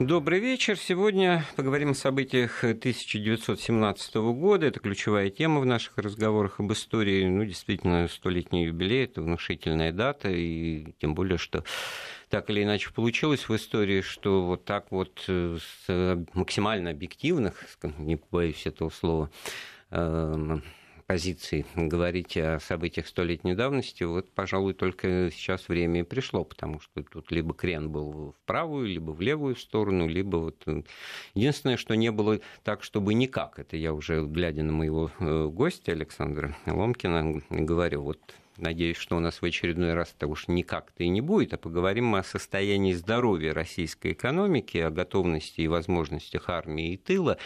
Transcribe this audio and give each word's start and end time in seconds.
Добрый 0.00 0.40
вечер. 0.40 0.78
Сегодня 0.78 1.44
поговорим 1.56 1.90
о 1.90 1.94
событиях 1.94 2.64
1917 2.64 4.14
года. 4.14 4.64
Это 4.64 4.80
ключевая 4.80 5.28
тема 5.28 5.60
в 5.60 5.66
наших 5.66 5.98
разговорах 5.98 6.58
об 6.58 6.72
истории. 6.72 7.26
Ну, 7.26 7.44
действительно, 7.44 8.08
столетний 8.08 8.64
юбилей– 8.64 9.04
это 9.04 9.20
внушительная 9.20 9.92
дата, 9.92 10.30
и 10.30 10.94
тем 11.00 11.14
более, 11.14 11.36
что 11.36 11.64
так 12.30 12.48
или 12.48 12.62
иначе 12.62 12.90
получилось 12.94 13.46
в 13.46 13.54
истории, 13.54 14.00
что 14.00 14.46
вот 14.46 14.64
так 14.64 14.86
вот 14.90 15.22
э, 15.28 15.58
с 15.60 16.26
максимально 16.32 16.92
объективных, 16.92 17.62
не 17.98 18.16
побоюсь 18.16 18.66
этого 18.66 18.88
слова, 18.88 19.30
позиции 21.10 21.66
говорить 21.74 22.36
о 22.36 22.60
событиях 22.60 23.08
столетней 23.08 23.56
давности, 23.56 24.04
вот, 24.04 24.30
пожалуй, 24.30 24.74
только 24.74 25.28
сейчас 25.32 25.68
время 25.68 26.00
и 26.00 26.04
пришло, 26.04 26.44
потому 26.44 26.78
что 26.78 27.02
тут 27.02 27.32
либо 27.32 27.52
крен 27.52 27.90
был 27.90 28.12
в 28.12 28.46
правую, 28.46 28.86
либо 28.86 29.10
в 29.10 29.20
левую 29.20 29.56
сторону, 29.56 30.06
либо 30.06 30.36
вот... 30.36 30.62
Э, 30.66 30.82
единственное, 31.34 31.76
что 31.78 31.96
не 31.96 32.12
было 32.12 32.38
так, 32.62 32.84
чтобы 32.84 33.14
никак. 33.14 33.58
Это 33.58 33.76
я 33.76 33.92
уже, 33.92 34.24
глядя 34.24 34.62
на 34.62 34.72
моего 34.72 35.10
э, 35.18 35.46
гостя 35.46 35.90
Александра 35.90 36.56
Ломкина, 36.66 37.42
говорю, 37.50 38.02
вот 38.02 38.20
Надеюсь, 38.60 38.98
что 38.98 39.16
у 39.16 39.20
нас 39.20 39.40
в 39.40 39.44
очередной 39.44 39.94
раз 39.94 40.14
это 40.14 40.26
уж 40.26 40.46
никак-то 40.46 41.02
и 41.02 41.08
не 41.08 41.22
будет, 41.22 41.54
а 41.54 41.56
поговорим 41.56 42.06
мы 42.06 42.18
о 42.18 42.22
состоянии 42.22 42.92
здоровья 42.92 43.54
российской 43.54 44.12
экономики, 44.12 44.76
о 44.76 44.90
готовности 44.90 45.62
и 45.62 45.68
возможностях 45.68 46.50
армии 46.50 46.92
и 46.92 46.96
тыла. 46.98 47.38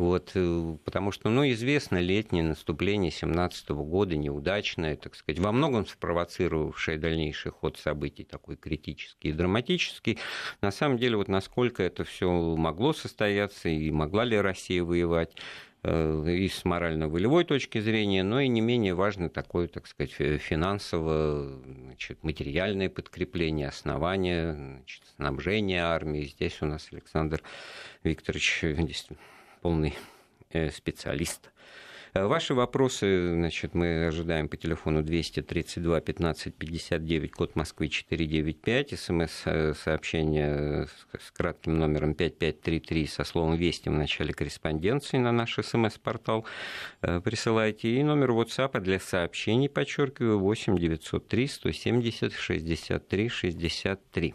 Вот, 0.00 0.32
э, 0.34 0.76
потому 0.84 1.12
что, 1.12 1.28
ну, 1.28 1.48
известно, 1.50 1.98
летнее 1.98 2.42
наступление 2.42 3.10
17 3.10 3.68
года 3.70 4.16
неудачное, 4.16 4.96
так 4.96 5.14
сказать, 5.14 5.38
во 5.38 5.52
многом 5.52 5.86
спровоцировавшее 5.86 6.96
дальнейший 6.96 7.52
ход 7.52 7.76
событий, 7.76 8.24
такой 8.24 8.56
критический 8.56 9.28
и 9.28 9.32
драматический. 9.32 10.18
На 10.62 10.70
самом 10.70 10.96
деле, 10.96 11.18
вот 11.18 11.28
насколько 11.28 11.82
это 11.82 12.04
все 12.04 12.30
могло 12.56 12.94
состояться 12.94 13.68
и 13.68 13.90
могла 13.90 14.24
ли 14.24 14.40
Россия 14.40 14.82
воевать, 14.82 15.36
Э, 15.82 16.24
и 16.28 16.48
с 16.48 16.64
морально-волевой 16.64 17.44
точки 17.44 17.80
зрения, 17.80 18.22
но 18.22 18.40
и 18.40 18.48
не 18.48 18.60
менее 18.60 18.94
важно 18.94 19.30
такое, 19.30 19.66
так 19.66 19.86
сказать, 19.86 20.12
финансово, 20.12 21.58
материальное 22.22 22.90
подкрепление, 22.90 23.68
основание, 23.68 24.54
значит, 24.54 25.02
снабжение 25.16 25.82
армии. 25.82 26.24
Здесь 26.24 26.60
у 26.60 26.66
нас 26.66 26.88
Александр 26.92 27.42
Викторович 28.04 28.58
здесь 28.62 29.06
полный 29.60 29.94
э, 30.50 30.70
специалист. 30.70 31.50
Э, 32.12 32.26
ваши 32.26 32.54
вопросы, 32.54 33.34
значит, 33.34 33.74
мы 33.74 34.06
ожидаем 34.06 34.48
по 34.48 34.56
телефону 34.56 35.02
232 35.02 36.00
15 36.00 36.54
59, 36.54 37.32
код 37.32 37.54
Москвы 37.54 37.88
495, 37.88 38.98
смс-сообщение 38.98 40.88
с 41.18 41.30
кратким 41.30 41.78
номером 41.78 42.14
5533 42.14 43.06
со 43.06 43.24
словом 43.24 43.56
«Вести» 43.56 43.88
в 43.88 43.92
начале 43.92 44.32
корреспонденции 44.32 45.18
на 45.18 45.30
наш 45.30 45.54
смс-портал 45.54 46.44
э, 47.02 47.20
присылайте. 47.20 47.88
И 47.88 48.02
номер 48.02 48.30
WhatsApp 48.32 48.80
для 48.80 48.98
сообщений, 48.98 49.68
подчеркиваю, 49.68 50.40
8 50.40 50.78
903 50.78 51.46
170 51.46 52.32
63 52.32 53.28
63. 53.28 54.34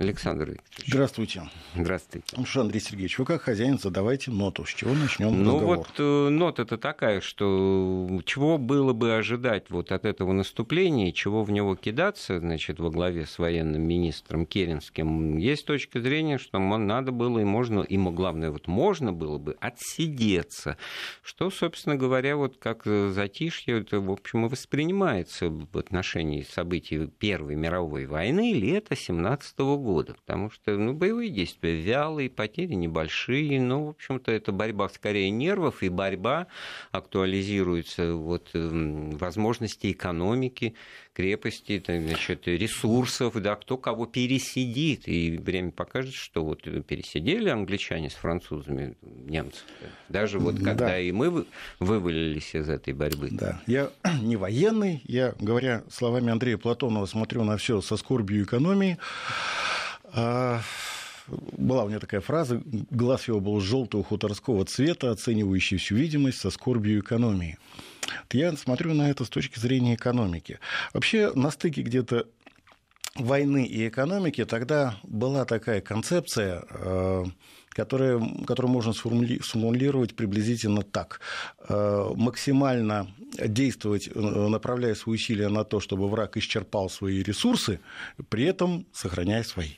Александр 0.00 0.50
Викторович. 0.50 0.86
Здравствуйте. 0.86 1.42
Здравствуйте. 1.74 2.26
Ну 2.36 2.46
что, 2.46 2.60
Андрей 2.60 2.80
Сергеевич, 2.80 3.18
вы 3.18 3.24
как 3.24 3.42
хозяин 3.42 3.78
задавайте 3.78 4.30
ноту. 4.30 4.64
С 4.64 4.68
чего 4.74 4.94
начнем 4.94 5.42
Ну 5.42 5.54
разговор? 5.54 5.76
вот 5.78 5.88
э, 5.98 6.28
нота-то 6.28 6.78
такая, 6.78 7.20
что 7.20 8.08
чего 8.24 8.58
было 8.58 8.92
бы 8.92 9.14
ожидать 9.16 9.70
вот 9.70 9.90
от 9.90 10.04
этого 10.04 10.32
наступления, 10.32 11.10
чего 11.10 11.42
в 11.42 11.50
него 11.50 11.74
кидаться, 11.74 12.38
значит, 12.38 12.78
во 12.78 12.90
главе 12.90 13.26
с 13.26 13.38
военным 13.38 13.82
министром 13.82 14.46
Керенским, 14.46 15.36
есть 15.36 15.66
точка 15.66 16.00
зрения, 16.00 16.38
что 16.38 16.58
надо 16.58 17.10
было 17.10 17.40
и 17.40 17.44
можно, 17.44 17.80
и 17.80 17.96
главное, 17.96 18.50
вот 18.50 18.68
можно 18.68 19.12
было 19.12 19.38
бы 19.38 19.56
отсидеться, 19.60 20.76
что, 21.22 21.50
собственно 21.50 21.96
говоря, 21.96 22.36
вот 22.36 22.56
как 22.58 22.84
затишье, 22.84 23.80
это, 23.80 24.00
в 24.00 24.10
общем, 24.10 24.46
и 24.46 24.48
воспринимается 24.48 25.48
в 25.50 25.76
отношении 25.76 26.42
событий 26.42 27.06
Первой 27.06 27.56
мировой 27.56 28.06
войны 28.06 28.52
лета 28.52 28.94
17 28.94 29.58
года 29.58 29.87
года, 29.88 30.12
потому 30.12 30.50
что 30.50 30.76
ну, 30.76 30.92
боевые 30.92 31.30
действия 31.30 31.74
вялые, 31.74 32.28
потери 32.28 32.74
небольшие, 32.74 33.58
но, 33.58 33.86
в 33.86 33.88
общем-то, 33.90 34.30
это 34.30 34.52
борьба 34.52 34.90
скорее 34.90 35.30
нервов, 35.30 35.82
и 35.82 35.88
борьба 35.88 36.46
актуализируется 36.92 38.12
вот, 38.12 38.50
эм, 38.52 39.12
возможности 39.12 39.90
экономики, 39.90 40.74
крепости, 41.14 41.82
значит, 41.84 42.46
ресурсов, 42.46 43.34
да, 43.42 43.56
кто 43.56 43.78
кого 43.78 44.04
пересидит. 44.04 45.08
И 45.08 45.38
время 45.38 45.72
покажет, 45.72 46.14
что 46.14 46.44
вот 46.44 46.62
пересидели 46.86 47.48
англичане 47.48 48.10
с 48.10 48.14
французами, 48.14 48.94
немцы. 49.02 49.62
Даже 50.08 50.38
вот 50.38 50.56
когда 50.56 50.88
да. 50.88 51.00
и 51.00 51.10
мы 51.10 51.46
вывалились 51.80 52.54
из 52.54 52.68
этой 52.68 52.92
борьбы. 52.92 53.30
Да, 53.32 53.60
я 53.66 53.90
не 54.22 54.36
военный, 54.36 55.00
я, 55.06 55.34
говоря 55.40 55.82
словами 55.90 56.30
Андрея 56.30 56.58
Платонова, 56.58 57.06
смотрю 57.06 57.42
на 57.42 57.56
все 57.56 57.80
со 57.80 57.96
скорбью 57.96 58.44
экономии. 58.44 58.98
А, 60.12 60.60
была 61.56 61.84
у 61.84 61.88
меня 61.88 62.00
такая 62.00 62.20
фраза, 62.20 62.60
глаз 62.64 63.28
его 63.28 63.40
был 63.40 63.60
желтого 63.60 64.02
хуторского 64.02 64.64
цвета, 64.64 65.10
оценивающий 65.10 65.78
всю 65.78 65.96
видимость 65.96 66.40
со 66.40 66.50
скорбью 66.50 67.00
экономии. 67.00 67.58
Я 68.32 68.52
смотрю 68.56 68.94
на 68.94 69.10
это 69.10 69.24
с 69.24 69.28
точки 69.28 69.58
зрения 69.58 69.94
экономики. 69.94 70.58
Вообще 70.94 71.32
на 71.34 71.50
стыке 71.50 71.82
где-то 71.82 72.26
войны 73.14 73.66
и 73.66 73.88
экономики 73.88 74.44
тогда 74.44 74.96
была 75.02 75.44
такая 75.44 75.80
концепция, 75.80 76.64
э, 76.70 77.24
которая, 77.70 78.20
которую 78.46 78.72
можно 78.72 78.92
сформулировать 78.92 80.14
приблизительно 80.16 80.82
так. 80.82 81.20
Э, 81.68 82.10
максимально 82.14 83.08
действовать, 83.36 84.08
э, 84.08 84.18
направляя 84.18 84.94
свои 84.94 85.16
усилия 85.16 85.48
на 85.48 85.64
то, 85.64 85.80
чтобы 85.80 86.08
враг 86.08 86.36
исчерпал 86.36 86.88
свои 86.88 87.22
ресурсы, 87.22 87.80
при 88.28 88.44
этом 88.44 88.86
сохраняя 88.92 89.42
свои. 89.42 89.74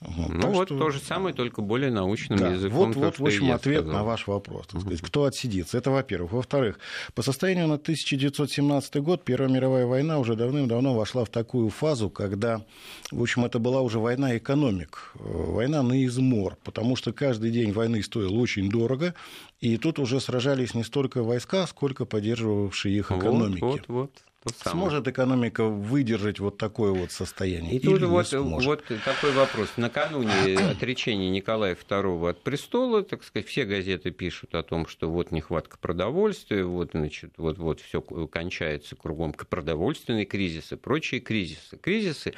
Вот. 0.00 0.28
Ну 0.28 0.40
так 0.40 0.52
вот 0.52 0.68
что... 0.68 0.78
то 0.78 0.90
же 0.90 0.98
самое, 0.98 1.34
только 1.34 1.62
более 1.62 1.90
научным 1.90 2.38
да. 2.38 2.48
языком. 2.48 2.92
Вот, 2.92 2.96
вот 2.96 3.18
в 3.18 3.24
общем, 3.24 3.50
ответ 3.52 3.82
сказал. 3.82 3.98
на 3.98 4.04
ваш 4.04 4.26
вопрос. 4.26 4.66
Так 4.66 4.80
сказать, 4.82 5.00
Кто 5.00 5.24
отсидится? 5.24 5.78
Это 5.78 5.90
во-первых. 5.90 6.32
Во-вторых, 6.32 6.78
по 7.14 7.22
состоянию 7.22 7.66
на 7.66 7.74
1917 7.74 8.96
год 8.96 9.24
Первая 9.24 9.48
мировая 9.48 9.86
война 9.86 10.18
уже 10.18 10.36
давным-давно 10.36 10.94
вошла 10.94 11.24
в 11.24 11.30
такую 11.30 11.70
фазу, 11.70 12.10
когда, 12.10 12.64
в 13.10 13.22
общем, 13.22 13.44
это 13.44 13.58
была 13.58 13.80
уже 13.80 13.98
война 13.98 14.36
экономик, 14.36 15.12
э, 15.14 15.20
война 15.22 15.82
на 15.82 16.04
измор, 16.04 16.56
потому 16.62 16.96
что 16.96 17.12
каждый 17.12 17.50
день 17.50 17.72
войны 17.72 18.02
стоил 18.02 18.38
очень 18.38 18.68
дорого, 18.68 19.14
и 19.60 19.76
тут 19.78 19.98
уже 19.98 20.20
сражались 20.20 20.74
не 20.74 20.84
столько 20.84 21.22
войска, 21.22 21.66
сколько 21.66 22.04
поддерживавшие 22.04 22.96
их 22.96 23.10
экономики. 23.10 23.60
Вот, 23.60 23.84
вот, 23.88 23.88
вот. 23.88 24.10
Сможет 24.54 25.08
экономика 25.08 25.64
выдержать 25.64 26.38
вот 26.38 26.58
такое 26.58 26.92
вот 26.92 27.10
состояние? 27.10 27.74
И 27.74 27.78
тут 27.78 28.02
вот, 28.02 28.32
вот 28.32 28.84
такой 29.04 29.32
вопрос. 29.32 29.70
Накануне 29.76 30.56
отречения 30.70 31.30
Николая 31.30 31.74
II 31.74 32.30
от 32.30 32.42
престола, 32.42 33.02
так 33.02 33.24
сказать, 33.24 33.48
все 33.48 33.64
газеты 33.64 34.10
пишут 34.10 34.54
о 34.54 34.62
том, 34.62 34.86
что 34.86 35.10
вот 35.10 35.32
нехватка 35.32 35.78
продовольствия, 35.78 36.64
вот, 36.64 36.90
значит, 36.92 37.32
вот, 37.36 37.58
вот 37.58 37.80
все 37.80 38.00
кончается 38.00 38.96
кругом 38.96 39.32
продовольственный 39.32 40.24
кризис 40.24 40.72
и 40.72 40.76
прочие 40.76 41.20
кризисы. 41.20 41.76
Кризисы 41.76 42.34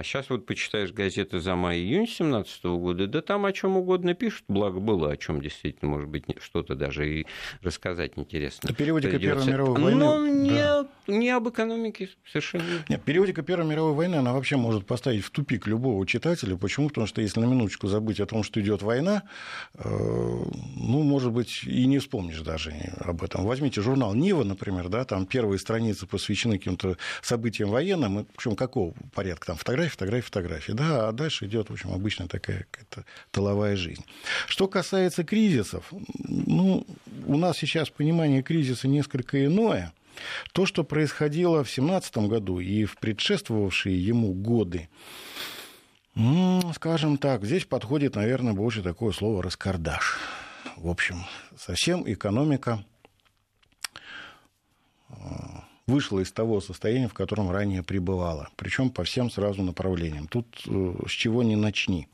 а 0.00 0.02
сейчас 0.02 0.30
вот 0.30 0.46
почитаешь 0.46 0.92
газеты 0.92 1.40
за 1.40 1.54
май-июнь 1.56 2.06
2017 2.06 2.64
года, 2.64 3.06
да 3.06 3.20
там 3.20 3.44
о 3.44 3.52
чем 3.52 3.76
угодно 3.76 4.14
пишут, 4.14 4.44
благо 4.48 4.80
было 4.80 5.12
о 5.12 5.16
чем 5.18 5.42
действительно, 5.42 5.90
может 5.90 6.08
быть, 6.08 6.24
что-то 6.40 6.74
даже 6.74 7.20
и 7.20 7.26
рассказать 7.60 8.12
интересно. 8.16 8.72
Периодика 8.72 9.18
Первой 9.18 9.44
мировой 9.46 9.78
войны. 9.78 10.00
Да. 10.00 10.86
не, 11.06 11.18
не 11.18 11.28
об 11.28 11.50
экономике 11.50 12.08
совершенно. 12.26 12.64
Нет, 12.88 13.02
периодика 13.02 13.42
Первой 13.42 13.66
мировой 13.66 13.92
войны, 13.92 14.14
она 14.14 14.32
вообще 14.32 14.56
может 14.56 14.86
поставить 14.86 15.22
в 15.22 15.30
тупик 15.30 15.66
любого 15.66 16.06
читателя. 16.06 16.56
Почему? 16.56 16.88
Потому 16.88 17.06
что 17.06 17.20
если 17.20 17.40
на 17.40 17.44
минуточку 17.44 17.86
забыть 17.86 18.20
о 18.20 18.26
том, 18.26 18.42
что 18.42 18.58
идет 18.62 18.80
война, 18.80 19.24
э, 19.74 19.84
ну, 19.84 21.02
может 21.02 21.30
быть, 21.32 21.64
и 21.64 21.84
не 21.84 21.98
вспомнишь 21.98 22.40
даже 22.40 22.72
об 23.00 23.22
этом. 23.22 23.44
Возьмите 23.44 23.82
журнал 23.82 24.14
Нива, 24.14 24.44
например, 24.44 24.88
да, 24.88 25.04
там 25.04 25.26
первые 25.26 25.58
страницы 25.58 26.06
посвящены 26.06 26.56
каким-то 26.56 26.96
событиям 27.20 27.68
военным, 27.68 28.26
причем 28.34 28.56
какого 28.56 28.94
порядка, 29.12 29.48
там 29.48 29.56
фотографии 29.56 29.89
фотографии, 29.90 30.26
фотографии. 30.26 30.72
Да, 30.72 31.08
а 31.08 31.12
дальше 31.12 31.46
идет, 31.46 31.70
в 31.70 31.72
общем, 31.72 31.92
обычная 31.92 32.28
такая 32.28 32.66
какая-то 32.70 33.04
тыловая 33.30 33.76
жизнь. 33.76 34.04
Что 34.46 34.68
касается 34.68 35.24
кризисов, 35.24 35.92
ну, 36.18 36.86
у 37.26 37.36
нас 37.36 37.58
сейчас 37.58 37.90
понимание 37.90 38.42
кризиса 38.42 38.88
несколько 38.88 39.44
иное. 39.44 39.92
То, 40.52 40.66
что 40.66 40.84
происходило 40.84 41.64
в 41.64 41.68
2017 41.68 42.16
году 42.28 42.60
и 42.60 42.84
в 42.84 42.96
предшествовавшие 42.98 43.98
ему 44.04 44.32
годы, 44.32 44.88
скажем 46.74 47.16
так, 47.16 47.44
здесь 47.44 47.64
подходит, 47.64 48.16
наверное, 48.16 48.52
больше 48.52 48.82
такое 48.82 49.12
слово 49.12 49.42
«раскардаш». 49.42 50.18
В 50.76 50.88
общем, 50.88 51.24
совсем 51.56 52.04
экономика 52.10 52.84
вышла 55.90 56.20
из 56.20 56.32
того 56.32 56.60
состояния, 56.60 57.08
в 57.08 57.14
котором 57.14 57.50
ранее 57.50 57.82
пребывала. 57.82 58.48
Причем 58.56 58.90
по 58.90 59.02
всем 59.04 59.30
сразу 59.30 59.62
направлениям. 59.62 60.26
Тут 60.28 60.46
э, 60.66 60.94
с 61.06 61.10
чего 61.10 61.42
не 61.42 61.56
начни. 61.56 62.08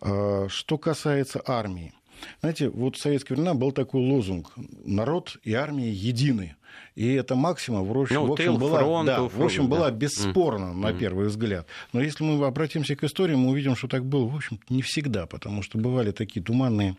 Э, 0.00 0.46
что 0.48 0.78
касается 0.78 1.42
армии. 1.44 1.92
Знаете, 2.40 2.68
вот 2.68 2.96
в 2.96 3.00
советские 3.00 3.36
времена 3.36 3.54
был 3.54 3.72
такой 3.72 4.00
лозунг 4.00 4.52
«Народ 4.84 5.36
и 5.44 5.54
армия 5.54 5.90
едины». 5.90 6.56
И 6.94 7.12
эта 7.12 7.36
максима, 7.36 7.82
в 7.82 7.96
общем, 7.96 8.16
ну, 8.16 8.26
в 8.26 8.32
общем, 8.32 8.56
была, 8.56 8.78
фронту, 8.78 9.06
да, 9.06 9.22
в 9.22 9.42
общем, 9.42 9.68
да. 9.68 9.76
была 9.76 9.90
бесспорна 9.90 10.72
mm. 10.72 10.74
на 10.74 10.92
первый 10.92 11.28
взгляд. 11.28 11.66
Но 11.92 12.00
если 12.00 12.24
мы 12.24 12.44
обратимся 12.44 12.96
к 12.96 13.04
истории, 13.04 13.36
мы 13.36 13.50
увидим, 13.50 13.76
что 13.76 13.88
так 13.88 14.04
было, 14.04 14.26
в 14.26 14.34
общем, 14.34 14.58
не 14.68 14.82
всегда, 14.82 15.26
потому 15.26 15.62
что 15.62 15.78
бывали 15.78 16.10
такие 16.10 16.42
туманные 16.42 16.96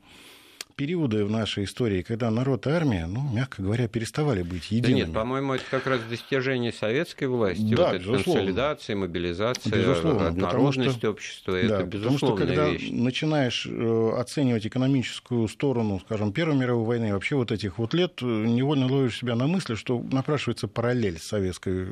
периоды 0.79 1.25
в 1.25 1.29
нашей 1.29 1.65
истории, 1.65 2.03
когда 2.03 2.31
народ 2.31 2.65
и 2.65 2.69
армия, 2.69 3.05
ну, 3.05 3.21
мягко 3.33 3.61
говоря, 3.61 3.89
переставали 3.89 4.43
быть 4.43 4.71
едиными. 4.71 5.01
Да 5.01 5.05
нет, 5.07 5.13
по-моему, 5.13 5.55
это 5.55 5.65
как 5.69 5.85
раз 5.87 5.99
достижение 6.09 6.71
советской 6.71 7.25
власти. 7.25 7.75
Да, 7.75 7.91
вот 7.91 7.95
эта 7.95 8.23
консолидация, 8.23 8.95
мобилизация, 8.95 9.75
безусловно, 9.75 10.27
однородность 10.27 10.99
что, 10.99 11.09
общества. 11.09 11.51
Да, 11.51 11.59
это 11.59 11.83
безусловная 11.83 11.89
потому 11.89 12.17
что, 12.17 12.35
когда 12.37 12.69
вещь. 12.69 12.91
начинаешь 12.91 13.67
э, 13.69 14.11
оценивать 14.17 14.65
экономическую 14.67 15.49
сторону, 15.49 15.99
скажем, 16.05 16.31
Первой 16.31 16.55
мировой 16.55 16.85
войны, 16.85 17.11
вообще 17.11 17.35
вот 17.35 17.51
этих 17.51 17.77
вот 17.77 17.93
лет, 17.93 18.13
э, 18.21 18.25
невольно 18.25 18.87
ловишь 18.87 19.17
себя 19.17 19.35
на 19.35 19.47
мысли, 19.47 19.75
что 19.75 20.01
напрашивается 20.13 20.69
параллель 20.69 21.19
с 21.19 21.23
советской 21.23 21.89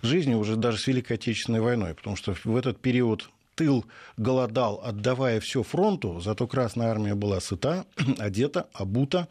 жизнью 0.00 0.38
уже 0.38 0.56
даже 0.56 0.78
с 0.78 0.86
Великой 0.86 1.18
Отечественной 1.18 1.60
войной, 1.60 1.92
потому 1.92 2.16
что 2.16 2.34
в 2.42 2.56
этот 2.56 2.80
период 2.80 3.28
тыл 3.54 3.84
голодал, 4.16 4.80
отдавая 4.84 5.40
все 5.40 5.62
фронту, 5.62 6.20
зато 6.20 6.46
Красная 6.46 6.88
Армия 6.88 7.14
была 7.14 7.40
сыта, 7.40 7.86
одета, 8.18 8.68
обута. 8.72 9.28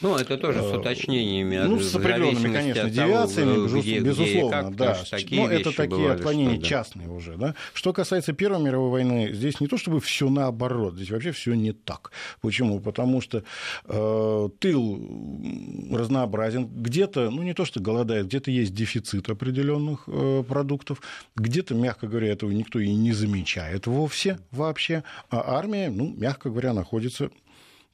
Ну, 0.00 0.16
это 0.16 0.36
тоже 0.36 0.60
с 0.60 0.72
э, 0.72 0.76
уточнениями. 0.78 1.58
Ну, 1.58 1.78
с 1.78 1.94
определенными, 1.94 2.52
конечно, 2.52 2.90
девиациями, 2.90 3.66
того, 3.66 3.80
где, 3.80 4.00
безусловно, 4.00 4.70
где 4.70 4.70
как, 4.70 4.76
да. 4.76 4.98
Но 5.30 5.48
это 5.48 5.70
такие 5.76 6.00
бывали, 6.00 6.16
отклонения 6.16 6.54
что, 6.54 6.62
да. 6.62 6.68
частные 6.68 7.08
уже. 7.08 7.36
Да? 7.36 7.54
Что 7.72 7.92
касается 7.92 8.32
Первой 8.32 8.62
мировой 8.62 8.90
войны, 8.90 9.32
здесь 9.32 9.60
не 9.60 9.66
то 9.66 9.76
чтобы 9.76 10.00
все 10.00 10.28
наоборот, 10.28 10.94
здесь 10.94 11.10
вообще 11.10 11.32
все 11.32 11.54
не 11.54 11.72
так. 11.72 12.10
Почему? 12.40 12.80
Потому 12.80 13.20
что 13.20 13.44
э, 13.84 14.48
тыл 14.58 15.88
разнообразен, 15.90 16.66
где-то, 16.66 17.30
ну 17.30 17.42
не 17.42 17.54
то 17.54 17.64
что 17.64 17.80
голодает, 17.80 18.26
где-то 18.26 18.50
есть 18.50 18.74
дефицит 18.74 19.28
определенных 19.28 20.04
э, 20.06 20.42
продуктов, 20.46 21.00
где-то, 21.36 21.74
мягко 21.74 22.06
говоря, 22.06 22.32
этого 22.32 22.50
никто 22.50 22.78
и 22.78 22.92
не 22.92 23.12
замечает 23.12 23.61
замечает 23.62 23.86
вовсе 23.86 24.38
вообще, 24.50 25.04
а 25.30 25.56
армия, 25.56 25.90
ну, 25.90 26.14
мягко 26.16 26.50
говоря, 26.50 26.72
находится 26.72 27.30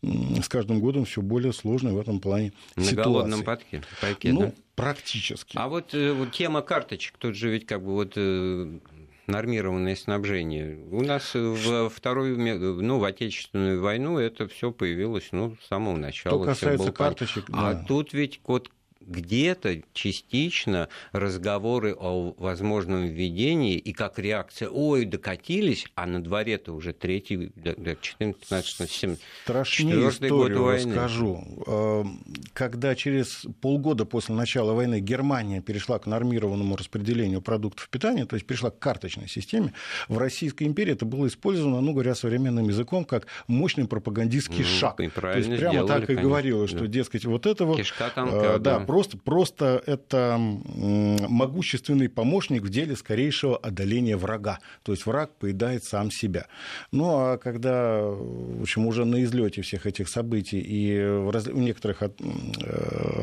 с 0.03 0.49
каждым 0.49 0.81
годом 0.81 1.05
все 1.05 1.23
более 1.23 1.53
сложной 1.53 1.93
в 1.93 1.99
этом 1.99 2.21
плане 2.21 2.53
На 2.77 2.85
ситуации. 2.85 3.11
голодном 3.11 3.43
падке, 3.43 3.83
пайке, 4.01 4.33
ну, 4.33 4.41
да? 4.41 4.53
практически. 4.77 5.57
А 5.57 5.69
вот, 5.69 5.93
э, 5.93 6.13
вот 6.13 6.31
тема 6.31 6.63
карточек, 6.63 7.17
тут 7.19 7.35
же 7.35 7.51
ведь 7.51 7.67
как 7.67 7.83
бы 7.83 7.93
вот 7.95 8.13
э, 8.15 8.79
нормированное 9.27 9.97
снабжение. 9.97 10.79
У 10.93 11.03
нас 11.03 11.35
в 11.35 11.89
вторую, 11.89 12.39
ну, 12.81 12.99
в 13.01 13.05
Отечественную 13.05 13.83
войну 13.83 14.19
это 14.19 14.47
все 14.47 14.71
появилось, 14.71 15.31
ну, 15.33 15.57
с 15.61 15.67
самого 15.67 15.97
начала. 15.97 16.45
Что 16.45 16.53
касается 16.53 16.93
карточек, 16.93 17.47
А 17.53 17.75
тут 17.75 18.13
ведь 18.13 18.41
вот 18.45 18.71
где-то 19.01 19.83
частично 19.93 20.89
разговоры 21.13 21.95
о 21.95 22.35
возможном 22.37 23.07
введении 23.07 23.77
и 23.77 23.93
как 23.93 24.19
реакция, 24.19 24.69
ой, 24.69 25.05
докатились, 25.05 25.87
а 25.95 26.07
на 26.07 26.23
дворе-то 26.23 26.73
уже 26.73 26.93
третий, 26.93 27.53
14, 27.55 28.17
15, 28.19 28.91
17, 28.91 29.25
Страшнее 29.45 30.09
историю 30.09 30.37
год 30.37 30.53
войны. 30.53 30.95
расскажу. 30.95 31.45
Эм, 31.67 32.21
когда 32.53 32.95
через 32.95 33.47
полгода 33.61 34.05
после 34.05 34.35
начала 34.35 34.73
войны 34.73 35.01
Германия 35.01 35.61
перешла 35.61 35.99
к 35.99 36.07
нормированному 36.07 36.77
распределению 36.77 37.41
продуктов 37.41 37.89
питания, 37.89 38.27
то 38.27 38.35
есть 38.35 38.47
перешла 38.47 38.71
к 38.71 38.79
карточной 38.79 39.29
системе, 39.29 39.73
в 40.09 40.19
Российской 40.19 40.65
империи 40.65 40.93
это 40.93 41.05
было 41.05 41.27
использовано, 41.29 41.81
ну, 41.81 41.93
говоря 41.93 42.15
современным 42.15 42.69
языком, 42.69 43.05
как 43.05 43.27
мощный 43.47 43.87
пропагандистский 43.87 44.65
ну, 44.65 44.65
шаг. 44.65 44.97
То 44.97 45.03
есть 45.03 45.15
прямо 45.15 45.41
сделали, 45.41 45.87
так 45.87 46.03
и 46.03 46.07
конечно, 46.07 46.23
говорилось, 46.23 46.71
что, 46.71 46.87
дескать, 46.87 47.25
вот 47.25 47.47
это 47.47 47.65
вот... 47.65 47.77
Кишка 47.77 48.13
э, 48.17 48.59
да, 48.59 48.59
да 48.59 48.88
просто, 48.89 49.19
просто 49.19 49.83
это 49.85 50.37
могущественный 50.39 52.09
помощник 52.09 52.63
в 52.63 52.71
деле 52.71 52.97
скорейшего 52.97 53.59
одоления 53.59 54.17
врага. 54.17 54.61
То 54.83 54.93
есть 54.93 55.05
враг 55.05 55.31
поедает 55.39 55.85
сам 55.85 56.11
себя. 56.11 56.47
Ну 56.91 57.05
а 57.11 57.37
когда 57.37 58.01
в 58.01 58.63
общем, 58.63 58.87
уже 58.87 59.05
на 59.05 59.23
излете 59.25 59.61
всех 59.61 59.85
этих 59.87 60.09
событий 60.09 60.59
и 60.59 60.99
в 60.99 61.59
некоторых 61.59 62.03
э, 62.03 62.09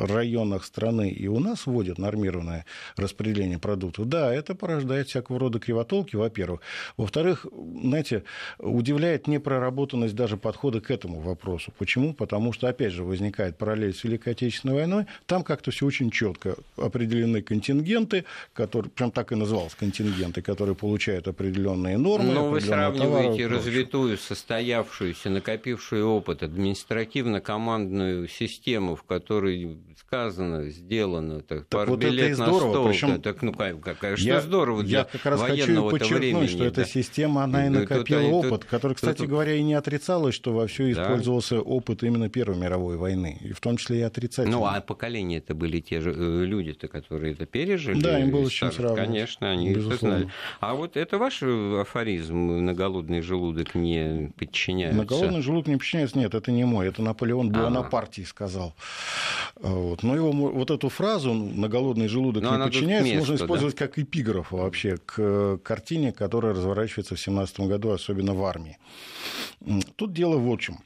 районах 0.05 0.65
страны 0.65 1.09
и 1.09 1.27
у 1.27 1.39
нас 1.39 1.65
вводят 1.65 1.97
нормированное 1.97 2.65
распределение 2.95 3.57
продуктов, 3.57 4.07
да, 4.07 4.31
это 4.31 4.53
порождает 4.53 5.07
всякого 5.07 5.39
рода 5.39 5.59
кривотолки, 5.59 6.15
во-первых. 6.15 6.61
Во-вторых, 6.95 7.47
знаете, 7.81 8.23
удивляет 8.59 9.27
непроработанность 9.27 10.15
даже 10.15 10.37
подхода 10.37 10.79
к 10.79 10.91
этому 10.91 11.21
вопросу. 11.21 11.73
Почему? 11.77 12.13
Потому 12.13 12.53
что, 12.53 12.67
опять 12.67 12.93
же, 12.93 13.03
возникает 13.03 13.57
параллель 13.57 13.95
с 13.95 14.03
Великой 14.03 14.33
Отечественной 14.33 14.75
войной. 14.75 15.05
Там 15.25 15.43
как 15.43 15.54
как-то 15.55 15.71
все 15.71 15.85
очень 15.85 16.11
четко. 16.11 16.55
Определены 16.75 17.41
контингенты, 17.41 18.25
которые, 18.53 18.91
прям 18.91 19.11
так 19.11 19.31
и 19.31 19.35
назывался, 19.35 19.77
контингенты, 19.77 20.41
которые 20.41 20.75
получают 20.75 21.29
определенные 21.29 21.97
нормы. 21.97 22.33
Но 22.33 22.49
вы 22.49 22.59
сравниваете 22.59 23.47
развитую, 23.47 24.17
состоявшуюся, 24.17 25.29
накопившую 25.29 26.05
опыт, 26.07 26.43
административно-командную 26.43 28.27
систему, 28.27 28.97
в 28.97 29.03
которой 29.03 29.77
сказано, 29.97 30.69
сделано, 30.69 31.41
так, 31.41 31.65
так 31.65 31.87
вот 31.87 32.03
это 32.03 32.13
и 32.13 32.33
здорово, 32.33 32.71
стол, 32.71 32.87
причем 32.89 33.21
так, 33.21 33.41
ну, 33.41 33.53
конечно, 33.53 34.25
я, 34.25 34.41
здорово 34.41 34.83
для 34.83 34.99
Я 34.99 35.03
как 35.05 35.25
раз 35.25 35.41
хочу 35.41 35.89
подчеркнуть, 35.89 36.19
времени, 36.19 36.47
что 36.47 36.59
да. 36.59 36.65
эта 36.65 36.85
система, 36.85 37.43
она 37.43 37.65
и 37.65 37.69
накопила 37.69 38.21
тут, 38.21 38.33
опыт, 38.33 38.61
тут, 38.61 38.65
который, 38.65 38.93
кстати 38.93 39.19
тут, 39.19 39.29
говоря, 39.29 39.55
и 39.55 39.63
не 39.63 39.73
отрицалось, 39.73 40.35
что 40.35 40.53
во 40.53 40.67
все 40.67 40.91
использовался 40.91 41.55
да. 41.55 41.61
опыт 41.61 42.03
именно 42.03 42.29
Первой 42.29 42.57
мировой 42.57 42.97
войны, 42.97 43.37
и 43.41 43.53
в 43.53 43.59
том 43.61 43.77
числе 43.77 43.99
и 43.99 44.01
отрицательный. 44.01 44.57
Ну, 44.57 44.65
а 44.65 44.79
поколение 44.81 45.41
это 45.45 45.53
были 45.53 45.79
те 45.79 46.01
же 46.01 46.11
э, 46.11 46.45
люди-то, 46.45 46.87
которые 46.87 47.33
это 47.33 47.45
пережили. 47.45 48.01
Да, 48.01 48.19
им 48.19 48.31
было 48.31 48.49
чем 48.49 48.71
сравнивать. 48.71 49.05
Конечно, 49.05 49.51
они 49.51 49.73
Безусловно. 49.73 49.95
это 49.95 49.99
знали. 49.99 50.29
А 50.59 50.73
вот 50.73 50.97
это 50.97 51.17
ваш 51.19 51.43
афоризм 51.43 52.65
«на 52.65 52.73
голодный 52.73 53.21
желудок 53.21 53.75
не 53.75 54.31
подчиняется»? 54.37 54.97
На 54.97 55.05
голодный 55.05 55.41
желудок 55.41 55.67
не 55.67 55.77
подчиняется? 55.77 56.17
Нет, 56.17 56.33
это 56.33 56.51
не 56.51 56.65
мой. 56.65 56.87
Это 56.87 57.03
Наполеон 57.03 57.51
Буонапартий 57.51 58.23
а. 58.23 58.27
сказал. 58.27 58.73
Вот. 59.55 60.01
Но 60.01 60.15
его, 60.15 60.31
вот 60.31 60.71
эту 60.71 60.89
фразу 60.89 61.33
«на 61.33 61.69
голодный 61.69 62.07
желудок 62.07 62.43
Но 62.43 62.57
не 62.57 62.63
подчиняется» 62.63 63.13
месту, 63.13 63.31
можно 63.31 63.43
использовать 63.43 63.75
да? 63.75 63.87
как 63.87 63.99
эпиграф 63.99 64.51
вообще 64.51 64.97
к 64.97 65.57
картине, 65.57 66.11
которая 66.11 66.53
разворачивается 66.53 67.15
в 67.15 67.19
17 67.19 67.59
году, 67.61 67.91
особенно 67.91 68.33
в 68.33 68.43
армии. 68.43 68.77
Тут 69.95 70.11
дело 70.13 70.37
в 70.37 70.57
чем. 70.57 70.79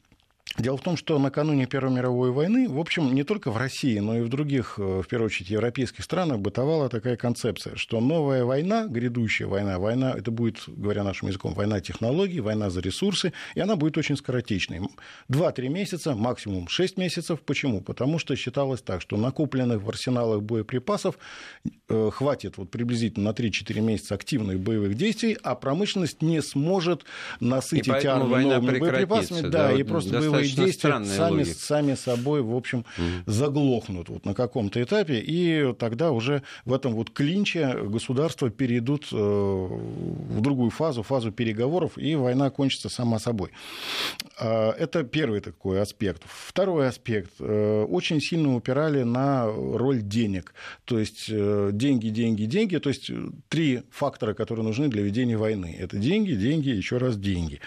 Дело 0.60 0.76
в 0.76 0.82
том, 0.82 0.98
что 0.98 1.18
накануне 1.18 1.64
Первой 1.64 1.90
мировой 1.90 2.32
войны, 2.32 2.68
в 2.68 2.78
общем, 2.78 3.14
не 3.14 3.24
только 3.24 3.50
в 3.50 3.56
России, 3.56 3.98
но 3.98 4.18
и 4.18 4.20
в 4.20 4.28
других, 4.28 4.74
э, 4.76 5.00
в 5.02 5.08
первую 5.08 5.26
очередь, 5.26 5.48
европейских 5.48 6.04
странах 6.04 6.38
бытовала 6.38 6.90
такая 6.90 7.16
концепция, 7.16 7.76
что 7.76 7.98
новая 8.00 8.44
война, 8.44 8.86
грядущая 8.86 9.46
война, 9.46 9.78
война, 9.78 10.14
это 10.14 10.30
будет, 10.30 10.58
говоря 10.66 11.02
нашим 11.02 11.28
языком, 11.28 11.54
война 11.54 11.80
технологий, 11.80 12.40
война 12.40 12.68
за 12.68 12.80
ресурсы, 12.80 13.32
и 13.54 13.60
она 13.60 13.76
будет 13.76 13.96
очень 13.96 14.18
скоротечной. 14.18 14.82
Два-три 15.28 15.70
месяца, 15.70 16.14
максимум 16.14 16.68
шесть 16.68 16.98
месяцев. 16.98 17.40
Почему? 17.40 17.80
Потому 17.80 18.18
что 18.18 18.36
считалось 18.36 18.82
так, 18.82 19.00
что 19.00 19.16
накопленных 19.16 19.82
в 19.82 19.88
арсеналах 19.88 20.42
боеприпасов 20.42 21.18
э, 21.88 22.10
хватит 22.12 22.58
вот 22.58 22.70
приблизительно 22.70 23.30
на 23.30 23.34
3-4 23.34 23.80
месяца 23.80 24.14
активных 24.14 24.60
боевых 24.60 24.94
действий, 24.94 25.38
а 25.42 25.54
промышленность 25.54 26.20
не 26.20 26.42
сможет 26.42 27.04
насытить 27.40 28.04
армию 28.04 28.42
новыми 28.42 28.78
боеприпасами. 28.78 29.48
Да, 29.48 29.68
да, 29.68 29.72
и 29.72 29.82
просто 29.84 30.18
боевые 30.18 30.49
действия 30.56 31.04
сами, 31.04 31.44
сами 31.44 31.94
собой, 31.94 32.42
в 32.42 32.54
общем, 32.54 32.84
mm. 32.98 33.22
заглохнут 33.26 34.08
вот 34.08 34.24
на 34.24 34.34
каком-то 34.34 34.82
этапе, 34.82 35.20
и 35.20 35.74
тогда 35.78 36.12
уже 36.12 36.42
в 36.64 36.72
этом 36.72 36.94
вот 36.94 37.10
клинче 37.10 37.74
государства 37.84 38.50
перейдут 38.50 39.08
э, 39.12 39.16
в 39.16 40.40
другую 40.40 40.70
фазу, 40.70 41.02
фазу 41.02 41.32
переговоров, 41.32 41.92
и 41.96 42.14
война 42.14 42.50
кончится 42.50 42.88
сама 42.88 43.18
собой. 43.18 43.50
А, 44.38 44.72
это 44.72 45.02
первый 45.04 45.40
такой 45.40 45.80
аспект. 45.80 46.22
Второй 46.26 46.88
аспект. 46.88 47.32
Э, 47.40 47.84
очень 47.84 48.20
сильно 48.20 48.54
упирали 48.56 49.02
на 49.02 49.46
роль 49.46 50.02
денег. 50.02 50.54
То 50.84 50.98
есть 50.98 51.26
э, 51.28 51.70
деньги, 51.72 52.08
деньги, 52.08 52.44
деньги. 52.44 52.76
То 52.78 52.88
есть 52.88 53.10
три 53.48 53.82
фактора, 53.90 54.34
которые 54.34 54.64
нужны 54.64 54.88
для 54.88 55.02
ведения 55.02 55.36
войны. 55.36 55.76
Это 55.78 55.96
деньги, 55.96 56.32
деньги, 56.32 56.68
еще 56.68 56.98
раз 56.98 57.16
деньги. 57.16 57.60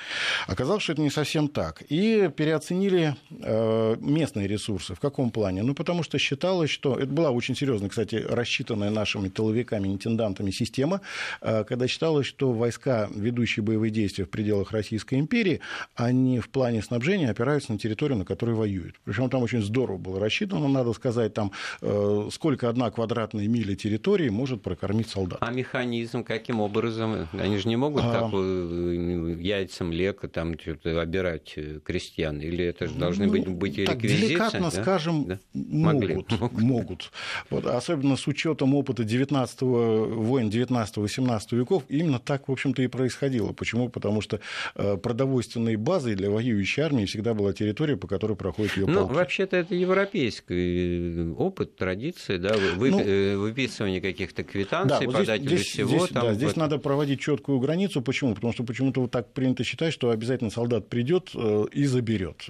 Оказалось, 0.48 0.84
что 0.84 0.94
это 0.94 1.02
не 1.02 1.10
совсем 1.10 1.48
так. 1.48 1.84
И 1.90 2.30
переоценка 2.36 2.63
недооценили 2.70 3.16
э, 3.42 3.96
местные 4.00 4.48
ресурсы. 4.48 4.96
В 4.96 5.00
каком 5.00 5.32
плане? 5.32 5.64
Ну, 5.64 5.74
потому 5.74 6.04
что 6.04 6.18
считалось, 6.18 6.70
что... 6.70 6.98
Это 6.98 7.12
была 7.12 7.32
очень 7.32 7.56
серьезная, 7.56 7.90
кстати, 7.90 8.16
рассчитанная 8.16 8.90
нашими 8.90 9.30
тыловиками, 9.30 9.88
интендантами 9.88 10.52
система, 10.52 11.02
э, 11.42 11.64
когда 11.64 11.88
считалось, 11.88 12.26
что 12.26 12.52
войска, 12.52 13.10
ведущие 13.16 13.64
боевые 13.64 13.92
действия 13.92 14.26
в 14.26 14.30
пределах 14.30 14.72
Российской 14.72 15.20
империи, 15.20 15.60
они 15.96 16.40
в 16.40 16.50
плане 16.50 16.82
снабжения 16.82 17.30
опираются 17.30 17.72
на 17.72 17.80
территорию, 17.80 18.18
на 18.18 18.26
которой 18.26 18.56
воюют. 18.56 18.96
Причем 19.04 19.30
там 19.30 19.44
очень 19.44 19.62
здорово 19.62 19.98
было 19.98 20.20
рассчитано, 20.20 20.68
надо 20.68 20.94
сказать, 20.94 21.34
там, 21.34 21.52
э, 21.82 22.30
сколько 22.32 22.70
одна 22.70 22.92
квадратная 22.92 23.48
миля 23.48 23.76
территории 23.76 24.30
может 24.30 24.62
прокормить 24.62 25.10
солдат. 25.10 25.40
А 25.42 25.52
механизм 25.52 26.24
каким 26.24 26.60
образом? 26.60 27.28
Они 27.34 27.58
же 27.58 27.68
не 27.68 27.76
могут 27.76 28.04
а... 28.06 28.14
так 28.14 28.34
яйца, 28.34 29.84
млеко, 29.84 30.28
там 30.28 30.56
обирать 30.84 31.56
крестьян? 31.84 32.40
Или 32.42 32.53
это 32.62 32.88
же 32.88 32.96
должны 32.96 33.26
ну, 33.26 33.32
быть, 33.32 33.48
быть 33.48 33.86
так, 33.86 33.96
реквизиции? 33.96 34.28
Деликатно 34.28 34.72
да? 34.72 34.82
скажем, 34.82 35.26
да? 35.26 35.40
могут. 35.54 36.40
Могли. 36.40 36.66
могут. 36.66 37.12
Вот, 37.50 37.66
особенно 37.66 38.16
с 38.16 38.28
учетом 38.28 38.76
опыта 38.76 39.04
19 39.04 39.62
войн 39.62 40.50
19-18 40.50 41.40
веков, 41.52 41.84
именно 41.90 42.20
так, 42.20 42.48
в 42.48 42.52
общем-то, 42.52 42.82
и 42.82 42.88
происходило. 42.88 43.54
Почему? 43.54 43.90
Потому 43.90 44.22
что 44.22 44.40
э, 44.76 44.98
продовольственной 44.98 45.76
базой 45.76 46.16
для 46.16 46.30
воюющей 46.30 46.84
армии 46.84 47.06
всегда 47.06 47.34
была 47.34 47.54
территория, 47.54 47.98
по 47.98 48.08
которой 48.08 48.36
проходит 48.36 48.78
ее 48.78 48.86
Ну, 48.86 49.06
вообще-то 49.06 49.58
это 49.58 49.76
европейский 49.76 51.16
э, 51.16 51.34
опыт, 51.38 51.76
традиция, 51.76 52.38
да, 52.38 52.56
вы, 52.76 52.92
ну, 52.92 53.00
э, 53.00 53.36
выписывание 53.36 54.02
каких-то 54.02 54.44
квитанций, 54.44 55.08
да, 55.08 55.12
вот 55.12 55.24
здесь, 55.24 55.42
здесь, 55.42 55.62
всего. 55.62 55.90
Здесь, 55.90 56.10
там, 56.10 56.28
да, 56.28 56.34
здесь 56.34 56.50
вот... 56.50 56.58
надо 56.58 56.78
проводить 56.78 57.20
четкую 57.20 57.60
границу. 57.60 58.02
Почему? 58.02 58.36
Потому 58.36 58.54
что 58.54 58.64
почему-то 58.64 59.02
вот 59.02 59.12
так 59.12 59.34
принято 59.34 59.64
считать, 59.64 59.94
что 59.94 60.10
обязательно 60.10 60.50
солдат 60.50 60.90
придет 60.90 61.32
и 61.72 61.86
заберет. 61.86 62.43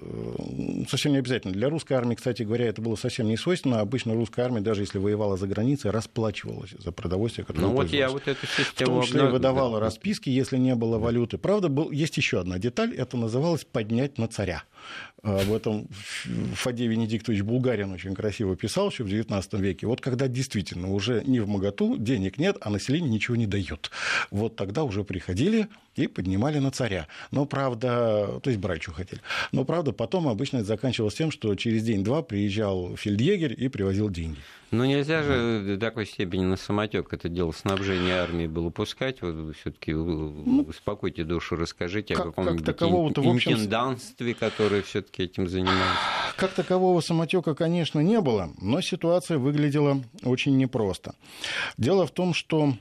Совсем 0.89 1.13
не 1.13 1.19
обязательно. 1.19 1.53
Для 1.53 1.69
русской 1.69 1.93
армии, 1.93 2.15
кстати 2.15 2.43
говоря, 2.43 2.65
это 2.65 2.81
было 2.81 2.95
совсем 2.95 3.27
не 3.27 3.38
свойственно. 3.38 3.79
Обычно 3.79 4.13
русская 4.13 4.43
армия, 4.43 4.62
даже 4.62 4.81
если 4.81 4.97
воевала 4.97 5.38
за 5.38 5.47
границей, 5.47 5.91
расплачивалась 5.91 6.71
за 6.71 6.91
продовольствие, 6.91 7.45
которое 7.45 7.67
ну, 7.67 7.73
вот 7.73 7.89
я 7.89 8.09
вот 8.09 8.27
эту 8.27 8.45
систему 8.47 8.91
В 8.91 8.93
том 8.95 9.03
числе 9.03 9.19
обнаружил. 9.21 9.33
выдавала 9.33 9.79
расписки, 9.79 10.29
если 10.29 10.57
не 10.57 10.75
было 10.75 10.97
валюты. 10.97 11.38
Правда, 11.38 11.69
был, 11.69 11.91
есть 11.91 12.17
еще 12.17 12.39
одна 12.39 12.59
деталь, 12.59 12.93
это 12.95 13.17
называлось 13.17 13.65
«поднять 13.65 14.17
на 14.17 14.27
царя». 14.27 14.63
Об 15.21 15.53
этом 15.53 15.87
Фадей 16.55 16.87
Венедиктович 16.87 17.41
Булгарин 17.41 17.91
очень 17.91 18.13
красиво 18.13 18.55
писал 18.57 18.89
еще 18.89 19.03
в 19.03 19.07
XIX 19.07 19.59
веке. 19.59 19.87
Вот 19.87 20.01
когда 20.01 20.27
действительно 20.27 20.91
уже 20.91 21.23
не 21.25 21.39
в 21.39 21.47
моготу, 21.47 21.97
денег 21.97 22.37
нет, 22.37 22.57
а 22.59 22.69
население 22.69 23.09
ничего 23.09 23.37
не 23.37 23.47
дает. 23.47 23.89
Вот 24.31 24.55
тогда 24.57 24.83
уже 24.83 25.03
приходили 25.03 25.67
и 25.95 26.07
поднимали 26.07 26.59
на 26.59 26.71
царя. 26.71 27.07
Но 27.31 27.45
правда, 27.45 28.39
то 28.41 28.49
есть 28.49 28.59
брать 28.59 28.83
что 28.83 28.91
хотели. 28.91 29.21
Но 29.51 29.63
правда, 29.63 29.93
потом 29.93 30.27
обычно 30.27 30.57
это 30.57 30.65
заканчивалось 30.67 31.15
тем, 31.15 31.31
что 31.31 31.55
через 31.55 31.83
день-два 31.83 32.21
приезжал 32.21 32.97
фельдъегерь 32.97 33.55
и 33.57 33.69
привозил 33.69 34.09
деньги. 34.09 34.39
Ну, 34.74 34.86
нельзя 34.86 35.22
же 35.22 35.62
до 35.63 35.77
такой 35.77 36.08
степени 36.08 36.46
на 36.46 36.58
самотек 36.58 37.13
это 37.13 37.30
дело 37.30 37.51
снабжения 37.51 38.15
армии 38.15 38.48
было 38.48 38.72
пускать. 38.72 39.22
Вот 39.22 39.56
все-таки 39.56 39.94
ну, 39.94 40.65
успокойте 40.68 41.24
душу, 41.24 41.56
расскажите 41.56 42.15
как, 42.15 42.25
о 42.25 42.30
каком-нибудь 42.30 42.65
как 42.65 42.82
интендантстве, 42.82 44.34
которое 44.34 44.82
все-таки 44.82 45.24
этим 45.24 45.48
занималось. 45.48 46.00
Как 46.38 46.53
такового 46.53 47.01
самотека, 47.01 47.53
конечно, 47.53 48.00
не 48.00 48.20
было, 48.20 48.50
но 48.60 48.82
ситуация 48.82 49.38
выглядела 49.38 50.01
очень 50.24 50.58
непросто. 50.58 51.13
Дело 51.77 52.08
в 52.08 52.12
том, 52.12 52.34
что 52.34 52.74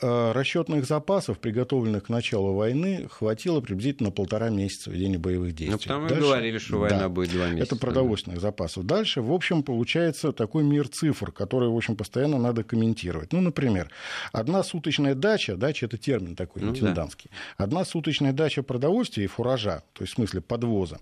расчетных 0.00 0.84
запасов, 0.84 1.38
приготовленных 1.38 2.04
к 2.04 2.08
началу 2.08 2.54
войны, 2.54 3.08
хватило 3.10 3.60
приблизительно 3.60 4.10
полтора 4.10 4.50
месяца 4.50 4.90
ведения 4.90 5.18
боевых 5.18 5.54
действий. 5.54 5.70
Ну, 5.70 5.78
потому 5.78 6.08
Дальше, 6.08 6.24
говорили, 6.24 6.58
что 6.58 6.78
война 6.78 6.98
да, 7.00 7.08
будет 7.08 7.30
два 7.30 7.48
месяца. 7.48 7.74
Это 7.74 7.76
продовольственных 7.76 8.40
да. 8.40 8.48
запасов. 8.48 8.84
Дальше, 8.84 9.22
в 9.22 9.32
общем, 9.32 9.62
получается 9.62 10.32
такой 10.32 10.64
мир 10.64 10.88
цифр, 10.88 11.32
который, 11.32 11.68
в 11.68 11.76
общем, 11.76 11.96
постоянно 11.96 12.38
надо 12.38 12.64
комментировать. 12.64 13.32
Ну, 13.32 13.40
например, 13.40 13.90
одна 14.32 14.62
суточная 14.62 15.14
дача, 15.14 15.56
дача– 15.56 15.86
это 15.86 15.98
термин 15.98 16.36
такой 16.36 16.62
ну, 16.62 16.70
интендантский, 16.70 17.30
да. 17.30 17.64
одна 17.64 17.84
суточная 17.84 18.32
дача 18.32 18.62
продовольствия 18.62 19.24
и 19.24 19.26
фуража, 19.28 19.82
то 19.92 20.02
есть 20.02 20.12
в 20.12 20.16
смысле 20.16 20.40
подвоза, 20.40 20.98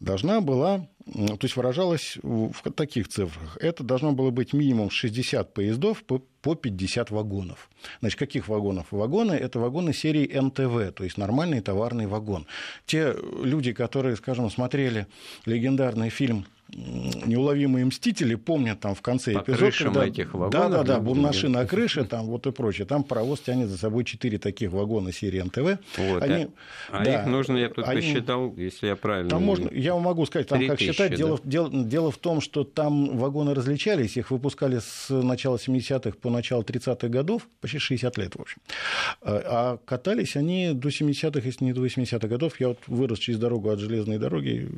должна 0.00 0.40
была 0.40 0.86
то 1.04 1.38
есть 1.42 1.56
выражалось 1.56 2.16
в 2.22 2.52
таких 2.76 3.08
цифрах. 3.08 3.56
Это 3.60 3.82
должно 3.82 4.12
было 4.12 4.30
быть 4.30 4.52
минимум 4.52 4.90
60 4.90 5.52
поездов 5.52 6.04
по, 6.04 6.22
по 6.42 6.54
50 6.54 7.10
вагонов. 7.10 7.70
Значит, 8.00 8.18
каких 8.18 8.48
вагонов? 8.48 8.86
Вагоны– 8.90 9.32
это 9.32 9.58
вагоны 9.58 9.94
серии 9.94 10.26
НТВ, 10.26 10.94
то 10.94 11.04
есть 11.04 11.16
нормальный 11.16 11.60
товарный 11.60 12.06
вагон. 12.06 12.46
Те 12.84 13.14
люди, 13.42 13.72
которые, 13.72 14.16
скажем, 14.16 14.50
смотрели 14.50 15.06
легендарный 15.46 16.10
фильм 16.10 16.46
неуловимые 16.74 17.84
мстители 17.84 18.34
помнят 18.34 18.80
там 18.80 18.94
в 18.94 19.02
конце 19.02 19.32
По 19.34 19.40
эпизода, 19.40 19.70
когда... 19.84 20.06
этих 20.06 20.34
вагонов. 20.34 20.52
Да, 20.52 20.68
да, 20.68 20.82
да, 20.82 21.00
бумнаши 21.00 21.48
на 21.48 21.66
крыше, 21.66 22.04
там 22.04 22.26
вот 22.26 22.46
и 22.46 22.52
прочее. 22.52 22.86
Там 22.86 23.04
паровоз 23.04 23.40
тянет 23.40 23.68
за 23.68 23.76
собой 23.76 24.04
четыре 24.04 24.38
таких 24.38 24.72
вагона 24.72 25.12
серии 25.12 25.40
НТВ. 25.40 25.82
Вот, 25.98 26.22
они, 26.22 26.48
а 26.90 27.04
да, 27.04 27.20
их 27.20 27.26
нужно, 27.26 27.56
я 27.58 27.68
тут 27.68 27.86
они, 27.86 28.00
посчитал, 28.00 28.54
если 28.56 28.86
я 28.86 28.96
правильно... 28.96 29.30
Там 29.30 29.42
можно, 29.42 29.68
я 29.72 29.94
могу 29.96 30.24
сказать, 30.26 30.48
там 30.48 30.66
как 30.66 30.80
считать. 30.80 31.10
Да? 31.10 31.16
Дело, 31.16 31.40
дело, 31.44 31.70
дело 31.70 32.10
в 32.10 32.18
том, 32.18 32.40
что 32.40 32.64
там 32.64 33.18
вагоны 33.18 33.54
различались, 33.54 34.16
их 34.16 34.30
выпускали 34.30 34.78
с 34.78 35.10
начала 35.10 35.56
70-х 35.56 36.16
по 36.20 36.30
начало 36.30 36.62
30-х 36.62 37.08
годов, 37.08 37.48
почти 37.60 37.78
60 37.78 38.18
лет, 38.18 38.34
в 38.34 38.40
общем. 38.40 38.58
А, 39.20 39.42
а 39.46 39.78
катались 39.84 40.36
они 40.36 40.72
до 40.72 40.88
70-х, 40.88 41.40
если 41.44 41.64
не 41.64 41.72
до 41.72 41.84
80-х 41.84 42.26
годов. 42.28 42.58
Я 42.60 42.68
вот 42.68 42.78
вырос 42.86 43.18
через 43.18 43.38
дорогу 43.38 43.70
от 43.70 43.78
железной 43.78 44.18
дороги, 44.18 44.68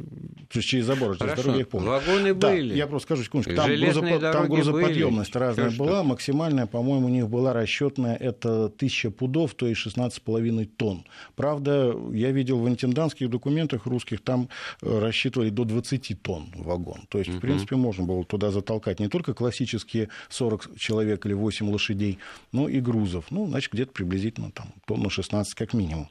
то 0.51 0.59
есть 0.59 0.69
через 0.69 0.87
забор 0.87 1.17
железной 1.17 1.37
дороги, 1.37 1.57
я 1.57 1.61
их 1.63 1.69
помню. 1.69 1.84
Вагоны 1.85 2.35
да, 2.35 2.51
были. 2.51 2.75
Я 2.75 2.87
просто 2.87 3.07
скажу 3.07 3.25
секундочку. 3.25 3.55
Там, 3.55 3.75
грузопо... 3.75 4.19
там 4.19 4.49
грузоподъемность 4.49 5.33
были. 5.33 5.43
разная 5.43 5.69
Все 5.71 5.79
была. 5.79 5.91
Что? 5.91 6.05
Максимальная, 6.05 6.67
по-моему, 6.67 7.07
у 7.07 7.11
них 7.11 7.29
была 7.29 7.53
расчетная 7.53 8.17
это 8.17 8.67
1000 8.67 9.11
пудов, 9.11 9.55
то 9.55 9.67
есть 9.67 9.87
16,5 9.87 10.67
тонн. 10.77 11.05
Правда, 11.37 11.95
я 12.13 12.31
видел 12.31 12.59
в 12.59 12.69
интендантских 12.69 13.31
документах 13.31 13.87
русских, 13.87 14.21
там 14.21 14.49
э, 14.83 14.99
рассчитывали 14.99 15.51
до 15.51 15.65
20 15.65 16.23
тонн 16.23 16.47
вагон. 16.57 17.07
То 17.09 17.19
есть, 17.19 17.31
в 17.31 17.41
принципе, 17.41 17.77
можно 17.77 18.05
было 18.05 18.25
туда 18.25 18.51
затолкать 18.51 19.01
не 19.01 19.09
только 19.09 19.35
классические 19.35 20.09
40 20.29 20.77
человек 20.79 21.27
или 21.27 21.35
8 21.35 21.71
лошадей, 21.71 22.19
но 22.53 22.69
и 22.69 22.81
грузов. 22.81 23.27
Ну, 23.31 23.47
значит, 23.47 23.73
где-то 23.73 23.93
приблизительно 23.93 24.51
там 24.51 24.73
тонну 24.87 25.11
16 25.11 25.55
как 25.55 25.75
минимум. 25.75 26.09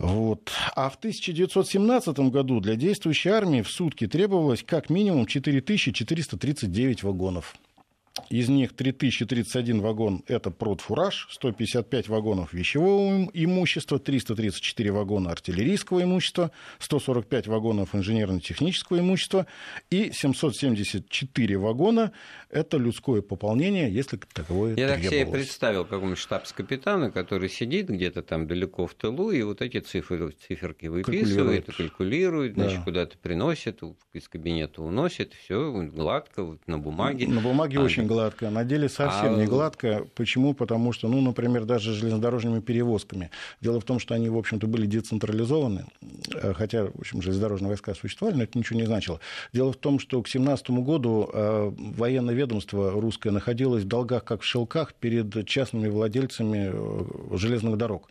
Вот. 0.00 0.50
А 0.74 0.88
в 0.88 0.96
1917 0.96 2.18
году 2.30 2.60
для 2.60 2.74
действующей 2.74 3.30
армии 3.30 3.60
в 3.60 3.68
сутки 3.68 4.06
требовалось 4.06 4.64
как 4.66 4.88
минимум 4.88 5.26
4439 5.26 7.02
вагонов. 7.02 7.54
Из 8.28 8.48
них 8.48 8.74
3031 8.74 9.80
вагон– 9.80 10.22
это 10.26 10.50
продфураж, 10.50 11.28
155 11.30 12.08
вагонов 12.08 12.52
вещевого 12.52 13.28
имущества, 13.32 13.98
334 13.98 14.92
вагона 14.92 15.30
артиллерийского 15.30 16.02
имущества, 16.02 16.50
145 16.78 17.46
вагонов 17.46 17.94
инженерно-технического 17.94 19.00
имущества 19.00 19.46
и 19.90 20.10
774 20.12 21.58
вагона– 21.58 22.12
это 22.50 22.76
людское 22.78 23.22
пополнение, 23.22 23.92
если 23.92 24.18
таковое 24.32 24.76
Я 24.76 24.88
так 24.88 25.04
себе 25.04 25.24
представил 25.24 25.84
какого-нибудь 25.84 26.18
штабс-капитана, 26.18 27.10
который 27.10 27.48
сидит 27.48 27.88
где-то 27.88 28.22
там 28.22 28.46
далеко 28.46 28.86
в 28.86 28.94
тылу 28.94 29.30
и 29.30 29.42
вот 29.42 29.62
эти 29.62 29.78
цифры, 29.78 30.32
циферки 30.32 30.86
выписывает, 30.86 31.66
калькулирует, 31.66 31.76
калькулирует 31.76 32.54
значит, 32.54 32.78
да. 32.78 32.84
куда-то 32.84 33.18
приносит, 33.18 33.80
из 34.12 34.28
кабинета 34.28 34.82
уносит, 34.82 35.32
все 35.34 35.70
гладко, 35.72 36.42
вот, 36.42 36.60
на 36.66 36.78
бумаге. 36.78 37.28
На 37.28 37.40
бумаге 37.40 37.78
а, 37.78 37.82
очень 37.82 38.06
гладко, 38.10 38.50
на 38.50 38.64
деле 38.64 38.88
совсем 38.88 39.34
а... 39.34 39.36
не 39.36 39.46
гладко. 39.46 40.04
Почему? 40.14 40.52
Потому 40.52 40.92
что, 40.92 41.08
ну, 41.08 41.20
например, 41.20 41.64
даже 41.64 41.92
железнодорожными 41.92 42.60
перевозками. 42.60 43.30
Дело 43.60 43.80
в 43.80 43.84
том, 43.84 44.00
что 44.00 44.14
они, 44.14 44.28
в 44.28 44.36
общем-то, 44.36 44.66
были 44.66 44.86
децентрализованы, 44.86 45.84
э, 46.34 46.52
хотя, 46.54 46.86
в 46.86 47.00
общем, 47.00 47.22
железнодорожные 47.22 47.68
войска 47.68 47.94
существовали, 47.94 48.36
но 48.36 48.42
это 48.42 48.58
ничего 48.58 48.80
не 48.80 48.86
значило. 48.86 49.20
Дело 49.52 49.72
в 49.72 49.76
том, 49.76 50.00
что 50.00 50.20
к 50.22 50.28
17 50.28 50.70
году 50.70 51.30
э, 51.32 51.72
военное 51.78 52.34
ведомство 52.34 52.90
русское 52.90 53.30
находилось 53.30 53.84
в 53.84 53.88
долгах, 53.88 54.24
как 54.24 54.42
в 54.42 54.44
шелках, 54.44 54.92
перед 54.94 55.46
частными 55.46 55.88
владельцами 55.88 56.70
э, 56.72 57.36
железных 57.36 57.76
дорог. 57.76 58.08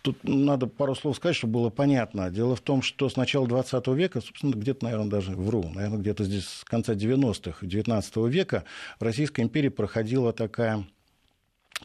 Тут 0.00 0.16
надо 0.22 0.66
пару 0.66 0.94
слов 0.94 1.16
сказать, 1.16 1.36
чтобы 1.36 1.54
было 1.54 1.70
понятно. 1.70 2.30
Дело 2.30 2.56
в 2.56 2.60
том, 2.60 2.80
что 2.80 3.08
с 3.10 3.16
начала 3.16 3.46
20 3.46 3.86
века, 3.88 4.20
собственно, 4.22 4.52
где-то, 4.52 4.84
наверное, 4.84 5.10
даже 5.10 5.32
вру, 5.32 5.68
наверное, 5.74 5.98
где-то 5.98 6.24
здесь 6.24 6.48
с 6.48 6.64
конца 6.64 6.94
90-х, 6.94 7.66
19 7.66 8.16
века 8.16 8.64
в 8.98 9.02
Российской 9.16 9.40
империи 9.40 9.70
проходила 9.70 10.34
такая 10.34 10.86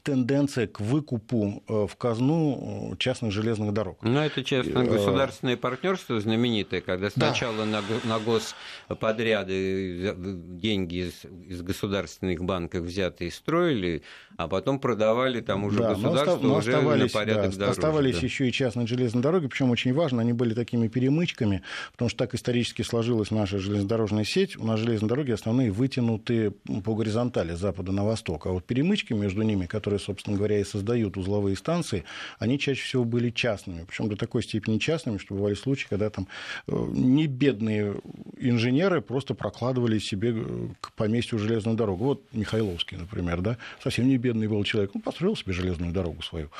тенденция 0.03 0.67
к 0.67 0.79
выкупу 0.79 1.63
э, 1.67 1.87
в 1.87 1.95
казну 1.95 2.91
э, 2.93 2.97
частных 2.97 3.31
железных 3.31 3.73
дорог. 3.73 3.99
Ну, 4.01 4.19
это 4.19 4.43
частно-государственное 4.43 5.57
партнерство 5.57 6.19
знаменитое, 6.19 6.81
когда 6.81 7.09
сначала 7.09 7.65
да. 7.65 7.81
на, 8.03 8.19
господряды 8.19 10.15
деньги 10.15 11.07
из, 11.07 11.25
из 11.47 11.61
государственных 11.61 12.43
банков 12.43 12.83
взятые 12.83 13.31
строили, 13.31 14.03
а 14.37 14.47
потом 14.47 14.79
продавали 14.79 15.41
там 15.41 15.65
уже 15.65 15.79
да, 15.79 15.89
государство 15.93 16.39
но 16.41 16.57
уже 16.57 16.81
на 16.81 17.07
порядок 17.07 17.51
да, 17.51 17.57
дороже. 17.57 17.71
Оставались 17.71 18.19
да. 18.19 18.25
еще 18.25 18.47
и 18.47 18.51
частные 18.51 18.87
железные 18.87 19.21
дороги, 19.21 19.47
причем 19.47 19.69
очень 19.71 19.93
важно, 19.93 20.21
они 20.21 20.33
были 20.33 20.53
такими 20.53 20.87
перемычками, 20.87 21.63
потому 21.91 22.09
что 22.09 22.19
так 22.19 22.33
исторически 22.33 22.81
сложилась 22.81 23.31
наша 23.31 23.59
железнодорожная 23.59 24.23
сеть. 24.23 24.57
У 24.57 24.65
нас 24.65 24.79
железные 24.79 25.09
дороги 25.09 25.31
основные 25.31 25.71
вытянуты 25.71 26.51
по 26.83 26.95
горизонтали 26.95 27.53
с 27.53 27.59
запада 27.59 27.91
на 27.91 28.03
восток, 28.03 28.47
а 28.47 28.51
вот 28.51 28.65
перемычки 28.65 29.13
между 29.13 29.41
ними, 29.43 29.65
которые 29.65 29.80
которые, 29.81 29.99
собственно 29.99 30.37
говоря, 30.37 30.59
и 30.59 30.63
создают 30.63 31.17
узловые 31.17 31.55
станции, 31.55 32.03
они 32.37 32.59
чаще 32.59 32.83
всего 32.83 33.03
были 33.03 33.31
частными. 33.31 33.83
Причем 33.83 34.09
до 34.09 34.15
такой 34.15 34.43
степени 34.43 34.77
частными, 34.77 35.17
что 35.17 35.33
бывали 35.33 35.55
случаи, 35.55 35.87
когда 35.89 36.11
там 36.11 36.27
э, 36.67 36.87
не 36.91 37.25
бедные 37.25 37.95
инженеры 38.37 39.01
просто 39.01 39.33
прокладывали 39.33 39.97
себе 39.97 40.33
э, 40.35 40.67
к 40.79 40.91
поместью 40.91 41.39
железную 41.39 41.75
дорогу. 41.75 42.05
Вот 42.05 42.21
Михайловский, 42.31 42.97
например, 42.97 43.41
да, 43.41 43.57
совсем 43.83 44.07
не 44.07 44.17
бедный 44.17 44.47
был 44.47 44.63
человек, 44.63 44.91
он 44.93 45.01
построил 45.01 45.35
себе 45.35 45.53
железную 45.53 45.91
дорогу 45.91 46.21
свою. 46.21 46.51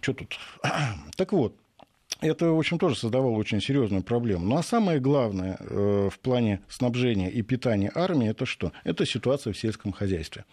Что 0.00 0.14
тут? 0.14 0.38
Так 1.16 1.32
вот, 1.32 1.54
это, 2.20 2.46
в 2.46 2.58
общем, 2.58 2.78
тоже 2.78 2.96
создавало 2.96 3.32
очень 3.32 3.60
серьезную 3.60 4.02
проблему. 4.02 4.46
Ну 4.46 4.56
а 4.56 4.62
самое 4.62 5.00
главное 5.00 5.56
э, 5.60 6.08
в 6.12 6.18
плане 6.20 6.60
снабжения 6.68 7.30
и 7.30 7.42
питания 7.42 7.90
армии 7.94 8.28
это 8.28 8.46
что? 8.46 8.72
Это 8.84 9.06
ситуация 9.06 9.52
в 9.52 9.58
сельском 9.58 9.92
хозяйстве, 9.92 10.44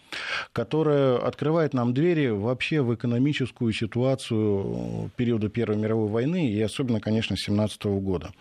которая 0.54 1.18
открывает 1.18 1.74
нам 1.74 1.94
двери 1.94 2.28
вообще 2.28 2.82
в 2.82 2.94
экономическую 2.94 3.74
ситуацию 3.74 5.12
периода 5.16 5.50
Первой 5.50 5.78
мировой 5.78 6.10
войны 6.10 6.50
и 6.50 6.62
особенно, 6.62 7.00
конечно, 7.00 7.38
17 7.38 7.84
года. 7.86 8.32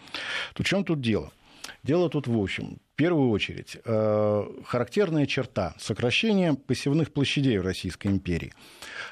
То 0.55 0.63
в 0.63 0.67
чем 0.67 0.85
тут 0.85 1.01
дело? 1.01 1.31
Дело 1.83 2.11
тут 2.11 2.27
в 2.27 2.39
общем. 2.39 2.79
В 2.93 2.97
первую 2.97 3.31
очередь, 3.31 3.79
э, 3.83 4.45
характерная 4.67 5.27
черта 5.27 5.75
сокращения 5.79 6.53
посевных 6.53 7.13
площадей 7.13 7.57
в 7.59 7.63
Российской 7.63 8.09
империи. 8.09 8.53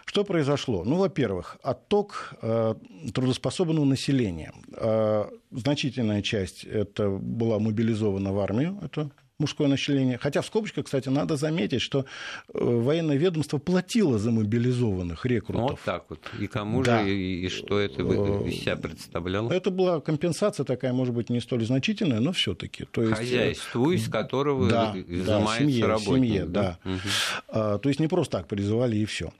Что 0.04 0.24
произошло? 0.24 0.84
Ну, 0.84 0.96
во-первых, 0.96 1.56
отток 1.62 2.34
э, 2.42 2.74
трудоспособного 3.14 3.86
населения. 3.86 4.52
Э, 4.72 5.24
значительная 5.50 6.20
часть 6.20 6.64
это 6.64 7.08
была 7.08 7.58
мобилизована 7.58 8.32
в 8.32 8.38
армию, 8.40 8.78
это 8.82 9.10
мужское 9.38 9.68
население. 9.68 10.18
Хотя 10.18 10.42
в 10.42 10.46
скобочках, 10.46 10.86
кстати, 10.86 11.08
надо 11.08 11.36
заметить, 11.36 11.80
что 11.80 12.00
э, 12.00 12.58
военное 12.58 13.16
ведомство 13.16 13.58
платило 13.58 14.18
за 14.18 14.32
мобилизованных 14.32 15.24
рекрутов. 15.24 15.70
Вот 15.70 15.80
так 15.84 16.04
вот. 16.08 16.18
И 16.40 16.48
кому 16.48 16.82
да. 16.82 17.04
же, 17.04 17.14
и, 17.14 17.46
и 17.46 17.48
что 17.48 17.78
это 17.78 18.02
из 18.02 18.60
себя 18.60 18.76
представляло? 18.76 19.52
Это 19.52 19.70
была 19.70 20.00
компенсация 20.00 20.64
такая, 20.64 20.92
может 20.92 21.14
быть, 21.14 21.30
не 21.30 21.40
столь 21.40 21.64
значительная, 21.64 22.18
но 22.18 22.32
все 22.32 22.54
таки 22.54 22.84
То 22.86 23.02
есть... 23.02 23.14
Хозяйству, 23.14 23.92
из 23.92 24.08
которого 24.08 24.68
да, 24.68 24.94
изымается 25.06 25.52
да, 25.52 25.58
семье, 25.58 25.86
работник. 25.86 26.14
Семье, 26.14 26.44
да. 26.46 26.78
да. 26.84 26.90
Угу. 26.90 27.00
А, 27.48 27.78
то 27.78 27.88
есть 27.88 28.00
не 28.00 28.08
просто 28.08 28.38
так 28.38 28.48
призывали 28.48 28.96
и 28.96 29.04
все 29.04 29.32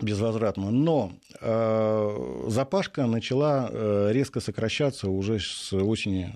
безвозвратно. 0.00 0.70
Но 0.70 1.12
э, 1.40 2.44
запашка 2.48 3.06
начала 3.06 3.68
э, 3.70 4.10
резко 4.12 4.40
сокращаться 4.40 5.08
уже 5.08 5.38
с 5.40 5.72
осени 5.72 6.34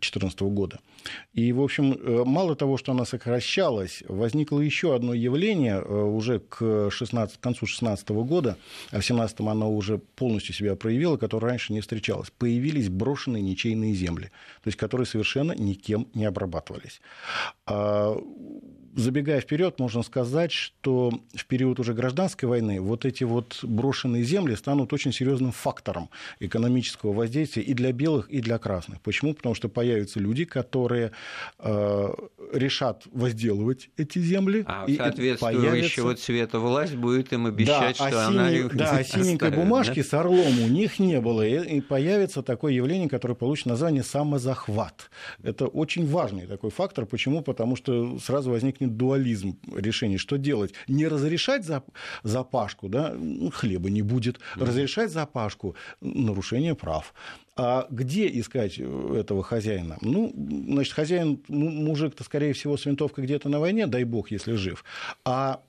2014 0.00 0.40
года. 0.40 0.80
И, 1.32 1.52
в 1.52 1.60
общем, 1.60 1.92
э, 1.92 2.24
мало 2.24 2.56
того, 2.56 2.76
что 2.76 2.92
она 2.92 3.04
сокращалась, 3.04 4.02
возникло 4.08 4.60
еще 4.60 4.94
одно 4.94 5.14
явление 5.14 5.76
э, 5.76 6.02
уже 6.02 6.40
к, 6.40 6.90
16, 6.90 7.36
к 7.36 7.40
концу 7.40 7.66
2016 7.66 8.08
года, 8.10 8.56
а 8.90 9.00
в 9.00 9.06
2017 9.06 9.40
оно 9.40 9.72
уже 9.72 9.98
полностью 9.98 10.54
себя 10.54 10.76
проявило, 10.76 11.16
которое 11.16 11.48
раньше 11.48 11.72
не 11.72 11.80
встречалось. 11.80 12.30
Появились 12.30 12.88
брошенные 12.88 13.42
ничейные 13.42 13.94
земли, 13.94 14.30
то 14.62 14.68
есть 14.68 14.78
которые 14.78 15.06
совершенно 15.06 15.52
никем 15.52 16.08
не 16.14 16.24
обрабатывались. 16.24 17.00
Забегая 18.96 19.40
вперед, 19.40 19.78
можно 19.78 20.02
сказать, 20.02 20.50
что 20.50 21.12
в 21.34 21.46
период 21.46 21.78
уже 21.78 21.94
гражданской 21.94 22.48
войны 22.48 22.80
вот 22.80 23.04
эти 23.04 23.22
вот 23.22 23.60
брошенные 23.62 24.24
земли 24.24 24.56
станут 24.56 24.92
очень 24.92 25.12
серьезным 25.12 25.52
фактором 25.52 26.10
экономического 26.40 27.12
воздействия 27.12 27.62
и 27.62 27.72
для 27.74 27.92
белых, 27.92 28.28
и 28.30 28.40
для 28.40 28.58
красных. 28.58 29.00
Почему? 29.00 29.34
Потому 29.34 29.54
что 29.54 29.68
появятся 29.68 30.18
люди, 30.18 30.44
которые 30.44 31.12
э, 31.60 32.08
решат 32.52 33.04
возделывать 33.12 33.90
эти 33.96 34.18
земли. 34.18 34.64
А 34.66 34.86
и 34.88 34.96
соответствующего 34.96 36.06
появится... 36.06 36.26
цвета 36.26 36.58
власть 36.58 36.96
будет 36.96 37.32
им 37.32 37.46
обещать, 37.46 37.96
да, 37.98 38.08
что 38.08 38.24
а 38.24 38.26
она 38.26 38.50
их 38.50 38.74
Да, 38.74 38.96
а 38.96 39.04
синенькой 39.04 39.50
бумажки 39.50 40.02
да? 40.02 40.08
с 40.08 40.14
орлом 40.14 40.60
у 40.62 40.68
них 40.68 40.98
не 40.98 41.20
было. 41.20 41.46
И 41.46 41.80
появится 41.80 42.42
такое 42.42 42.72
явление, 42.72 43.08
которое 43.08 43.34
получит 43.34 43.66
название 43.66 44.02
самозахват. 44.02 45.10
Это 45.44 45.66
очень 45.66 46.06
важный 46.08 46.46
такой 46.46 46.70
фактор. 46.70 47.06
Почему? 47.06 47.42
Потому 47.42 47.76
что 47.76 48.18
сразу 48.18 48.50
возникнет 48.50 48.79
возникнет 48.80 48.96
дуализм 48.96 49.58
решений. 49.74 50.18
Что 50.18 50.36
делать? 50.36 50.74
Не 50.88 51.08
разрешать 51.08 51.64
запашку, 52.22 52.88
да, 52.88 53.14
хлеба 53.52 53.90
не 53.90 54.02
будет. 54.02 54.40
Разрешать 54.56 55.10
запашку– 55.10 55.74
нарушение 56.00 56.74
прав. 56.74 57.14
А 57.56 57.86
где 57.90 58.26
искать 58.26 58.78
э, 58.78 59.16
этого 59.20 59.42
хозяина? 59.42 59.98
Ну, 60.00 60.32
значит, 60.34 60.94
хозяин, 60.94 61.40
мужик-то, 61.48 62.24
скорее 62.24 62.52
всего, 62.52 62.76
с 62.76 62.86
винтовкой 62.86 63.24
где-то 63.24 63.48
на 63.48 63.60
войне, 63.60 63.86
дай 63.86 64.04
бог, 64.04 64.30
если 64.30 64.54
жив. 64.54 64.84
А 65.24 65.60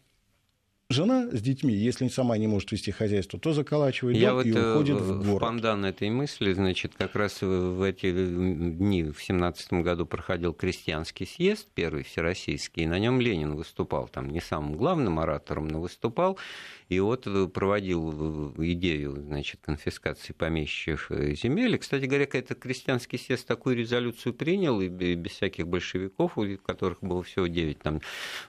жена 0.91 1.30
с 1.32 1.41
детьми, 1.41 1.73
если 1.73 2.08
сама 2.08 2.38
не 2.38 2.47
может 2.47 2.71
вести 2.71 2.91
хозяйство, 2.91 3.39
то 3.39 3.54
заколачивает 3.54 4.17
Я 4.17 4.34
вот 4.34 4.45
и 4.45 4.51
э, 4.51 4.73
уходит 4.73 4.99
в 4.99 5.25
город. 5.25 5.39
Пандан 5.39 5.86
этой 5.86 6.10
мысли, 6.10 6.54
значит, 6.54 6.93
как 6.97 7.15
раз 7.15 7.41
в 7.41 7.82
эти 7.82 8.12
дни 8.12 9.04
в 9.04 9.21
семнадцатом 9.21 9.84
году 9.84 10.06
проходил 10.06 10.54
крестьянский 10.54 11.25
съезд, 11.25 11.67
первый 11.73 12.04
всероссийский, 12.04 12.84
и 12.84 12.88
на 12.88 12.99
нем 12.99 13.19
Ленин 13.19 13.56
выступал, 13.56 14.08
там 14.08 14.30
не 14.30 14.41
самым 14.41 14.75
главным 14.75 15.19
оратором, 15.19 15.67
но 15.67 15.82
выступал, 15.82 16.38
и 16.91 16.99
вот 16.99 17.25
э, 17.25 17.47
проводил 17.47 18.54
э, 18.58 18.65
идею 18.73 19.15
значит, 19.15 19.62
конфискации 19.62 20.34
помещичьих 20.34 21.08
э, 21.10 21.36
земель. 21.36 21.75
И, 21.75 21.77
кстати 21.77 22.04
говоря, 22.04 22.27
этот 22.30 22.60
крестьянский 22.60 23.17
съезд 23.17 23.47
такую 23.47 23.77
резолюцию 23.77 24.34
принял, 24.34 24.82
и 24.82 24.89
без 24.89 25.32
всяких 25.32 25.69
большевиков, 25.69 26.38
у 26.38 26.58
которых 26.58 26.97
было 27.01 27.23
всего 27.23 27.47
9 27.47 27.80
там, 27.80 28.01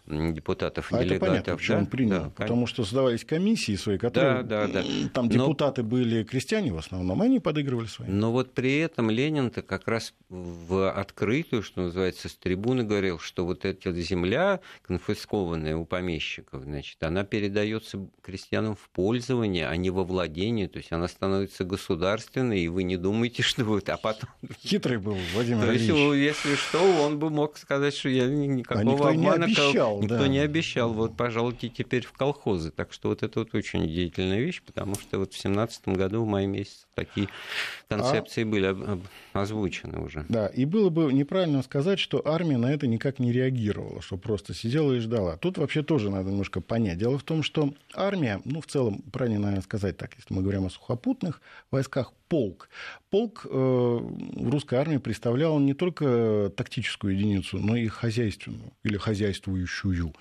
депутатов 0.07 0.90
и 0.90 0.96
а 0.96 1.05
делегатов. 1.05 1.28
Это 1.28 1.44
понятно, 1.44 1.66
да? 1.68 1.78
он 1.78 1.87
принял. 1.87 2.11
Да, 2.11 2.32
потому 2.37 2.66
что 2.66 2.85
создавались 2.85 3.25
комиссии 3.25 3.77
свои, 3.77 3.99
которые... 3.99 4.42
Да, 4.42 4.66
да, 4.66 4.83
да. 4.83 4.85
Там 5.12 5.29
депутаты 5.29 5.83
Но... 5.83 5.88
были 5.88 6.25
крестьяне 6.25 6.73
в 6.73 6.79
основном, 6.79 7.23
они 7.23 7.40
подыгрывали 7.40 7.87
свои. 7.87 8.09
Но 8.09 8.33
вот 8.33 8.53
при 8.55 8.79
этом 8.79 9.11
Ленин-то 9.11 9.62
как 9.62 9.88
раз 9.88 10.14
в 10.29 10.90
открытую, 10.90 11.62
что 11.62 11.83
называется, 11.83 12.29
с 12.29 12.35
трибуны 12.35 12.85
говорил, 12.85 13.18
что 13.18 13.45
вот 13.45 13.64
эта 13.64 13.92
земля, 13.92 14.61
конфискованная 14.83 15.77
у 15.77 15.85
помещиков, 15.85 16.62
значит, 16.62 17.03
она 17.03 17.25
передается 17.25 18.07
крестьянам 18.23 18.77
в 18.77 18.88
пользование, 18.90 19.68
а 19.68 19.77
не 19.77 19.90
во 19.90 20.05
владение. 20.05 20.68
То 20.68 20.79
есть 20.79 20.92
она 20.92 21.09
становится 21.09 21.64
государственной, 21.64 22.61
и 22.61 22.68
вы 22.68 22.83
не 22.83 22.97
думаете, 22.97 23.42
что 23.42 23.64
будет, 23.64 23.88
а 23.88 23.97
потом... 23.97 24.31
Хитрый 24.62 24.99
был 24.99 25.16
Владимир 25.35 25.66
То 25.66 25.73
есть, 25.73 25.88
если 25.88 26.55
что, 26.57 26.81
он 27.03 27.18
бы 27.18 27.31
мог 27.31 27.57
сказать, 27.59 27.95
что 27.95 28.09
я 28.09 28.27
никакого 28.27 28.81
а 28.81 28.85
никто 28.85 29.07
обмана... 29.09 29.47
Не 29.47 29.53
обещал, 29.53 30.01
никто 30.01 30.18
да. 30.18 30.29
не 30.29 30.38
обещал. 30.38 30.92
Вот, 30.92 31.16
пожалуйте, 31.16 31.68
теперь 31.68 32.05
в 32.05 32.12
колхозы. 32.22 32.70
Так 32.70 32.92
что 32.92 33.08
вот 33.08 33.24
это 33.24 33.40
вот 33.40 33.52
очень 33.54 33.85
удивительная 33.85 34.38
вещь, 34.38 34.62
потому 34.64 34.94
что 34.94 35.18
вот 35.18 35.32
в 35.32 35.38
семнадцатом 35.38 35.94
году 35.94 36.22
в 36.22 36.26
мае 36.26 36.46
месяце 36.46 36.87
такие 36.94 37.28
концепции 37.88 38.42
а... 38.42 38.46
были 38.46 38.76
озвучены 39.32 39.98
уже. 39.98 40.24
Да, 40.28 40.46
и 40.46 40.64
было 40.64 40.88
бы 40.88 41.12
неправильно 41.12 41.62
сказать, 41.62 41.98
что 41.98 42.22
армия 42.24 42.58
на 42.58 42.72
это 42.72 42.87
никак 42.87 43.18
не 43.18 43.32
реагировала, 43.32 44.02
что 44.02 44.16
просто 44.16 44.54
сидела 44.54 44.92
и 44.92 45.00
ждала. 45.00 45.37
Тут 45.37 45.58
вообще 45.58 45.82
тоже 45.82 46.11
надо 46.11 46.30
немножко 46.30 46.61
понять. 46.61 46.98
Дело 46.98 47.18
в 47.18 47.24
том, 47.24 47.42
что 47.42 47.74
армия 47.92 48.40
ну, 48.44 48.61
в 48.61 48.66
целом, 48.66 49.02
правильно, 49.12 49.40
наверное, 49.40 49.62
сказать 49.62 49.96
так, 49.96 50.14
если 50.16 50.32
мы 50.32 50.42
говорим 50.42 50.66
о 50.66 50.70
сухопутных 50.70 51.40
войсках, 51.72 52.12
полк. 52.28 52.70
Полк 53.11 53.46
э, 53.50 54.00
русской 54.37 54.76
армии 54.76 54.96
представлял 54.96 55.58
не 55.58 55.74
только 55.74 56.50
тактическую 56.56 57.14
единицу, 57.14 57.58
но 57.58 57.76
и 57.76 57.88
хозяйственную 57.88 58.72
или 58.85 58.96
хозяйствующую. 58.96 60.14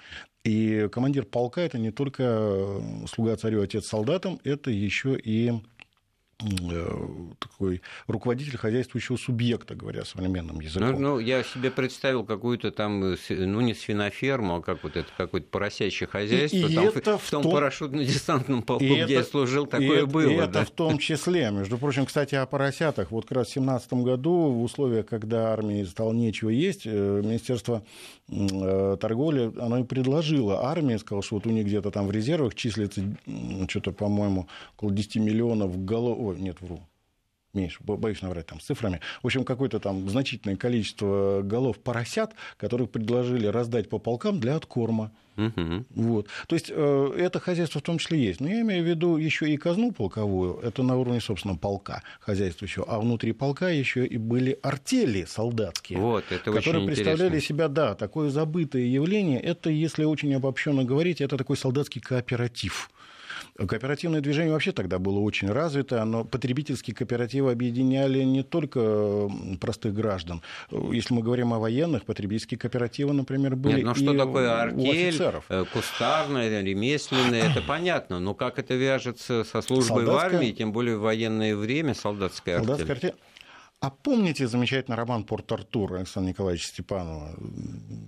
И 0.43 0.89
командир 0.91 1.25
полка 1.25 1.61
это 1.61 1.77
не 1.77 1.91
только 1.91 2.81
слуга 3.07 3.35
царю, 3.35 3.61
отец 3.61 3.85
солдатам, 3.85 4.39
это 4.43 4.71
еще 4.71 5.15
и 5.15 5.49
э, 5.49 5.53
такой 7.39 7.81
руководитель 8.07 8.57
хозяйствующего 8.57 9.17
субъекта, 9.17 9.75
говоря 9.75 10.05
современным 10.05 10.59
языком. 10.59 10.93
Ну, 10.93 10.99
ну 10.99 11.19
я 11.19 11.43
себе 11.43 11.71
представил 11.71 12.23
какую-то 12.25 12.71
там, 12.71 13.15
ну, 13.29 13.61
не 13.61 13.73
свиноферму, 13.73 14.55
а 14.55 14.61
как 14.61 14.83
вот 14.83 14.95
это, 14.95 15.07
какое-то 15.15 15.47
поросячье 15.47 16.07
хозяйство. 16.07 16.57
И, 16.57 16.71
и 16.71 16.75
там, 16.75 16.85
это 16.85 17.17
в 17.17 17.29
том, 17.29 17.43
том 17.43 17.51
парашютно-десантном 17.51 18.61
полку, 18.65 18.83
где 18.83 19.01
это, 19.01 19.11
я 19.11 19.23
служил, 19.23 19.65
такое 19.65 20.01
и 20.01 20.05
было. 20.05 20.29
И 20.29 20.37
да? 20.37 20.45
это 20.45 20.65
в 20.65 20.71
том 20.71 20.97
числе. 20.97 21.51
Между 21.51 21.77
прочим, 21.77 22.05
кстати, 22.05 22.35
о 22.35 22.45
поросятах. 22.45 23.11
Вот 23.11 23.25
как 23.25 23.37
раз 23.37 23.47
в 23.47 23.53
2017 23.53 23.93
году, 23.93 24.31
в 24.51 24.63
условиях, 24.63 25.05
когда 25.05 25.53
армии 25.53 25.83
стало 25.83 26.13
нечего 26.13 26.49
есть, 26.49 26.83
э, 26.85 27.21
Министерство 27.23 27.83
э, 28.29 28.97
торговли, 28.99 29.51
оно 29.59 29.79
и 29.79 29.83
предложило 29.83 30.65
армии, 30.65 30.97
сказал, 30.97 31.21
что 31.21 31.35
вот 31.35 31.45
у 31.45 31.49
них 31.49 31.65
где-то 31.65 31.91
там 31.91 32.07
в 32.07 32.11
резервах 32.11 32.55
числится, 32.55 33.01
что-то, 33.67 33.91
по-моему, 33.91 34.47
около 34.77 34.91
10 34.91 35.17
миллионов 35.17 35.83
голов... 35.85 36.30
Ой, 36.31 36.39
нет, 36.39 36.57
вру, 36.61 36.79
меньше, 37.53 37.79
боюсь 37.83 38.21
наврать 38.21 38.47
там 38.47 38.59
с 38.59 38.65
цифрами, 38.65 39.01
в 39.21 39.25
общем, 39.25 39.43
какое-то 39.43 39.79
там 39.79 40.09
значительное 40.09 40.55
количество 40.55 41.41
голов 41.43 41.79
поросят, 41.79 42.31
которых 42.57 42.89
предложили 42.89 43.47
раздать 43.47 43.89
по 43.89 43.99
полкам 43.99 44.39
для 44.39 44.55
откорма. 44.55 45.11
Угу. 45.37 45.85
Вот. 45.95 46.27
То 46.47 46.55
есть 46.55 46.69
э, 46.69 47.13
это 47.17 47.39
хозяйство 47.39 47.79
в 47.79 47.83
том 47.83 47.97
числе 47.97 48.21
есть. 48.21 48.41
Но 48.41 48.49
я 48.49 48.61
имею 48.61 48.83
в 48.83 48.87
виду 48.87 49.17
еще 49.17 49.49
и 49.49 49.57
казну 49.57 49.91
полковую, 49.91 50.59
это 50.59 50.83
на 50.83 50.97
уровне, 50.97 51.21
собственно, 51.21 51.55
полка 51.55 52.03
хозяйствующего, 52.19 52.85
а 52.87 52.99
внутри 52.99 53.31
полка 53.31 53.69
еще 53.69 54.05
и 54.05 54.17
были 54.17 54.59
артели 54.61 55.23
солдатские, 55.23 55.99
вот, 55.99 56.25
это 56.29 56.51
которые 56.51 56.85
представляли 56.85 57.29
интересно. 57.29 57.47
себя, 57.47 57.67
да, 57.69 57.95
такое 57.95 58.29
забытое 58.29 58.83
явление. 58.83 59.39
Это, 59.39 59.69
если 59.69 60.03
очень 60.03 60.33
обобщенно 60.33 60.83
говорить, 60.83 61.21
это 61.21 61.37
такой 61.37 61.57
солдатский 61.57 62.01
кооператив. 62.01 62.89
Кооперативное 63.57 64.21
движение 64.21 64.51
вообще 64.51 64.71
тогда 64.71 64.97
было 64.99 65.19
очень 65.19 65.49
развито, 65.49 66.03
но 66.05 66.23
потребительские 66.23 66.95
кооперативы 66.95 67.51
объединяли 67.51 68.23
не 68.23 68.43
только 68.43 69.29
простых 69.59 69.93
граждан. 69.93 70.41
Если 70.69 71.13
мы 71.13 71.21
говорим 71.21 71.53
о 71.53 71.59
военных, 71.59 72.05
потребительские 72.05 72.57
кооперативы, 72.57 73.13
например, 73.13 73.55
были 73.55 73.77
Нет, 73.77 73.85
ну 73.85 73.95
что 73.95 74.13
такое? 74.13 74.61
артель, 74.61 75.21
э, 75.49 75.65
кустарная, 75.71 76.61
ремесленная, 76.61 77.51
это 77.51 77.61
понятно, 77.61 78.19
но 78.19 78.33
как 78.33 78.59
это 78.59 78.75
вяжется 78.75 79.43
со 79.43 79.61
службой 79.61 80.05
Солдатская... 80.05 80.29
в 80.29 80.33
армии, 80.35 80.51
тем 80.51 80.71
более 80.71 80.97
в 80.97 81.01
военное 81.01 81.55
время, 81.55 81.93
солдатская 81.93 82.55
артель? 82.55 82.67
Солдатская 82.67 82.95
артель 82.95 83.15
а 83.81 83.89
помните 83.89 84.47
замечательный 84.47 84.95
роман 84.95 85.23
«Порт-Артур» 85.23 85.95
Александра 85.95 86.29
Николаевича 86.29 86.67
Степанова? 86.67 87.35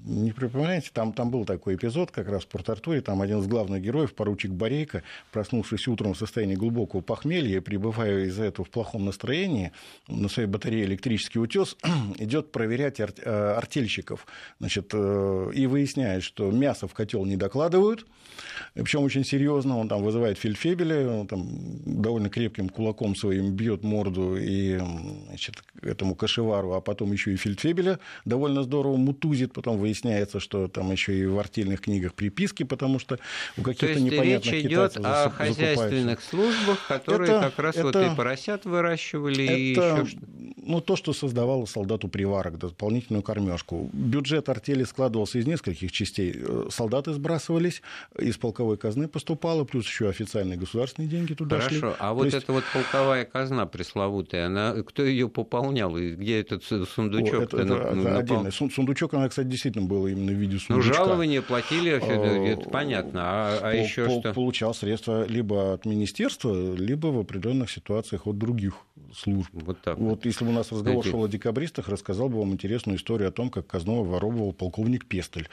Не 0.05 0.31
припоминаете? 0.31 0.91
Там, 0.93 1.13
там 1.13 1.31
был 1.31 1.45
такой 1.45 1.73
эпизод 1.73 2.11
как 2.11 2.29
раз 2.29 2.43
в 2.43 2.47
«Порт-Артуре». 2.47 3.01
Там 3.01 3.23
один 3.23 3.39
из 3.39 3.47
главных 3.47 3.81
героев, 3.81 4.13
поручик 4.13 4.51
Борейко, 4.51 5.01
проснувшись 5.31 5.87
утром 5.87 6.13
в 6.13 6.17
состоянии 6.19 6.53
глубокого 6.53 7.01
похмелья, 7.01 7.59
прибывая 7.59 8.25
из-за 8.25 8.43
этого 8.43 8.67
в 8.67 8.69
плохом 8.69 9.05
настроении, 9.05 9.71
на 10.07 10.29
своей 10.29 10.47
батарее 10.47 10.85
электрический 10.85 11.39
утес, 11.39 11.75
идет 12.19 12.51
проверять 12.51 13.01
ар- 13.01 13.15
э, 13.17 13.53
артельщиков. 13.57 14.27
Значит, 14.59 14.91
э, 14.93 15.51
и 15.55 15.65
выясняет, 15.65 16.21
что 16.21 16.51
мясо 16.51 16.87
в 16.87 16.93
котел 16.93 17.25
не 17.25 17.35
докладывают, 17.35 18.05
причем 18.75 19.01
очень 19.01 19.25
серьезно. 19.25 19.79
Он 19.79 19.87
там 19.87 20.03
вызывает 20.03 20.37
фельдфебеля, 20.37 21.09
он 21.09 21.25
там 21.25 21.47
довольно 21.83 22.29
крепким 22.29 22.69
кулаком 22.69 23.15
своим 23.15 23.55
бьет 23.55 23.83
морду 23.83 24.37
и 24.37 24.79
значит, 25.27 25.62
этому 25.81 26.15
кашевару, 26.15 26.73
а 26.73 26.81
потом 26.81 27.11
еще 27.11 27.33
и 27.33 27.35
фельдфебеля 27.35 27.99
довольно 28.25 28.63
здорово 28.63 28.95
мутузит, 28.95 29.53
потом 29.53 29.77
выясняется, 29.77 30.39
что 30.39 30.67
там 30.67 30.91
еще 30.91 31.17
и 31.17 31.25
в 31.25 31.37
артельных 31.39 31.81
книгах 31.81 32.13
приписки, 32.13 32.63
потому 32.63 32.99
что 32.99 33.19
у 33.57 33.61
каких-то 33.61 33.99
непонятных 33.99 34.53
речь 34.53 34.65
идет 34.65 34.97
о 34.97 35.29
хозяйственных 35.29 36.21
службах, 36.21 36.87
которые 36.87 37.31
это, 37.31 37.41
как 37.41 37.59
раз 37.59 37.75
это, 37.75 37.85
вот 37.85 37.95
и 37.95 38.15
поросят 38.15 38.65
выращивали, 38.65 39.45
это, 39.45 39.55
и 39.55 39.69
еще 39.71 40.07
ну, 40.65 40.81
то, 40.81 40.95
что 40.95 41.13
создавало 41.13 41.65
солдату 41.65 42.07
приварок, 42.07 42.57
дополнительную 42.57 43.21
кормежку. 43.21 43.89
Бюджет 43.91 44.49
артели 44.49 44.83
складывался 44.83 45.39
из 45.39 45.45
нескольких 45.45 45.91
частей. 45.91 46.33
Э, 46.35 46.67
солдаты 46.69 47.13
сбрасывались, 47.13 47.81
из 48.17 48.37
полковой 48.37 48.77
казны 48.77 49.07
поступало, 49.07 49.65
плюс 49.65 49.85
еще 49.85 50.09
официальные 50.09 50.57
государственные 50.57 51.09
деньги 51.09 51.33
туда 51.33 51.57
Хорошо, 51.57 51.69
шли. 51.69 51.79
Хорошо, 51.79 51.97
а 51.99 52.09
то 52.09 52.13
вот 52.15 52.23
есть... 52.25 52.37
эта 52.37 52.53
вот 52.53 52.63
полковая 52.73 53.25
казна 53.25 53.65
пресловутая, 53.65 54.45
она, 54.45 54.73
кто 54.83 55.03
ее 55.03 55.27
пополнял, 55.27 55.52
и 55.97 56.15
где 56.15 56.41
этот 56.41 56.63
сундучок? 56.63 57.33
О, 57.33 57.43
это, 57.43 57.57
это, 57.57 57.73
это 57.73 57.95
напал... 57.95 58.17
отдельный. 58.17 58.51
Сундучок, 58.51 59.13
она, 59.13 59.29
кстати, 59.29 59.47
действительно 59.47 59.85
была 59.85 60.09
именно 60.09 60.31
в 60.31 60.35
виде 60.35 60.53
ну, 60.53 60.59
сундучка. 60.59 60.89
Ну, 60.89 61.05
жалование 61.05 61.41
платили, 61.41 61.91
это, 61.91 62.05
это 62.05 62.69
понятно, 62.69 63.21
а, 63.23 63.59
а 63.61 63.73
еще 63.73 64.09
что? 64.09 64.33
Получал 64.33 64.73
средства 64.73 65.25
либо 65.25 65.73
от 65.73 65.85
министерства, 65.85 66.75
либо 66.75 67.07
в 67.07 67.19
определенных 67.19 67.69
ситуациях 67.69 68.27
от 68.27 68.37
других 68.37 68.75
служб. 69.15 69.49
Вот 69.53 69.81
так. 69.81 69.97
Вот 69.97 70.25
если 70.25 70.45
бы 70.45 70.51
у 70.51 70.53
нас 70.53 70.71
разговор 70.71 71.05
шел 71.05 71.23
о 71.23 71.27
декабристах, 71.27 71.89
рассказал 71.89 72.29
бы 72.29 72.39
вам 72.39 72.53
интересную 72.53 72.97
историю 72.97 73.29
о 73.29 73.31
том, 73.31 73.49
как 73.49 73.67
Казнова 73.67 74.03
воровывал 74.03 74.53
полковник 74.53 75.05
Пестель. 75.05 75.49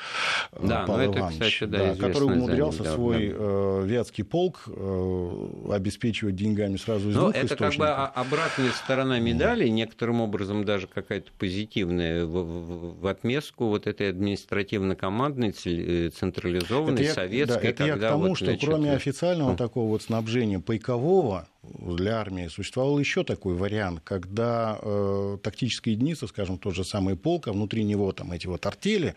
Э, 0.53 0.67
да, 0.67 0.85
Павел 0.87 1.07
ну 1.07 1.13
это, 1.13 1.21
Иванович, 1.21 1.55
кстати, 1.55 1.71
да, 1.71 1.95
да, 1.95 2.07
который 2.07 2.25
умудрялся 2.25 2.83
да, 2.83 2.95
свой 2.95 3.29
да. 3.29 3.35
Э, 3.39 3.83
вятский 3.87 4.25
полк 4.25 4.65
э, 4.67 5.49
обеспечивать 5.73 6.37
деньгами 6.37 6.77
сразу 6.77 7.11
из 7.11 7.15
Но 7.15 7.31
двух 7.31 7.37
это 7.37 7.57
как 7.57 7.75
бы 7.75 7.87
обратная 7.89 8.71
сторона 8.71 9.19
медали, 9.19 9.69
некоторым 9.90 10.20
образом 10.20 10.64
даже 10.64 10.87
какая-то 10.87 11.31
позитивная 11.37 12.24
в, 12.24 12.31
в, 12.31 13.00
в 13.00 13.07
отместку 13.07 13.66
вот 13.66 13.88
этой 13.88 14.11
административно-командной, 14.11 15.53
э, 15.64 16.11
централизованной, 16.11 17.03
это 17.03 17.14
советской. 17.14 17.38
Я, 17.38 17.46
да, 17.46 17.68
это 17.68 17.87
я 17.87 17.96
к 17.96 18.00
тому, 18.00 18.29
вот, 18.29 18.37
что 18.37 18.46
значит, 18.46 18.64
кроме 18.68 18.92
официального 18.92 19.57
такого 19.57 19.88
вот 19.88 20.03
снабжения 20.03 20.61
пайкового, 20.61 21.48
для 21.62 22.20
армии 22.20 22.46
существовал 22.46 22.98
еще 22.98 23.24
такой 23.24 23.55
вариант, 23.55 24.00
когда 24.05 24.79
э, 24.81 25.38
тактическая 25.42 25.94
единица, 25.94 26.26
скажем, 26.29 26.57
тот 26.57 26.74
же 26.74 26.85
самый 26.85 27.16
полк, 27.16 27.48
а 27.48 27.53
внутри 27.53 27.83
него 27.85 28.12
там 28.12 28.33
эти 28.33 28.46
вот 28.46 28.64
артели, 28.64 29.14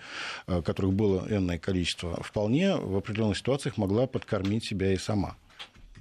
э, 0.48 0.62
которых 0.62 0.94
было 0.94 1.26
энное 1.30 1.60
количество, 1.60 2.22
вполне 2.24 2.76
в 2.76 2.98
определенных 2.98 3.38
ситуациях 3.38 3.78
могла 3.78 4.08
подкормить 4.08 4.66
себя 4.66 4.92
и 4.92 4.98
сама, 4.98 5.36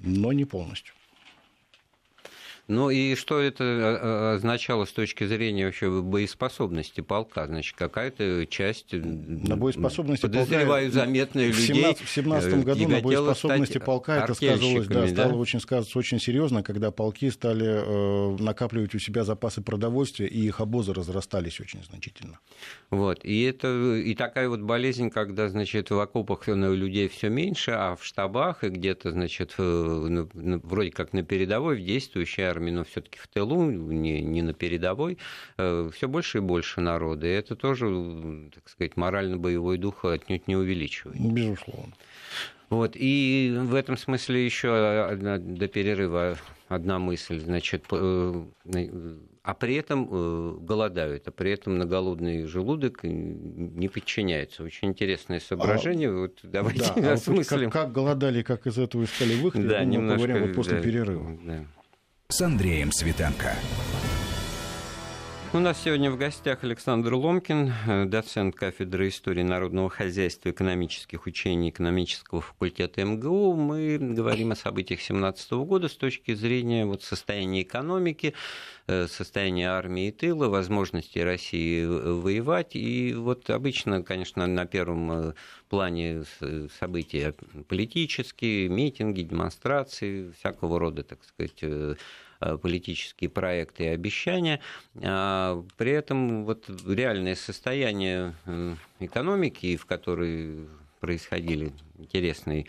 но 0.01 0.33
не 0.33 0.45
полностью. 0.45 0.95
Ну 2.67 2.89
и 2.89 3.15
что 3.15 3.39
это 3.39 3.63
а, 3.63 3.99
а, 4.31 4.35
означало 4.35 4.85
с 4.85 4.91
точки 4.91 5.25
зрения 5.25 5.65
вообще 5.65 5.89
боеспособности 6.01 7.01
полка? 7.01 7.45
Значит, 7.45 7.75
какая-то 7.75 8.45
часть 8.45 8.93
на 8.93 9.57
боеспособности 9.57 10.21
подозреваю, 10.21 10.85
полка, 10.85 11.05
заметная 11.05 11.51
в 11.51 11.59
людей. 11.59 11.93
В 11.93 12.09
17 12.09 12.63
году 12.63 12.87
на 12.87 13.01
боеспособности 13.01 13.79
полка 13.79 14.23
это 14.23 14.33
сказывалось, 14.33 14.87
да, 14.87 15.07
стало 15.09 15.31
да? 15.31 15.37
очень 15.37 15.59
сказываться 15.59 15.99
очень 15.99 16.19
серьезно, 16.21 16.63
когда 16.63 16.91
полки 16.91 17.29
стали 17.31 17.67
э, 17.67 18.37
накапливать 18.41 18.95
у 18.95 18.99
себя 18.99 19.25
запасы 19.25 19.61
продовольствия, 19.61 20.27
и 20.27 20.39
их 20.39 20.61
обозы 20.61 20.93
разрастались 20.93 21.59
очень 21.59 21.83
значительно. 21.83 22.39
Вот. 22.89 23.25
И 23.25 23.43
это 23.43 23.95
и 23.95 24.15
такая 24.15 24.47
вот 24.47 24.61
болезнь, 24.61 25.09
когда, 25.09 25.49
значит, 25.49 25.89
в 25.89 25.99
окопах 25.99 26.47
ну, 26.47 26.73
людей 26.73 27.09
все 27.09 27.27
меньше, 27.27 27.71
а 27.71 27.97
в 27.97 28.05
штабах 28.05 28.63
и 28.63 28.69
где-то, 28.69 29.11
значит, 29.11 29.55
ну, 29.57 30.29
вроде 30.63 30.91
как 30.91 31.11
на 31.11 31.23
передовой, 31.23 31.75
в 31.75 31.83
действующей 31.83 32.52
армии, 32.53 32.71
но 32.71 32.83
все-таки 32.83 33.17
в 33.19 33.27
тылу, 33.27 33.69
не, 33.71 34.21
не 34.21 34.41
на 34.41 34.53
передовой, 34.53 35.17
э, 35.57 35.89
все 35.93 36.07
больше 36.07 36.37
и 36.37 36.41
больше 36.41 36.81
народа. 36.81 37.27
И 37.27 37.31
это 37.31 37.55
тоже, 37.55 38.49
так 38.53 38.69
сказать, 38.69 38.95
морально-боевой 38.95 39.77
дух 39.77 40.05
отнюдь 40.05 40.47
не 40.47 40.55
увеличивает. 40.55 41.19
Безусловно. 41.19 41.93
Вот, 42.69 42.93
и 42.95 43.55
в 43.55 43.75
этом 43.75 43.97
смысле 43.97 44.45
еще 44.45 45.15
до 45.15 45.67
перерыва 45.67 46.37
одна 46.67 46.99
мысль, 46.99 47.39
значит, 47.39 47.85
э, 47.91 48.43
а 49.43 49.53
при 49.53 49.75
этом 49.75 50.07
э, 50.09 50.57
голодают, 50.61 51.27
а 51.27 51.31
при 51.31 51.51
этом 51.51 51.77
на 51.77 51.85
голодный 51.85 52.45
желудок 52.45 53.01
не 53.03 53.89
подчиняются. 53.89 54.63
Очень 54.63 54.89
интересное 54.89 55.39
соображение. 55.39 56.09
А, 56.09 56.13
вот 56.13 56.39
давайте 56.43 56.93
да, 56.95 57.13
осмыслим. 57.13 57.67
А 57.67 57.71
как, 57.71 57.83
как 57.83 57.91
голодали, 57.91 58.41
как 58.41 58.65
из 58.67 58.77
этого 58.77 59.03
искали 59.03 59.35
выход, 59.35 59.67
да, 59.67 59.79
я 59.79 59.83
думаю, 59.83 59.99
немножко, 59.99 60.21
поговорим 60.21 60.47
вот 60.47 60.55
после 60.55 60.77
да, 60.77 60.81
перерыва. 60.81 61.39
Да 61.43 61.65
с 62.33 62.41
Андреем 62.41 62.91
Светенко. 62.91 63.53
У 65.53 65.59
нас 65.59 65.83
сегодня 65.83 66.09
в 66.09 66.17
гостях 66.17 66.63
Александр 66.63 67.13
Ломкин, 67.13 67.71
э, 67.85 68.05
доцент 68.05 68.55
кафедры 68.55 69.09
истории 69.09 69.43
народного 69.43 69.87
хозяйства, 69.87 70.49
экономических 70.49 71.27
учений 71.27 71.69
экономического 71.69 72.41
факультета 72.41 73.05
МГУ. 73.05 73.53
Мы 73.53 73.99
говорим 73.99 74.51
о 74.51 74.55
событиях 74.55 74.97
2017 74.97 75.63
года 75.63 75.89
с 75.89 75.95
точки 75.95 76.33
зрения 76.33 76.87
вот, 76.87 77.03
состояния 77.03 77.61
экономики, 77.61 78.33
э, 78.87 79.05
состояния 79.05 79.69
армии 79.69 80.07
и 80.07 80.11
тыла, 80.11 80.47
возможности 80.47 81.19
России 81.19 81.85
воевать. 81.85 82.75
И 82.75 83.13
вот 83.13 83.47
обычно, 83.51 84.01
конечно, 84.01 84.47
на 84.47 84.65
первом 84.65 85.11
э, 85.11 85.33
плане 85.73 86.23
события 86.79 87.33
политические, 87.67 88.69
митинги, 88.69 89.21
демонстрации, 89.23 90.31
всякого 90.37 90.79
рода, 90.79 91.03
так 91.03 91.19
сказать, 91.23 91.63
Э, 92.43 92.57
политические 92.57 93.29
проекты 93.29 93.85
и 93.85 93.87
обещания. 93.87 94.59
А 95.01 95.63
при 95.77 95.91
этом 95.91 96.45
вот 96.45 96.69
реальное 96.85 97.35
состояние 97.35 98.33
э, 98.45 98.75
экономики, 98.99 99.77
в 99.77 99.85
которой 99.85 100.67
происходили 100.99 101.71
интересные 101.97 102.65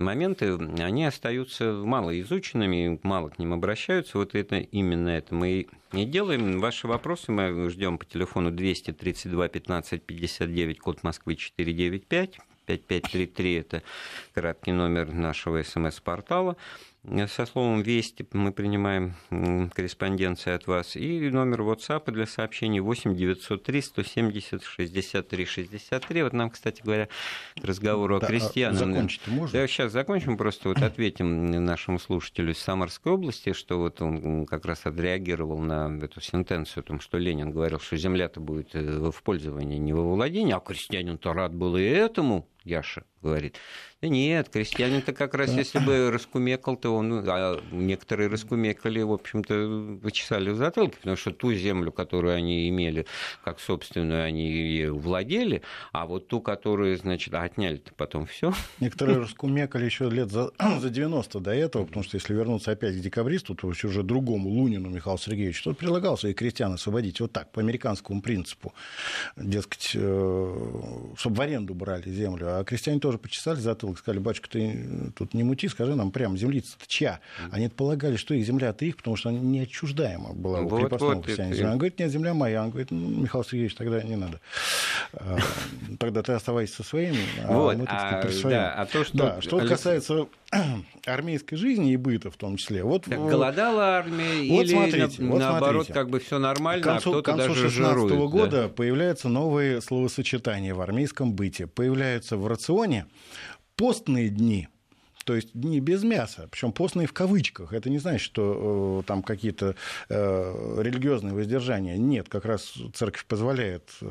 моменты, 0.00 0.54
они 0.78 1.04
остаются 1.04 1.72
мало 1.72 2.18
изученными, 2.20 2.98
мало 3.02 3.28
к 3.28 3.38
ним 3.38 3.52
обращаются. 3.52 4.18
Вот 4.18 4.34
это 4.34 4.56
именно 4.58 5.10
это 5.10 5.34
мы 5.34 5.66
и 5.92 6.04
делаем. 6.04 6.60
Ваши 6.60 6.86
вопросы 6.86 7.30
мы 7.32 7.68
ждем 7.70 7.98
по 7.98 8.04
телефону 8.04 8.50
232 8.50 9.48
15 9.48 10.02
59, 10.02 10.78
код 10.80 11.02
Москвы 11.02 11.36
495. 11.36 12.38
5533– 12.66 13.54
это 13.54 13.82
краткий 14.32 14.72
номер 14.72 15.12
нашего 15.12 15.62
смс-портала. 15.62 16.56
Со 17.02 17.46
словом 17.46 17.80
«Вести» 17.80 18.26
мы 18.32 18.52
принимаем 18.52 19.14
корреспонденцию 19.74 20.56
от 20.56 20.66
вас. 20.66 20.96
И 20.96 21.30
номер 21.30 21.62
WhatsApp 21.62 22.10
для 22.12 22.26
сообщений 22.26 22.80
8 22.80 23.16
903 23.16 23.80
170 23.80 24.62
63 24.62 25.44
63. 25.46 26.22
Вот 26.22 26.34
нам, 26.34 26.50
кстати 26.50 26.82
говоря, 26.82 27.08
к 27.58 27.64
разговору 27.64 28.20
да, 28.20 28.26
о 28.26 28.28
крестьянах. 28.28 28.78
Закончить 28.80 29.26
можно? 29.28 29.58
Да, 29.58 29.66
сейчас 29.66 29.92
закончим, 29.92 30.36
просто 30.36 30.68
вот 30.68 30.78
ответим 30.82 31.50
нашему 31.64 31.98
слушателю 31.98 32.52
из 32.52 32.58
Самарской 32.58 33.12
области, 33.12 33.54
что 33.54 33.78
вот 33.78 34.02
он 34.02 34.44
как 34.44 34.66
раз 34.66 34.84
отреагировал 34.84 35.58
на 35.58 35.98
эту 36.02 36.20
сентенцию 36.20 36.82
о 36.82 36.84
том, 36.84 37.00
что 37.00 37.16
Ленин 37.16 37.50
говорил, 37.50 37.80
что 37.80 37.96
земля-то 37.96 38.40
будет 38.40 38.74
э, 38.74 39.10
в 39.10 39.22
пользовании, 39.22 39.78
не 39.78 39.94
во 39.94 40.02
владении, 40.02 40.52
а 40.52 40.60
крестьянин-то 40.60 41.32
рад 41.32 41.54
был 41.54 41.78
и 41.78 41.82
этому, 41.82 42.46
Яша 42.64 43.04
говорит. 43.22 43.56
Да 44.00 44.08
нет, 44.08 44.48
крестьянин-то 44.48 45.12
как 45.12 45.34
раз, 45.34 45.52
если 45.52 45.78
бы 45.78 46.10
раскумекал, 46.10 46.76
то 46.76 46.96
он, 46.96 47.22
а 47.28 47.60
некоторые 47.70 48.30
раскумекали, 48.30 49.02
в 49.02 49.12
общем-то, 49.12 49.98
вычесали 50.02 50.50
в 50.50 50.56
затылке, 50.56 50.96
потому 50.96 51.16
что 51.16 51.32
ту 51.32 51.52
землю, 51.52 51.92
которую 51.92 52.34
они 52.34 52.68
имели 52.70 53.04
как 53.44 53.60
собственную, 53.60 54.24
они 54.24 54.86
владели, 54.86 55.62
а 55.92 56.06
вот 56.06 56.28
ту, 56.28 56.40
которую, 56.40 56.96
значит, 56.96 57.34
отняли-то 57.34 57.92
потом 57.94 58.24
все. 58.24 58.54
Некоторые 58.78 59.18
раскумекали 59.22 59.84
еще 59.84 60.08
лет 60.08 60.30
за, 60.30 60.50
за 60.80 60.88
90 60.88 61.40
до 61.40 61.50
этого, 61.50 61.84
потому 61.84 62.02
что 62.02 62.16
если 62.16 62.32
вернуться 62.32 62.70
опять 62.70 62.96
к 62.96 63.00
декабристу, 63.00 63.54
то 63.54 63.66
уже 63.66 64.02
другому 64.02 64.48
Лунину 64.48 64.88
Михаилу 64.88 65.18
Сергеевичу, 65.18 65.64
тот 65.64 65.78
предлагал 65.78 66.16
своих 66.16 66.36
крестьян 66.36 66.72
освободить 66.72 67.20
вот 67.20 67.32
так, 67.32 67.52
по 67.52 67.60
американскому 67.60 68.22
принципу. 68.22 68.72
Дескать, 69.36 69.92
э, 69.94 71.12
чтобы 71.16 71.36
в 71.36 71.40
аренду 71.42 71.74
брали 71.74 72.08
землю, 72.08 72.49
а 72.58 72.64
крестьяне 72.64 73.00
тоже 73.00 73.18
почесали 73.18 73.60
затылок, 73.60 73.98
сказали, 73.98 74.20
батюшка, 74.20 74.50
ты 74.50 75.12
тут 75.16 75.34
не 75.34 75.42
мути, 75.42 75.68
скажи 75.68 75.94
нам 75.94 76.10
прямо, 76.10 76.36
землица-то 76.36 76.84
чья? 76.86 77.20
Они 77.50 77.68
полагали, 77.68 78.16
что 78.16 78.34
их 78.34 78.44
земля-то 78.44 78.84
их, 78.84 78.96
потому 78.96 79.16
что 79.16 79.28
она 79.28 79.38
неотчуждаема 79.38 80.32
была 80.32 80.62
вот, 80.62 80.72
у 80.72 80.76
крепостного 80.78 81.14
вот, 81.14 81.24
крестьянина. 81.24 81.72
Он 81.72 81.78
говорит, 81.78 81.98
нет, 81.98 82.10
земля 82.10 82.34
моя. 82.34 82.62
Он 82.62 82.70
говорит, 82.70 82.90
ну, 82.90 83.22
Михаил 83.22 83.44
Сергеевич, 83.44 83.74
тогда 83.74 84.02
не 84.02 84.16
надо. 84.16 84.40
А, 85.12 85.38
тогда 85.98 86.22
ты 86.22 86.32
оставайся 86.32 86.76
со 86.76 86.82
своими, 86.82 87.18
а 87.44 87.52
вот, 87.52 87.76
мы, 87.76 87.86
так 87.86 88.22
сказать, 88.22 88.44
а, 88.44 88.48
да, 88.48 88.74
а 88.74 88.86
то, 88.86 89.04
что... 89.04 89.16
Да, 89.16 89.40
что 89.40 89.58
касается 89.60 90.26
армейской 91.06 91.56
жизни 91.56 91.92
и 91.92 91.96
быта 91.96 92.30
в 92.30 92.36
том 92.36 92.56
числе. 92.56 92.82
Вот, 92.82 93.04
так, 93.04 93.18
голодала 93.18 93.98
армия 93.98 94.50
вот 94.50 94.64
или 94.64 94.72
смотрите, 94.72 95.22
на, 95.22 95.30
вот 95.30 95.38
наоборот 95.38 95.86
смотрите. 95.86 95.92
как 95.92 96.10
бы 96.10 96.20
все 96.20 96.38
нормально, 96.38 96.82
к 96.82 96.86
концу, 96.86 97.10
а 97.10 97.22
кто-то 97.22 97.36
даже 97.36 97.54
16 97.54 98.10
-го 98.10 98.28
года 98.28 98.62
да? 98.62 98.68
появляются 98.68 99.28
новые 99.28 99.80
словосочетания 99.80 100.74
в 100.74 100.80
армейском 100.80 101.34
быте. 101.34 101.66
Появляются 101.66 102.36
в 102.36 102.46
рационе 102.46 103.06
постные 103.76 104.28
дни– 104.28 104.68
то 105.30 105.36
есть 105.36 105.50
дни 105.54 105.78
без 105.78 106.02
мяса, 106.02 106.48
причем 106.50 106.72
постные 106.72 107.06
в 107.06 107.12
кавычках. 107.12 107.72
Это 107.72 107.88
не 107.88 107.98
значит, 107.98 108.20
что 108.20 108.98
э, 109.00 109.06
там 109.06 109.22
какие-то 109.22 109.76
э, 110.08 110.82
религиозные 110.82 111.32
воздержания. 111.32 111.96
Нет, 111.96 112.28
как 112.28 112.44
раз 112.44 112.74
церковь 112.94 113.24
позволяет 113.26 113.92
э, 114.00 114.06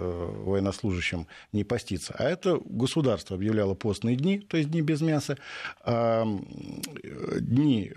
военнослужащим 0.45 1.27
не 1.51 1.65
поститься. 1.65 2.15
А 2.17 2.23
это 2.23 2.57
государство 2.63 3.35
объявляло 3.35 3.73
постные 3.73 4.15
дни, 4.15 4.39
то 4.39 4.55
есть 4.55 4.69
дни 4.69 4.79
без 4.79 5.01
мяса, 5.01 5.37
а, 5.81 6.25
дни 7.41 7.91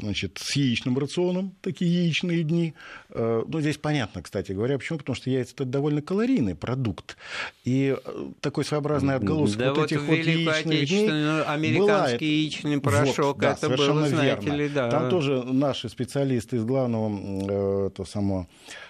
значит, 0.00 0.38
с 0.40 0.56
яичным 0.56 0.96
рационом, 0.96 1.54
такие 1.60 2.04
яичные 2.04 2.44
дни. 2.44 2.72
Ну, 3.14 3.60
здесь 3.60 3.76
понятно, 3.76 4.22
кстати 4.22 4.52
говоря, 4.52 4.78
почему? 4.78 4.98
Потому 4.98 5.16
что 5.16 5.28
яйца– 5.28 5.52
это 5.54 5.64
довольно 5.66 6.00
калорийный 6.00 6.54
продукт. 6.54 7.18
И 7.64 7.94
такой 8.40 8.64
своеобразный 8.64 9.16
отголосок 9.16 9.58
да 9.58 9.68
вот, 9.70 9.78
вот 9.78 9.92
этих 9.92 10.02
вот 10.04 10.16
яичных 10.16 10.88
дней 10.88 11.42
американский 11.42 12.37
яичный 12.38 12.80
порошок, 12.80 13.36
вот, 13.36 13.38
да, 13.38 13.52
это 13.52 13.68
было, 13.68 14.06
знаете 14.06 14.46
верно. 14.46 14.56
ли, 14.56 14.68
да. 14.68 14.90
Там 14.90 15.10
тоже 15.10 15.42
наши 15.44 15.88
специалисты 15.88 16.56
из 16.56 16.64
главного 16.64 17.86
э, 17.88 17.90
то 17.90 18.04
само, 18.04 18.46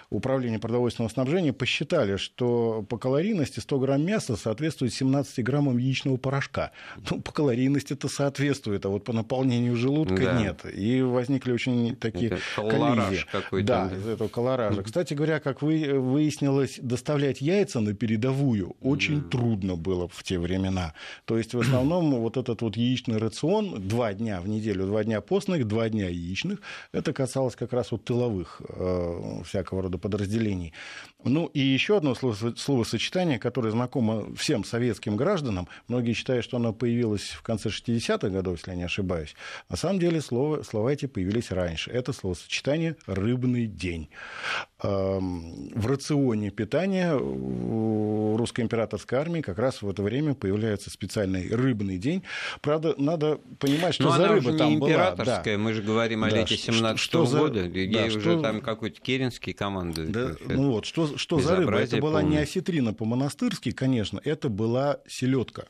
управления 0.09 0.59
продовольственного 0.59 1.11
снабжения 1.11 1.53
посчитали, 1.53 2.17
что 2.17 2.83
по 2.87 2.97
калорийности 2.97 3.59
100 3.59 3.79
грамм 3.79 4.05
мяса 4.05 4.35
соответствует 4.35 4.93
17 4.93 5.43
граммам 5.43 5.77
яичного 5.77 6.17
порошка. 6.17 6.71
Ну, 7.09 7.21
по 7.21 7.31
калорийности 7.31 7.93
это 7.93 8.07
соответствует, 8.07 8.85
а 8.85 8.89
вот 8.89 9.03
по 9.03 9.13
наполнению 9.13 9.75
желудка 9.75 10.23
да. 10.25 10.41
нет. 10.41 10.65
И 10.73 11.01
возникли 11.01 11.51
очень 11.51 11.95
такие 11.95 12.39
коллизии. 12.55 13.25
Да, 13.63 13.91
из 13.95 14.07
этого 14.07 14.27
колоража. 14.27 14.81
Кстати 14.83 15.13
говоря, 15.13 15.39
как 15.39 15.61
вы, 15.61 15.99
выяснилось, 15.99 16.79
доставлять 16.81 17.41
яйца 17.41 17.79
на 17.79 17.93
передовую 17.93 18.75
очень 18.81 19.21
трудно 19.29 19.75
было 19.75 20.07
в 20.07 20.23
те 20.23 20.39
времена. 20.39 20.93
То 21.25 21.37
есть 21.37 21.53
в 21.53 21.59
основном 21.59 22.11
вот 22.21 22.37
этот 22.37 22.61
вот 22.61 22.77
яичный 22.77 23.17
рацион, 23.17 23.87
два 23.87 24.13
дня 24.13 24.41
в 24.41 24.47
неделю, 24.47 24.85
два 24.87 25.03
дня 25.03 25.21
постных, 25.21 25.67
два 25.67 25.89
дня 25.89 26.09
яичных, 26.09 26.59
это 26.91 27.13
касалось 27.13 27.55
как 27.55 27.73
раз 27.73 27.91
вот 27.91 28.03
тыловых 28.05 28.61
э, 28.67 29.41
всякого 29.45 29.83
рода 29.83 29.98
подразделений. 29.99 30.73
Ну 31.25 31.47
и 31.47 31.59
еще 31.59 31.97
одно 31.97 32.15
словосочетание, 32.15 33.39
которое 33.39 33.71
знакомо 33.71 34.33
всем 34.35 34.63
советским 34.63 35.17
гражданам. 35.17 35.67
Многие 35.89 36.13
считают, 36.13 36.45
что 36.45 36.57
оно 36.57 36.71
появилось 36.71 37.29
в 37.29 37.41
конце 37.41 37.69
60-х 37.69 38.29
годов, 38.29 38.57
если 38.57 38.71
я 38.71 38.77
не 38.77 38.83
ошибаюсь. 38.83 39.35
На 39.67 39.75
самом 39.75 39.99
деле 39.99 40.21
слово, 40.21 40.63
слова 40.63 40.89
эти 40.89 41.07
появились 41.07 41.51
раньше. 41.51 41.91
Это 41.91 42.13
словосочетание 42.13 42.95
«рыбный 43.05 43.67
день». 43.67 44.09
В 44.81 45.87
рационе 45.87 46.51
питания 46.51 47.11
русской 48.37 48.61
императорской 48.61 49.19
армии 49.19 49.41
как 49.41 49.59
раз 49.59 49.81
в 49.81 49.89
это 49.89 50.01
время 50.01 50.35
появляется 50.35 50.89
специальный 50.89 51.53
рыбный 51.53 51.97
день. 51.97 52.23
Правда, 52.61 52.95
надо 52.97 53.39
понимать, 53.59 53.95
что 53.95 54.05
Но 54.05 54.11
за 54.11 54.27
рыба 54.29 54.57
там 54.57 54.79
была. 54.79 54.89
императорская, 54.89 55.57
да. 55.57 55.63
мы 55.63 55.73
же 55.73 55.81
говорим 55.81 56.23
о 56.23 56.29
да, 56.29 56.37
лете 56.37 56.55
17 56.55 56.95
-го 56.95 56.97
что 56.97 57.25
года, 57.25 57.63
за... 57.63 57.67
где 57.67 57.87
да, 57.87 58.05
уже 58.05 58.21
что... 58.21 58.41
там 58.41 58.61
какой-то 58.61 59.01
Керенский 59.01 59.51
командует. 59.93 60.11
Да, 60.11 60.53
ну 60.53 60.71
вот, 60.71 60.85
что, 60.85 61.17
что 61.17 61.39
за 61.39 61.55
рыба? 61.55 61.77
Это 61.77 61.97
была 61.97 62.21
не 62.21 62.37
осетрина 62.37 62.93
по-монастырски, 62.93 63.71
конечно, 63.71 64.21
это 64.23 64.49
была 64.49 64.99
селедка. 65.07 65.65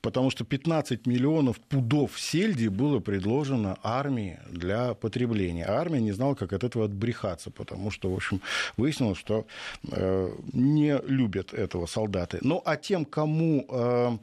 Потому 0.00 0.30
что 0.30 0.44
15 0.44 1.06
миллионов 1.06 1.60
пудов 1.60 2.18
сельди 2.18 2.68
было 2.68 3.00
предложено 3.00 3.78
армии 3.82 4.38
для 4.50 4.94
потребления. 4.94 5.64
А 5.64 5.80
армия 5.80 6.00
не 6.00 6.12
знала, 6.12 6.34
как 6.34 6.52
от 6.52 6.64
этого 6.64 6.86
отбрехаться, 6.86 7.50
потому 7.50 7.90
что, 7.90 8.10
в 8.10 8.14
общем, 8.14 8.40
выяснилось, 8.76 9.18
что 9.18 9.46
э, 9.90 10.30
не 10.52 10.98
любят 11.06 11.54
этого 11.54 11.86
солдаты. 11.86 12.38
Ну, 12.42 12.62
а 12.64 12.76
тем, 12.76 13.04
кому, 13.04 13.66
э, 13.68 14.18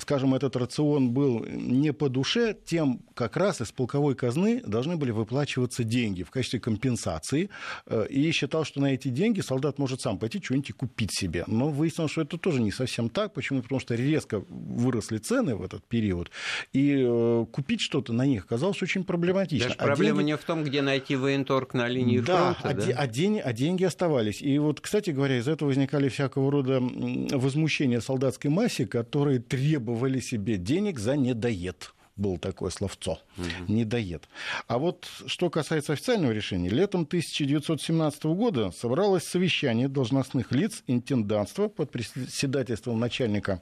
скажем, 0.00 0.34
этот 0.34 0.56
рацион 0.56 1.10
был 1.10 1.44
не 1.46 1.92
по 1.92 2.08
душе, 2.08 2.56
тем 2.64 3.00
как 3.14 3.36
раз 3.36 3.60
из 3.60 3.72
полковой 3.72 4.14
казны 4.14 4.62
должны 4.66 4.96
были 4.96 5.10
выплачиваться 5.10 5.84
деньги 5.84 6.22
в 6.22 6.30
качестве 6.30 6.60
компенсации. 6.60 7.50
Э, 7.86 8.06
и 8.08 8.30
считал, 8.32 8.64
что 8.64 8.75
на 8.76 8.94
эти 8.94 9.08
деньги 9.08 9.40
солдат 9.40 9.78
может 9.78 10.00
сам 10.00 10.18
пойти 10.18 10.40
что-нибудь 10.42 10.72
купить 10.72 11.10
себе. 11.12 11.44
Но 11.46 11.68
выяснилось, 11.68 12.12
что 12.12 12.22
это 12.22 12.38
тоже 12.38 12.60
не 12.60 12.70
совсем 12.70 13.08
так. 13.08 13.32
Почему? 13.32 13.62
Потому 13.62 13.80
что 13.80 13.94
резко 13.94 14.44
выросли 14.48 15.18
цены 15.18 15.56
в 15.56 15.62
этот 15.62 15.84
период, 15.84 16.30
и 16.72 17.04
э, 17.06 17.46
купить 17.50 17.80
что-то 17.80 18.12
на 18.12 18.26
них 18.26 18.44
оказалось 18.44 18.82
очень 18.82 19.04
проблематично. 19.04 19.68
Даже 19.68 19.78
а 19.78 19.84
проблема 19.84 20.18
деньги... 20.18 20.30
не 20.30 20.36
в 20.36 20.44
том, 20.44 20.64
где 20.64 20.82
найти 20.82 21.16
военторг 21.16 21.74
на 21.74 21.88
линии 21.88 22.20
да, 22.20 22.54
фронта. 22.54 22.68
А, 22.68 22.74
да, 22.74 22.94
а, 22.96 23.06
день, 23.06 23.40
а 23.40 23.52
деньги 23.52 23.84
оставались. 23.84 24.42
И 24.42 24.58
вот, 24.58 24.80
кстати 24.80 25.10
говоря, 25.10 25.38
из 25.38 25.48
этого 25.48 25.68
возникали 25.68 26.08
всякого 26.08 26.50
рода 26.50 26.80
возмущения 26.80 28.00
солдатской 28.00 28.50
массе, 28.50 28.86
которые 28.86 29.40
требовали 29.40 30.20
себе 30.20 30.56
денег 30.56 30.98
за 30.98 31.16
недоед 31.16 31.92
было 32.16 32.38
такое 32.38 32.70
словцо, 32.70 33.20
угу. 33.36 33.46
недоед. 33.68 34.28
А 34.68 34.78
вот 34.78 35.06
что 35.26 35.50
касается 35.50 35.92
официального 35.92 36.32
решения, 36.32 36.68
летом 36.68 37.02
1917 37.02 38.24
года 38.24 38.70
собралось 38.70 39.24
совещание 39.24 39.88
должностных 39.88 40.52
лиц 40.52 40.82
интендантства 40.86 41.68
под 41.68 41.90
председательством 41.90 42.98
начальника, 42.98 43.60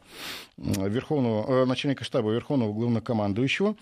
Верховного, 0.57 1.63
э, 1.63 1.65
начальника 1.67 2.05
штаба 2.05 2.31
Верховного 2.33 2.73
главнокомандующего. 2.73 3.77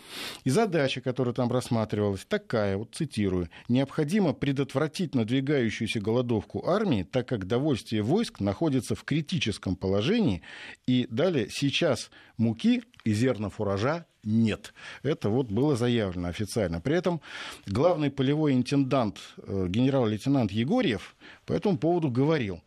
И 0.44 0.50
задача, 0.50 1.00
которая 1.00 1.34
там 1.34 1.52
рассматривалась, 1.52 2.24
такая, 2.24 2.76
вот 2.78 2.94
цитирую, 2.94 3.50
«Необходимо 3.68 4.32
предотвратить 4.32 5.14
надвигающуюся 5.14 6.00
голодовку 6.00 6.66
армии, 6.66 7.02
так 7.02 7.28
как 7.28 7.46
довольствие 7.46 8.02
войск 8.02 8.40
находится 8.40 8.94
в 8.94 9.04
критическом 9.04 9.76
положении, 9.76 10.42
и 10.86 11.06
далее 11.10 11.48
сейчас 11.50 12.10
муки 12.38 12.82
и 13.04 13.12
зерна 13.12 13.50
фуража 13.50 14.06
нет. 14.24 14.72
Это 15.02 15.28
вот 15.28 15.48
было 15.48 15.76
заявлено 15.76 16.28
официально. 16.28 16.80
При 16.80 16.96
этом 16.96 17.20
главный 17.66 18.10
полевой 18.10 18.54
интендант, 18.54 19.18
э, 19.38 19.66
генерал-лейтенант 19.68 20.52
Егорьев, 20.52 21.16
по 21.46 21.52
этому 21.52 21.78
поводу 21.78 22.10
говорил, 22.10 22.62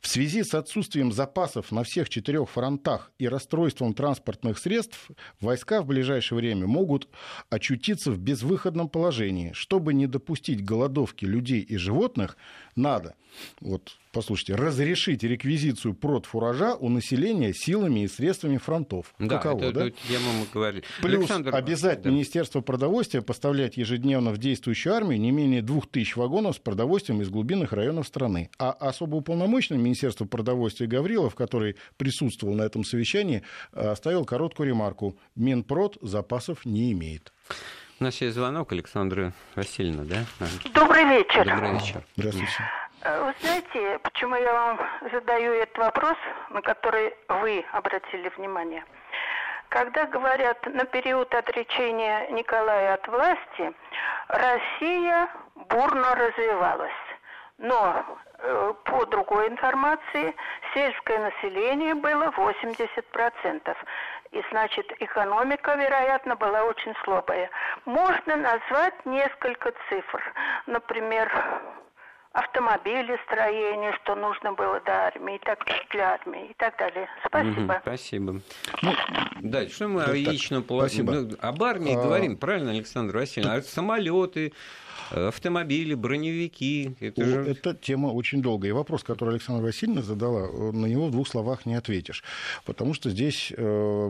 В 0.00 0.08
связи 0.08 0.42
с 0.42 0.54
отсутствием 0.54 1.12
запасов 1.12 1.72
на 1.72 1.84
всех 1.84 2.08
четырех 2.08 2.50
фронтах 2.50 3.12
и 3.18 3.28
расстройством 3.28 3.94
транспортных 3.94 4.58
средств, 4.58 5.10
войска 5.40 5.82
в 5.82 5.86
ближайшее 5.86 6.38
время 6.38 6.66
могут 6.66 7.08
очутиться 7.50 8.10
в 8.10 8.18
безвыходном 8.18 8.88
положении. 8.88 9.52
Чтобы 9.54 9.94
не 9.94 10.06
допустить 10.06 10.64
голодовки 10.64 11.24
людей 11.24 11.60
и 11.60 11.76
животных, 11.76 12.36
надо 12.76 13.14
вот 13.60 13.96
послушайте, 14.12 14.54
разрешить 14.54 15.22
реквизицию 15.22 15.94
продфуража 15.94 16.74
у 16.74 16.90
населения 16.90 17.54
силами 17.54 18.00
и 18.00 18.08
средствами 18.08 18.58
фронтов. 18.58 19.14
Да, 19.18 19.38
Каково, 19.38 19.64
это, 19.64 19.72
да? 19.72 19.86
эту 19.86 19.96
тему 20.06 20.26
мы 20.38 20.46
говорили. 20.52 20.84
Плюс 21.00 21.20
Александр... 21.20 21.54
обязать 21.54 22.02
да. 22.02 22.10
Министерство 22.10 22.60
продовольствия 22.60 23.22
поставлять 23.22 23.78
ежедневно 23.78 24.30
в 24.30 24.38
действующую 24.38 24.94
армию 24.94 25.18
не 25.18 25.30
менее 25.30 25.62
двух 25.62 25.88
тысяч 25.88 26.14
вагонов 26.16 26.56
с 26.56 26.58
продовольствием 26.58 27.22
из 27.22 27.30
глубинных 27.30 27.72
районов 27.72 28.06
страны. 28.06 28.50
А 28.58 28.72
особо 28.72 29.16
уполномоченный 29.16 29.61
Министерство 29.70 30.24
продовольствия 30.24 30.86
Гаврилов, 30.86 31.34
который 31.34 31.76
присутствовал 31.96 32.54
на 32.54 32.62
этом 32.62 32.84
совещании, 32.84 33.42
оставил 33.72 34.24
короткую 34.24 34.68
ремарку. 34.68 35.16
Минпрод 35.36 35.96
запасов 36.00 36.64
не 36.64 36.92
имеет. 36.92 37.32
У 38.00 38.04
нас 38.04 38.20
есть 38.20 38.34
звонок 38.34 38.72
Александра 38.72 39.32
Васильевна, 39.54 40.04
да? 40.04 40.24
Добрый 40.74 41.04
вечер. 41.04 41.44
Добрый 41.44 41.72
вечер. 41.74 42.02
Здравствуйте. 42.16 42.52
Э, 43.02 43.24
вы 43.24 43.34
знаете, 43.40 43.98
почему 44.02 44.36
я 44.36 44.52
вам 44.52 44.80
задаю 45.12 45.52
этот 45.52 45.76
вопрос, 45.78 46.16
на 46.50 46.62
который 46.62 47.14
вы 47.28 47.64
обратили 47.72 48.30
внимание? 48.36 48.84
Когда 49.68 50.06
говорят 50.06 50.64
на 50.66 50.84
период 50.84 51.34
отречения 51.34 52.28
Николая 52.30 52.94
от 52.94 53.08
власти, 53.08 53.72
Россия 54.28 55.28
бурно 55.68 56.14
развивалась. 56.14 56.90
Но 57.58 58.04
э, 58.04 58.31
по 58.84 59.06
другой 59.06 59.48
информации 59.48 60.34
сельское 60.74 61.18
население 61.18 61.94
было 61.94 62.30
80%. 62.36 63.76
И 64.32 64.42
значит, 64.50 64.90
экономика, 65.00 65.74
вероятно, 65.74 66.36
была 66.36 66.64
очень 66.64 66.94
слабая. 67.04 67.50
Можно 67.84 68.36
назвать 68.36 68.94
несколько 69.04 69.72
цифр. 69.88 70.22
Например, 70.66 71.30
автомобили, 72.32 73.18
строение, 73.26 73.92
что 74.02 74.14
нужно 74.14 74.52
было 74.52 74.80
до 74.80 75.06
армии, 75.06 75.36
и 75.36 75.38
так 75.38 75.64
для 75.90 76.14
армии 76.14 76.50
и 76.50 76.54
так 76.54 76.76
далее. 76.78 77.08
Спасибо. 77.26 77.72
Угу, 77.72 77.80
спасибо. 77.82 78.40
Ну, 78.82 78.92
да, 79.40 79.68
что 79.68 79.88
мы 79.88 80.04
о 80.04 80.14
яичном 80.14 80.62
положении? 80.62 81.10
Ну, 81.10 81.36
об 81.40 81.62
армии 81.62 81.94
а... 81.94 82.02
говорим, 82.02 82.36
правильно, 82.36 82.70
Александр 82.70 83.16
Васильевич? 83.16 83.52
А 83.52 83.62
самолеты, 83.62 84.52
автомобили, 85.10 85.94
броневики. 85.94 86.96
Это, 87.00 87.24
же... 87.24 87.50
это 87.50 87.74
тема 87.74 88.08
очень 88.08 88.40
долгая. 88.40 88.70
И 88.70 88.72
вопрос, 88.72 89.02
который 89.02 89.30
Александра 89.30 89.64
Васильевна 89.64 90.02
задала, 90.02 90.72
на 90.72 90.86
него 90.86 91.08
в 91.08 91.10
двух 91.10 91.28
словах 91.28 91.66
не 91.66 91.74
ответишь. 91.74 92.24
Потому 92.64 92.94
что 92.94 93.10
здесь 93.10 93.52
э, 93.54 94.08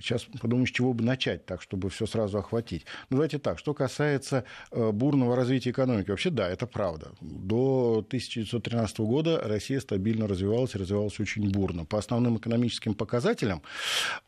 Сейчас 0.00 0.24
подумаю, 0.24 0.66
с 0.66 0.70
чего 0.70 0.92
бы 0.92 1.04
начать, 1.04 1.46
так, 1.46 1.62
чтобы 1.62 1.90
все 1.90 2.06
сразу 2.06 2.38
охватить. 2.38 2.84
Ну, 3.10 3.16
давайте 3.16 3.38
так, 3.38 3.58
что 3.58 3.74
касается 3.74 4.44
э, 4.70 4.90
бурного 4.90 5.36
развития 5.36 5.70
экономики. 5.70 6.10
Вообще, 6.10 6.30
да, 6.30 6.48
это 6.48 6.66
правда. 6.66 7.12
До 7.20 8.04
1913 8.06 8.98
года 9.00 9.40
Россия 9.44 9.80
стабильно 9.80 10.26
развивалась, 10.26 10.74
развивалась 10.74 11.20
очень 11.20 11.50
бурно. 11.50 11.84
По 11.84 11.98
основным 11.98 12.36
экономическим 12.38 12.94
показателям 12.94 13.62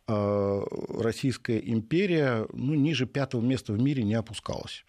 э, 0.09 0.63
Российская 0.99 1.59
империя 1.59 2.47
ну, 2.53 2.75
ниже 2.75 3.07
пятого 3.07 3.41
места 3.41 3.73
в 3.73 3.81
мире 3.81 4.03
не 4.03 4.15
опускалась. 4.15 4.85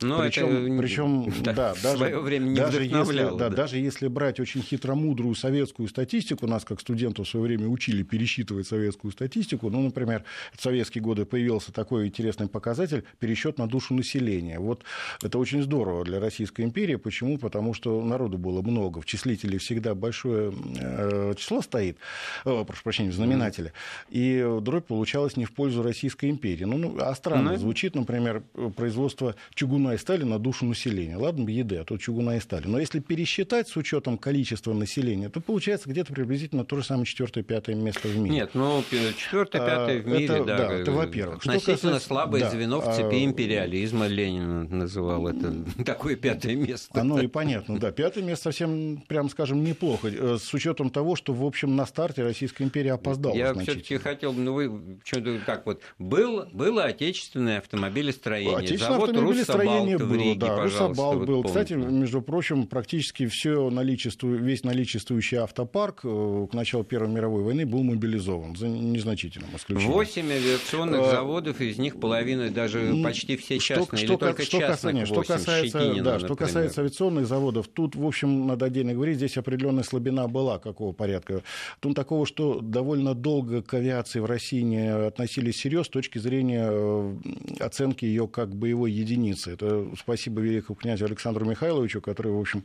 Но 0.00 0.20
причем, 0.20 0.46
это 0.46 0.78
причем 0.78 1.32
да, 1.42 1.52
да, 1.52 1.74
даже, 1.82 1.96
свое 1.96 2.18
время 2.20 2.44
не 2.46 2.56
даже 2.56 2.82
если, 2.84 3.22
да, 3.22 3.34
да. 3.34 3.50
даже 3.50 3.78
если 3.78 4.08
брать 4.08 4.40
очень 4.40 4.62
хитромудрую 4.62 5.34
советскую 5.34 5.88
статистику, 5.88 6.46
нас 6.46 6.64
как 6.64 6.80
студентов 6.80 7.26
в 7.26 7.30
свое 7.30 7.46
время 7.46 7.68
учили 7.68 8.02
пересчитывать 8.02 8.66
советскую 8.66 9.12
статистику, 9.12 9.70
ну, 9.70 9.82
например, 9.82 10.24
в 10.52 10.62
советские 10.62 11.02
годы 11.02 11.24
появился 11.24 11.72
такой 11.72 12.06
интересный 12.06 12.48
показатель 12.48 13.04
пересчет 13.18 13.58
на 13.58 13.68
душу 13.68 13.94
населения. 13.94 14.58
Вот 14.58 14.82
это 15.22 15.38
очень 15.38 15.62
здорово 15.62 16.04
для 16.04 16.20
Российской 16.20 16.62
империи. 16.62 16.96
Почему? 16.96 17.38
Потому 17.38 17.74
что 17.74 18.02
народу 18.04 18.38
было 18.38 18.62
много, 18.62 19.00
в 19.00 19.06
числителе 19.06 19.58
всегда 19.58 19.94
большое 19.94 20.52
э, 20.78 21.34
число 21.36 21.62
стоит, 21.62 21.98
э, 22.44 22.64
прошу 22.66 22.82
прощения, 22.82 23.10
в 23.10 23.14
знаменателе, 23.14 23.72
и 24.10 24.44
дробь 24.60 24.86
получалась 24.86 25.36
не 25.36 25.44
в 25.44 25.52
пользу 25.52 25.82
Российской 25.82 26.30
империи. 26.30 26.64
Ну, 26.64 26.78
ну 26.78 26.96
а 27.00 27.14
странно 27.14 27.52
ну, 27.52 27.58
звучит, 27.58 27.94
например, 27.94 28.42
производство 28.76 29.34
чугунных 29.54 29.73
чугуна 29.74 29.94
и 29.94 29.98
стали 29.98 30.24
на 30.24 30.38
душу 30.38 30.66
населения. 30.66 31.16
Ладно, 31.16 31.48
еды, 31.48 31.76
а 31.76 31.84
то 31.84 31.98
чугуна 31.98 32.36
и 32.36 32.40
стали. 32.40 32.66
Но 32.66 32.78
если 32.78 33.00
пересчитать 33.00 33.68
с 33.68 33.76
учетом 33.76 34.18
количества 34.18 34.72
населения, 34.72 35.28
то 35.28 35.40
получается 35.40 35.88
где-то 35.88 36.12
приблизительно 36.12 36.64
то 36.64 36.76
же 36.76 36.84
самое 36.84 37.06
четвертое-пятое 37.06 37.74
место 37.74 38.08
в 38.08 38.16
мире. 38.16 38.36
Нет, 38.36 38.50
ну 38.54 38.82
четвертое, 39.18 39.58
пятое 39.58 40.02
в 40.02 40.06
мире, 40.06 40.24
это, 40.24 40.44
да. 40.44 40.58
да 40.58 40.72
это 40.74 40.92
во-первых. 40.92 41.38
Относительно 41.38 41.76
касается... 41.76 42.06
слабое 42.06 42.40
да, 42.42 42.50
звено 42.50 42.80
в 42.80 42.94
цепи 42.94 43.16
а, 43.16 43.24
империализма 43.24 44.06
Ленин 44.06 44.78
называл 44.78 45.26
это 45.28 45.52
такое 45.84 46.16
пятое 46.16 46.54
место. 46.54 47.00
Оно 47.00 47.20
и 47.20 47.26
понятно, 47.26 47.78
да. 47.78 47.90
Пятое 47.90 48.22
место 48.22 48.44
совсем, 48.44 49.02
прям 49.08 49.28
скажем, 49.28 49.64
неплохо. 49.64 50.08
Э, 50.08 50.38
с 50.40 50.54
учетом 50.54 50.90
того, 50.90 51.16
что, 51.16 51.32
в 51.32 51.44
общем, 51.44 51.74
на 51.76 51.86
старте 51.86 52.22
Российская 52.22 52.64
империя 52.64 52.92
опоздала. 52.92 53.34
Я 53.34 53.54
все-таки 53.54 53.98
хотел, 53.98 54.32
ну 54.32 54.52
вы 54.52 54.98
что-то 55.04 55.40
так 55.44 55.66
вот. 55.66 55.80
Был, 55.98 56.46
было 56.52 56.84
отечественное 56.84 57.58
автомобилестроение. 57.58 58.56
Отечественное 58.56 58.92
завод 58.92 59.10
автомобилестроение 59.10 59.63
Руссобалт 59.64 60.02
было, 60.02 60.14
Риге, 60.14 60.38
да, 60.38 60.62
Руссобалт 60.62 61.26
был. 61.26 61.36
Вот 61.36 61.46
Кстати, 61.46 61.72
между 61.74 62.22
прочим, 62.22 62.66
практически 62.66 63.26
все 63.26 63.70
наличеству, 63.70 64.30
весь 64.30 64.64
наличествующий 64.64 65.38
автопарк 65.38 66.00
э, 66.04 66.46
к 66.50 66.54
началу 66.54 66.84
Первой 66.84 67.08
мировой 67.08 67.42
войны 67.42 67.66
был 67.66 67.82
мобилизован, 67.82 68.56
за 68.56 68.68
незначительным 68.68 69.50
исключением. 69.56 69.92
Восемь 69.92 70.30
авиационных 70.30 71.00
а, 71.00 71.10
заводов, 71.10 71.60
из 71.60 71.78
них 71.78 71.98
половина, 71.98 72.50
даже 72.50 72.94
почти 73.02 73.36
все 73.36 73.58
частные, 73.58 73.86
что, 73.86 73.96
или 73.96 74.06
что, 74.06 74.16
только 74.16 74.42
что 74.42 74.58
частных 74.58 75.06
что 75.06 75.22
касается, 75.22 75.78
Щетинина, 75.78 76.04
да, 76.04 76.18
что 76.18 76.36
касается 76.36 76.80
авиационных 76.80 77.26
заводов, 77.26 77.68
тут, 77.68 77.96
в 77.96 78.06
общем, 78.06 78.46
надо 78.46 78.66
отдельно 78.66 78.94
говорить, 78.94 79.16
здесь 79.16 79.36
определенная 79.36 79.84
слабина 79.84 80.28
была 80.28 80.58
какого 80.58 80.92
порядка. 80.92 81.42
Тут 81.80 81.94
такого, 81.94 82.26
что 82.26 82.60
довольно 82.60 83.14
долго 83.14 83.62
к 83.62 83.74
авиации 83.74 84.20
в 84.20 84.26
России 84.26 84.60
не 84.60 84.92
относились 84.92 85.56
всерьез 85.56 85.86
с 85.86 85.88
точки 85.90 86.18
зрения 86.18 86.68
э, 86.70 87.16
оценки 87.60 88.04
ее 88.04 88.28
как 88.28 88.54
боевой 88.54 88.92
единицы. 88.92 89.53
Это 89.54 89.86
спасибо 89.98 90.40
великому 90.40 90.76
князю 90.76 91.06
Александру 91.06 91.46
Михайловичу, 91.46 92.00
который, 92.00 92.32
в 92.32 92.40
общем, 92.40 92.64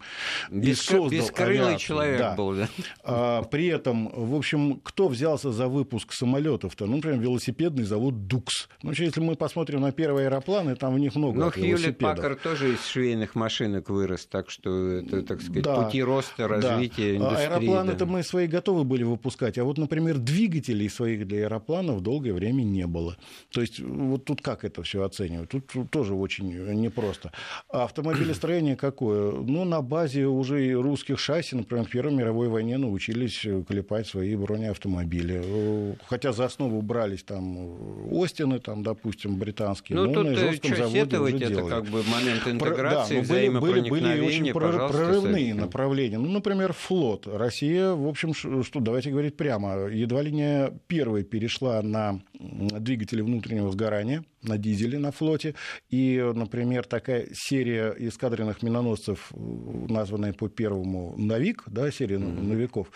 Бес, 0.51 0.81
создал 0.81 1.09
Бескрылый 1.09 1.59
авиацию. 1.59 1.79
человек 1.79 2.19
да. 2.19 2.35
был, 2.35 2.55
да. 2.55 2.69
А, 3.03 3.43
при 3.43 3.67
этом, 3.67 4.09
в 4.13 4.35
общем, 4.35 4.79
кто 4.83 5.07
взялся 5.07 5.51
за 5.51 5.67
выпуск 5.67 6.13
самолетов-то? 6.13 6.85
Ну, 6.85 6.97
например, 6.97 7.19
велосипедный 7.19 7.83
завод 7.83 8.27
«Дукс». 8.27 8.67
Ну, 8.83 8.91
если 8.91 9.21
мы 9.21 9.35
посмотрим 9.35 9.81
на 9.81 9.91
первые 9.91 10.27
аэропланы, 10.27 10.75
там 10.75 10.95
в 10.95 10.99
них 10.99 11.15
много 11.15 11.39
Но 11.39 11.51
Хьюлет 11.51 11.97
Паккард 11.97 12.41
тоже 12.41 12.73
из 12.73 12.85
швейных 12.85 13.35
машинок 13.35 13.89
вырос, 13.89 14.25
так 14.25 14.49
что 14.49 14.87
это, 14.87 15.21
так 15.21 15.41
сказать, 15.41 15.63
да. 15.63 15.83
пути 15.83 16.03
роста, 16.03 16.47
развития 16.47 17.11
да. 17.11 17.17
индустрии. 17.17 17.45
Аэропланы-то 17.45 18.05
да. 18.05 18.05
мы 18.05 18.23
свои 18.23 18.47
готовы 18.47 18.83
были 18.83 19.03
выпускать, 19.03 19.57
а 19.57 19.63
вот, 19.63 19.77
например, 19.77 20.17
двигателей 20.17 20.89
своих 20.89 21.27
для 21.27 21.43
аэропланов 21.43 22.01
долгое 22.01 22.33
время 22.33 22.63
не 22.63 22.87
было. 22.87 23.17
То 23.51 23.61
есть 23.61 23.79
вот 23.79 24.25
тут 24.25 24.41
как 24.41 24.63
это 24.63 24.83
все 24.83 25.03
оценивать? 25.03 25.49
Тут 25.49 25.91
тоже 25.91 26.13
очень 26.13 26.49
непросто 26.79 27.19
просто. 27.19 27.31
А 27.69 27.83
автомобилестроение 27.83 28.75
какое? 28.75 29.31
Ну, 29.31 29.65
на 29.65 29.81
базе 29.81 30.25
уже 30.25 30.73
русских 30.73 31.19
шасси, 31.19 31.55
например, 31.55 31.85
в 31.85 31.89
Первой 31.89 32.13
мировой 32.13 32.47
войне 32.47 32.77
научились 32.77 33.45
клепать 33.67 34.07
свои 34.07 34.35
бронеавтомобили. 34.35 35.95
Хотя 36.05 36.31
за 36.31 36.45
основу 36.45 36.81
брались 36.81 37.23
там 37.23 37.77
Остины, 38.11 38.59
там, 38.59 38.83
допустим, 38.83 39.37
британские. 39.37 39.99
Ну, 39.99 40.13
тут 40.13 40.27
Ижовском 40.27 40.75
заводе 40.75 41.19
уже 41.19 41.35
это 41.35 41.47
делали. 41.47 41.69
как 41.69 41.85
бы 41.85 42.03
момент 42.03 42.47
интеграции, 42.47 43.21
Про, 43.21 43.27
да, 43.27 43.59
были, 43.59 43.79
были, 43.79 43.89
были 43.89 44.21
очень 44.21 44.53
прорывные 44.53 45.53
направления. 45.53 46.17
Ну, 46.17 46.29
например, 46.29 46.73
флот. 46.73 47.27
Россия, 47.27 47.91
в 47.91 48.07
общем, 48.07 48.33
что, 48.33 48.79
давайте 48.79 49.11
говорить 49.11 49.37
прямо, 49.37 49.87
едва 49.87 50.21
ли 50.21 50.31
не 50.31 50.71
первой 50.87 51.23
перешла 51.23 51.81
на 51.81 52.21
двигатели 52.39 53.21
внутреннего 53.21 53.71
сгорания, 53.71 54.23
на 54.43 54.57
дизеле 54.57 54.99
на 54.99 55.11
флоте. 55.11 55.55
И, 55.89 56.19
например, 56.35 56.85
такая 56.85 57.27
серия 57.33 57.95
эскадренных 57.97 58.63
миноносцев, 58.63 59.31
названная 59.33 60.33
по 60.33 60.49
первому 60.49 61.15
«Навик», 61.17 61.63
да, 61.67 61.91
серия 61.91 62.17
mm-hmm. 62.17 62.43
«Навиков», 62.43 62.87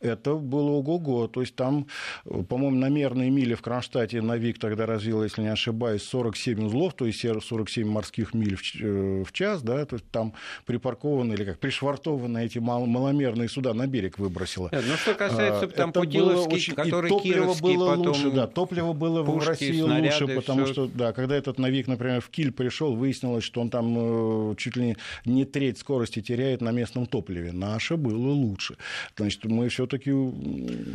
это 0.00 0.34
было 0.34 0.70
ого-го. 0.70 1.28
То 1.28 1.40
есть 1.40 1.54
там, 1.54 1.86
по-моему, 2.24 2.76
на 2.76 2.88
мерной 2.88 3.30
миле 3.30 3.54
в 3.54 3.62
Кронштадте 3.62 4.20
«Навик» 4.22 4.58
тогда 4.58 4.86
развил, 4.86 5.22
если 5.22 5.42
не 5.42 5.48
ошибаюсь, 5.48 6.02
47 6.02 6.66
узлов, 6.66 6.94
то 6.94 7.06
есть 7.06 7.20
47 7.20 7.88
морских 7.88 8.34
миль 8.34 8.56
в, 8.56 8.62
э, 8.80 9.24
в 9.24 9.32
час, 9.32 9.62
да, 9.62 9.84
то 9.84 9.96
есть 9.96 10.10
там 10.10 10.34
припаркованы 10.66 11.34
или 11.34 11.44
как 11.44 11.58
пришвартованы 11.58 12.44
эти 12.44 12.58
мал- 12.58 12.86
маломерные 12.86 13.48
суда 13.48 13.74
на 13.74 13.86
берег 13.86 14.18
выбросило. 14.18 14.68
Нет, 14.72 14.84
ну, 14.86 14.96
что 14.96 15.14
касается 15.14 15.66
а, 15.66 15.68
там 15.68 15.92
Путиловский, 15.92 16.56
очень... 16.56 16.74
который 16.74 17.08
топливо 17.08 17.54
было 17.60 17.90
потом... 17.90 18.06
лучше, 18.06 18.30
да, 18.30 18.46
топливо 18.46 18.92
было 18.92 19.24
Пушки, 19.24 19.44
в 19.44 19.48
России 19.48 19.80
лучше, 19.80 20.26
потому 20.28 20.66
что 20.66 20.87
да, 20.94 21.12
когда 21.12 21.36
этот 21.36 21.58
Навик, 21.58 21.86
например, 21.88 22.20
в 22.20 22.28
Киль 22.30 22.52
пришел, 22.52 22.94
выяснилось, 22.96 23.44
что 23.44 23.60
он 23.60 23.70
там 23.70 24.52
э, 24.52 24.54
чуть 24.56 24.76
ли 24.76 24.96
не 25.24 25.44
треть 25.44 25.78
скорости 25.78 26.20
теряет 26.20 26.60
на 26.60 26.70
местном 26.72 27.06
топливе. 27.06 27.52
Наше 27.52 27.96
было 27.96 28.28
лучше. 28.30 28.76
Значит, 29.16 29.44
мы 29.44 29.68
все-таки 29.68 30.10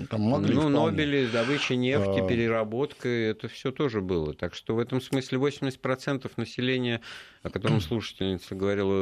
там 0.09 0.21
могли. 0.21 0.53
Ну, 0.53 0.61
вполне. 0.61 0.79
Нобели, 0.79 1.27
добыча 1.27 1.75
нефти, 1.75 2.19
А. 2.19 2.27
переработка, 2.27 3.07
это 3.09 3.47
все 3.47 3.71
тоже 3.71 4.01
было. 4.01 4.33
Так 4.33 4.55
что 4.55 4.75
в 4.75 4.79
этом 4.79 5.01
смысле 5.01 5.37
80% 5.37 6.29
населения, 6.37 7.01
о 7.43 7.49
котором 7.49 7.81
слушательница 7.81 8.55
говорила, 8.55 8.93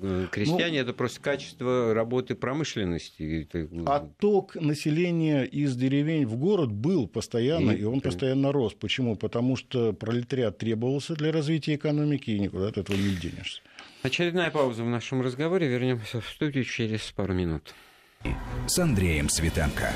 э, 0.00 0.26
крестьяне, 0.30 0.78
это 0.78 0.92
просто 0.92 1.20
качество 1.20 1.92
работы 1.94 2.34
промышленности. 2.34 3.48
Отток 3.86 4.54
населения 4.56 5.44
из 5.44 5.76
деревень 5.76 6.26
в 6.26 6.36
город 6.36 6.72
был 6.72 7.06
постоянно, 7.06 7.70
И- 7.72 7.80
и, 7.80 7.84
он 7.84 8.00
постоянно 8.00 8.52
рос. 8.52 8.74
Почему? 8.74 9.16
Потому 9.16 9.56
что 9.56 9.92
пролетариат 10.24 10.58
требовался 10.58 11.14
для 11.14 11.32
развития 11.32 11.74
экономики, 11.74 12.30
и 12.30 12.38
никуда 12.38 12.68
от 12.68 12.78
этого 12.78 12.96
не 12.96 13.14
денешься. 13.16 13.60
Очередная 14.02 14.50
пауза 14.50 14.82
в 14.82 14.88
нашем 14.88 15.22
разговоре. 15.22 15.68
Вернемся 15.68 16.20
в 16.20 16.28
студию 16.28 16.64
через 16.64 17.12
пару 17.12 17.34
минут. 17.34 17.74
С 18.66 18.78
Андреем 18.78 19.28
Светенко. 19.28 19.92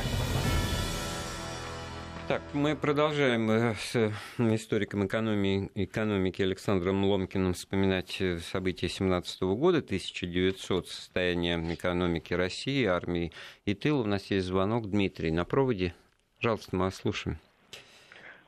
Так, 2.28 2.42
мы 2.53 2.76
продолжаем 2.76 3.50
э, 3.50 3.74
с 3.74 4.12
историком 4.36 5.07
экономии, 5.07 5.70
экономики 5.74 6.42
Александром 6.42 7.03
Ломкиным 7.07 7.55
вспоминать 7.55 8.20
э, 8.20 8.38
события 8.40 8.86
17 8.86 9.40
года, 9.42 9.78
1900, 9.78 10.88
состояние 10.88 11.74
экономики 11.74 12.34
России, 12.34 12.84
армии 12.84 13.32
и 13.64 13.72
тыла. 13.72 14.03
У 14.03 14.07
нас 14.07 14.26
есть 14.26 14.46
звонок. 14.46 14.90
Дмитрий 14.90 15.30
на 15.30 15.46
проводе. 15.46 15.94
Пожалуйста, 16.36 16.76
мы 16.76 16.84
вас 16.84 16.96
слушаем. 16.96 17.38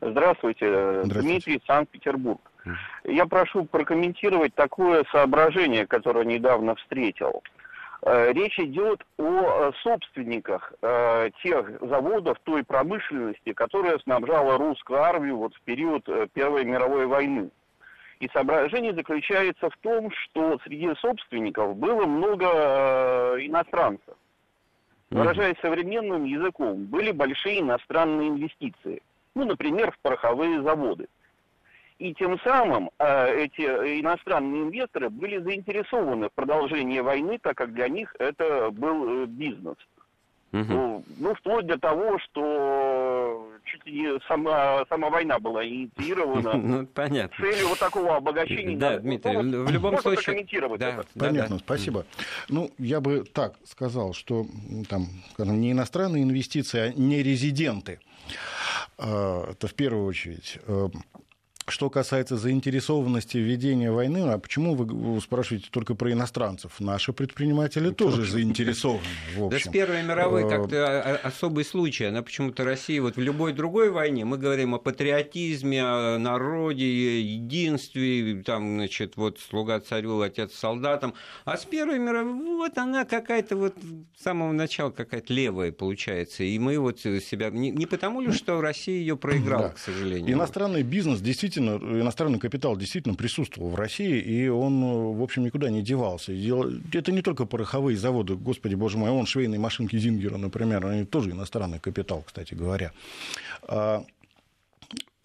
Здравствуйте, 0.01 1.03
Здравствуйте. 1.05 1.20
Дмитрий, 1.20 1.62
Санкт-Петербург. 1.66 2.40
Я 3.05 3.26
прошу 3.26 3.64
прокомментировать 3.64 4.55
такое 4.55 5.05
соображение, 5.12 5.86
которое 5.86 6.24
недавно 6.24 6.74
встретил. 6.74 7.42
Э, 8.03 8.32
Речь 8.32 8.59
идет 8.59 9.05
о 9.18 9.68
э, 9.68 9.72
собственниках 9.82 10.72
э, 10.80 11.30
тех 11.42 11.70
заводов, 11.80 12.38
той 12.44 12.64
промышленности, 12.64 13.53
которая 13.53 13.98
снабжала 13.98 14.57
русскую 14.57 15.03
армию 15.03 15.36
вот 15.36 15.55
в 15.55 15.61
период 15.62 16.09
э, 16.09 16.26
Первой 16.32 16.64
мировой 16.64 17.07
войны. 17.07 17.51
И 18.20 18.28
соображение 18.32 18.94
заключается 18.94 19.70
в 19.70 19.76
том, 19.78 20.11
что 20.11 20.59
среди 20.64 20.94
собственников 20.96 21.76
было 21.76 22.07
много 22.07 22.46
э, 22.46 23.36
иностранцев. 23.40 24.14
Выражаясь 25.11 25.57
современным 25.61 26.24
языком, 26.24 26.84
были 26.84 27.11
большие 27.11 27.61
иностранные 27.61 28.28
инвестиции. 28.28 29.03
Ну, 29.35 29.45
например, 29.45 29.93
в 29.93 29.99
пороховые 30.01 30.62
заводы. 30.62 31.07
И 31.99 32.14
тем 32.14 32.39
самым 32.41 32.91
э, 32.99 33.45
эти 33.45 33.61
иностранные 34.01 34.62
инвесторы 34.62 35.11
были 35.11 35.39
заинтересованы 35.39 36.28
в 36.28 36.33
продолжении 36.33 37.01
войны, 37.01 37.39
так 37.43 37.57
как 37.57 37.74
для 37.74 37.89
них 37.89 38.14
это 38.18 38.70
был 38.70 39.24
э, 39.24 39.26
бизнес. 39.26 39.76
Мгм. 40.53 40.66
Ну, 40.74 41.05
ну, 41.18 41.35
вплоть 41.35 41.66
до 41.66 41.78
того, 41.78 42.18
что 42.18 43.53
чуть 43.64 43.87
ли 43.87 44.01
не 44.01 44.20
сама, 44.26 44.85
сама 44.89 45.09
война 45.11 45.39
была 45.39 45.64
инициирована 45.64 46.55
Ну, 46.57 46.83
с 46.85 46.87
понятно. 46.89 47.37
целью 47.37 47.68
вот 47.68 47.78
такого 47.78 48.16
обогащения. 48.16 48.76
Да. 48.76 48.99
Дмитрий, 48.99 49.37
Ну, 49.37 49.64
в 49.64 49.70
любом 49.70 49.93
можно 49.93 50.11
случае... 50.14 50.45
Да, 50.78 50.89
это. 50.89 51.07
да, 51.14 51.26
Понятно, 51.26 51.57
да. 51.59 51.62
спасибо. 51.64 52.05
Ну, 52.49 52.70
я 52.78 53.01
бы 53.01 53.24
так 53.33 53.55
сказал, 53.64 54.12
что 54.12 54.47
там, 54.89 55.07
скажем, 55.35 55.61
не 55.61 55.70
иностранные 55.70 56.24
инвестиции, 56.24 56.81
а 56.81 56.93
не 56.95 57.22
резиденты. 57.22 58.01
А, 59.03 59.51
Это 59.51 59.66
в 59.66 59.74
первую 59.74 60.05
очередь. 60.05 60.59
Что 61.70 61.88
касается 61.88 62.36
заинтересованности 62.36 63.38
введения 63.38 63.90
войны, 63.92 64.18
а 64.32 64.38
почему 64.38 64.74
вы 64.74 65.20
спрашиваете 65.20 65.68
только 65.70 65.94
про 65.94 66.12
иностранцев? 66.12 66.72
Наши 66.80 67.12
предприниматели 67.12 67.90
тоже 67.90 68.24
заинтересованы, 68.24 69.00
в 69.36 69.48
Да 69.48 69.56
с 69.56 69.60
общем. 69.60 69.72
Первой 69.72 70.02
мировой 70.02 70.44
Э, 70.44 70.48
как-то 70.48 70.86
о- 70.86 71.14
о- 71.14 71.28
особый 71.28 71.64
случай. 71.64 72.04
Она 72.04 72.22
почему-то 72.22 72.64
Россия 72.64 73.00
вот 73.00 73.16
в 73.16 73.20
любой 73.20 73.52
другой 73.52 73.90
войне 73.90 74.24
мы 74.24 74.36
говорим 74.36 74.74
о 74.74 74.78
патриотизме, 74.78 75.82
о 75.84 76.18
народе, 76.18 77.20
единстве, 77.22 78.42
там, 78.44 78.76
значит, 78.76 79.16
вот 79.16 79.38
слуга 79.38 79.78
царю, 79.80 80.20
отец 80.20 80.52
солдатам. 80.54 81.14
А 81.44 81.56
с 81.56 81.64
Первой 81.64 81.98
мировой 81.98 82.56
вот 82.56 82.76
она 82.78 83.04
какая-то 83.04 83.56
вот 83.56 83.74
с 84.18 84.22
самого 84.24 84.52
начала 84.52 84.90
какая-то 84.90 85.32
левая 85.32 85.70
получается. 85.72 86.42
И 86.42 86.58
мы 86.58 86.78
вот 86.78 86.98
себя... 87.00 87.50
Не, 87.50 87.70
не 87.70 87.86
потому 87.86 88.20
ли, 88.20 88.32
что 88.32 88.60
Россия 88.60 88.98
ее 88.98 89.16
проиграла, 89.16 89.68
Да. 89.68 89.68
к 89.70 89.78
сожалению. 89.78 90.32
Иностранный 90.34 90.82
бизнес 90.82 91.20
действительно, 91.20 91.59
иностранный 91.68 92.38
капитал 92.38 92.76
действительно 92.76 93.14
присутствовал 93.14 93.70
в 93.70 93.74
России, 93.74 94.18
и 94.18 94.48
он, 94.48 94.82
э, 94.82 95.18
в 95.18 95.22
общем, 95.22 95.44
никуда 95.44 95.70
не 95.70 95.82
девался. 95.82 96.32
Это 96.92 97.12
не 97.12 97.22
только 97.22 97.46
пороховые 97.46 97.96
заводы, 97.96 98.34
господи 98.34 98.74
боже 98.74 98.98
мой, 98.98 99.11
он 99.11 99.26
швейные 99.26 99.58
машинки 99.58 99.96
Зингера, 99.96 100.36
например, 100.36 100.86
они 100.86 101.04
тоже 101.04 101.30
иностранный 101.30 101.78
капитал, 101.78 102.22
кстати 102.26 102.54
говоря. 102.54 102.92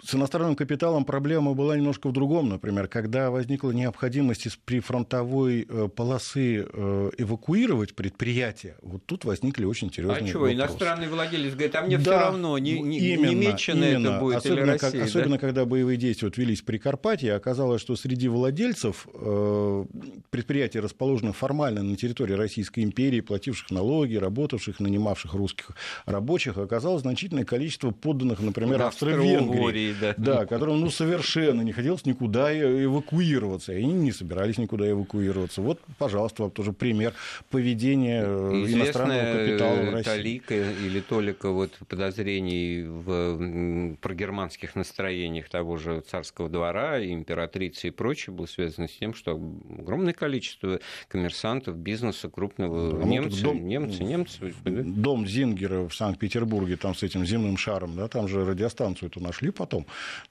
А, 0.02 0.06
С 0.06 0.14
иностранным 0.16 0.56
капиталом 0.56 1.06
проблема 1.06 1.54
была 1.54 1.78
немножко 1.78 2.08
в 2.10 2.12
другом, 2.12 2.50
например, 2.50 2.88
когда 2.88 3.32
возникла 3.32 3.72
необходимость 3.72 4.46
из 4.46 4.56
прифронтовой 4.56 5.66
э, 5.68 5.88
полосы 5.94 6.66
э, 6.72 7.12
эвакуировать 7.18 7.96
предприятия, 7.96 8.76
вот 8.82 9.06
тут 9.06 9.26
возникли 9.26 9.66
очень 9.66 9.90
А 9.90 9.94
серьезные 9.94 10.28
чего, 10.32 10.42
вопросы. 10.42 10.56
иностранный 10.56 11.08
владелец 11.08 11.54
говорит, 11.54 11.76
а 11.76 11.82
мне 11.82 11.98
все 11.98 12.10
Да, 12.10 12.20
равно, 12.26 12.58
не, 12.58 12.76
ну, 12.76 12.86
не, 12.86 13.00
именно, 13.00 13.30
Немеччина 13.32 13.84
это 13.86 13.96
именно. 14.00 14.20
будет 14.20 14.36
особенно, 14.38 14.60
или 14.60 14.70
Россия. 14.72 14.92
как- 14.92 15.00
да? 15.00 15.06
особенно 15.06 15.38
когда 15.38 15.66
боевые 15.66 15.98
действия 15.98 16.28
вот 16.28 16.38
велись 16.38 16.62
при 16.62 16.78
Карпатии, 16.78 17.30
оказалось, 17.30 17.82
что 17.82 17.96
среди 17.96 18.28
владельцев 18.28 19.08
э, 19.14 19.86
предприятий, 20.30 20.80
расположенных 20.80 21.36
формально 21.36 21.84
на 21.84 21.96
территории 21.96 22.34
Российской 22.34 22.82
империи, 22.84 23.22
плативших 23.22 23.72
налоги, 23.72 24.16
работавших, 24.16 24.80
нанимавших 24.80 25.34
русских 25.34 25.72
рабочих, 26.06 26.58
оказалось 26.58 27.02
значительное 27.02 27.46
количество 27.46 27.92
подданных, 27.92 28.40
например, 28.42 28.78
Да, 28.80 28.88
Австро-Венгрии. 28.88 29.95
Да. 30.02 30.14
Да, 30.18 30.46
которым 30.46 30.82
ну, 30.82 30.90
совершенно 30.90 31.62
не 31.62 31.72
хотелось 31.72 32.06
никуда 32.06 32.52
э- 32.52 32.84
эвакуироваться. 32.86 33.74
И 33.74 33.78
они 33.78 33.94
не 33.94 34.12
собирались 34.12 34.58
никуда 34.58 34.90
эвакуироваться. 34.90 35.62
Вот, 35.62 35.80
пожалуйста, 35.98 36.44
вам 36.44 36.52
тоже 36.52 36.74
пример 36.74 37.14
поведения 37.50 38.24
э, 38.26 38.52
иностранного 38.68 39.20
Известная 39.20 39.48
капитала 39.48 39.76
в 39.76 39.80
э, 39.80 39.92
России. 39.92 40.04
талика 40.10 40.56
или 40.56 41.00
толика 41.00 41.50
вот 41.50 41.72
подозрений 41.88 42.84
в 42.84 43.12
м, 43.12 43.98
прогерманских 44.02 44.76
настроениях 44.76 45.50
того 45.50 45.78
же 45.78 46.02
царского 46.02 46.50
двора, 46.50 47.04
императрицы 47.06 47.88
и 47.88 47.92
прочее 47.92 48.34
было 48.36 48.46
связано 48.46 48.88
с 48.88 48.92
тем, 48.92 49.14
что 49.14 49.32
огромное 49.78 50.14
количество 50.14 50.80
коммерсантов, 51.08 51.78
бизнеса 51.78 52.30
крупного, 52.30 52.92
ну, 52.94 53.06
немцы, 53.08 53.44
дом- 53.44 53.62
немцы, 53.66 54.04
немцы? 54.04 54.54
Дом 54.64 55.28
Зингера 55.28 55.88
в 55.88 55.96
Санкт-Петербурге, 55.96 56.78
там 56.78 56.96
с 56.96 57.04
этим 57.04 57.26
земным 57.26 57.58
шаром, 57.58 57.96
да, 57.96 58.08
там 58.08 58.28
же 58.28 58.46
радиостанцию-то 58.46 59.20
нашли 59.22 59.52
потом. 59.52 59.75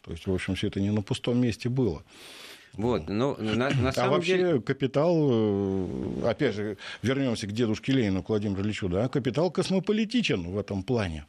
То 0.02 0.12
есть, 0.12 0.26
в 0.26 0.32
общем, 0.32 0.54
все 0.54 0.68
это 0.68 0.80
не 0.80 0.90
на 0.90 1.02
пустом 1.02 1.40
месте 1.40 1.68
было. 1.68 2.02
Вот, 2.74 3.08
но 3.08 3.36
на, 3.36 3.70
на 3.70 3.88
а 3.90 3.92
самом 3.92 4.14
вообще 4.14 4.36
деле... 4.36 4.60
капитал, 4.60 5.16
э, 5.30 6.28
опять 6.28 6.54
же, 6.54 6.76
вернемся 7.02 7.46
к 7.46 7.52
дедушке 7.52 7.92
Ленину, 7.92 8.22
к 8.22 8.28
Владимиру 8.28 8.62
Ильичу, 8.62 8.88
да, 8.88 9.08
капитал 9.08 9.50
космополитичен 9.50 10.42
в 10.42 10.58
этом 10.58 10.82
плане. 10.82 11.26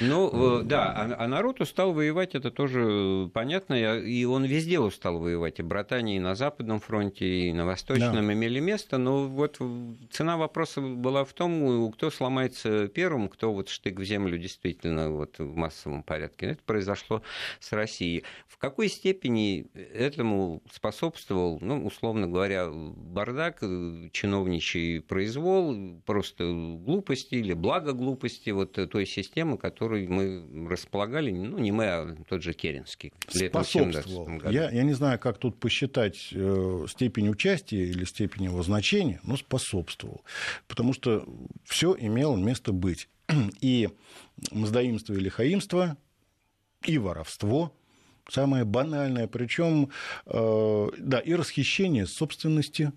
Ну, 0.00 0.60
э, 0.60 0.62
да, 0.64 0.92
а, 0.92 1.24
а 1.24 1.28
народ 1.28 1.60
устал 1.60 1.92
воевать, 1.92 2.34
это 2.34 2.50
тоже 2.50 2.86
э, 2.88 3.28
понятно, 3.32 3.74
и 4.00 4.24
он 4.24 4.44
везде 4.44 4.78
устал 4.80 5.18
воевать. 5.18 5.58
И 5.58 5.62
Британии 5.62 6.16
и 6.16 6.20
на 6.20 6.34
Западном 6.34 6.80
фронте, 6.80 7.48
и 7.48 7.52
на 7.52 7.66
Восточном 7.66 8.32
имели 8.32 8.60
место, 8.60 8.98
но 8.98 9.26
вот 9.26 9.56
в- 9.60 9.96
цена 10.10 10.36
вопроса 10.36 10.80
была 10.80 11.24
в 11.24 11.32
том, 11.32 11.92
кто 11.92 12.10
сломается 12.10 12.88
первым, 12.88 13.28
кто 13.28 13.52
вот 13.52 13.68
штык 13.68 13.98
в 13.98 14.04
землю 14.04 14.38
действительно 14.38 15.10
вот 15.10 15.38
в 15.38 15.54
массовом 15.56 16.02
порядке. 16.02 16.46
Это 16.46 16.62
произошло 16.64 17.22
с 17.58 17.72
Россией. 17.72 18.24
В 18.48 18.58
какой 18.58 18.88
степени 18.88 19.66
этому 19.74 20.62
способствовал, 20.72 21.58
ну, 21.60 21.84
условно 21.86 22.26
говоря, 22.26 22.68
бардак, 22.70 23.58
э, 23.62 24.08
чиновничий 24.12 25.00
произвол, 25.00 26.00
просто 26.06 26.44
глупости 26.44 27.34
или 27.36 27.52
благо 27.52 27.92
глупости 27.92 28.50
вот 28.50 28.72
той 28.72 29.06
системы, 29.06 29.58
которой 29.70 30.08
мы 30.08 30.68
располагали, 30.68 31.30
ну, 31.30 31.58
не 31.58 31.70
мы, 31.70 31.84
а 31.84 32.16
тот 32.28 32.42
же 32.42 32.52
Керенский. 32.52 33.12
летом 33.32 33.62
в 33.62 33.68
17 33.68 34.02
Способствовал. 34.02 34.50
Я, 34.50 34.70
я 34.70 34.82
не 34.82 34.94
знаю, 34.94 35.18
как 35.18 35.38
тут 35.38 35.60
посчитать 35.60 36.30
э, 36.32 36.86
степень 36.88 37.28
участия 37.28 37.84
или 37.84 38.04
степень 38.04 38.44
его 38.44 38.62
значения, 38.62 39.20
но 39.22 39.36
способствовал. 39.36 40.22
Потому 40.66 40.92
что 40.92 41.24
все 41.64 41.96
имело 41.98 42.36
место 42.36 42.72
быть. 42.72 43.08
И 43.60 43.88
мздоимство 44.50 45.12
и 45.12 45.20
лихаимство, 45.20 45.96
и 46.84 46.98
воровство, 46.98 47.72
самое 48.28 48.64
банальное, 48.64 49.28
причем, 49.28 49.90
э, 50.26 50.88
да, 50.98 51.20
и 51.20 51.34
расхищение 51.34 52.06
собственности, 52.06 52.92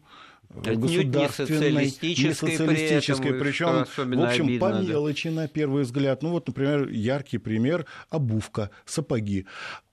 государственной, 0.53 1.85
не 1.85 2.33
социалистической, 2.33 3.33
причем, 3.33 3.85
в 3.85 4.23
общем, 4.23 4.47
обидно, 4.47 4.59
по 4.59 4.81
мелочи, 4.81 5.29
да. 5.29 5.41
на 5.41 5.47
первый 5.47 5.83
взгляд. 5.83 6.21
Ну 6.21 6.29
вот, 6.29 6.47
например, 6.47 6.89
яркий 6.89 7.37
пример– 7.37 7.85
обувка, 8.09 8.69
сапоги. 8.85 9.45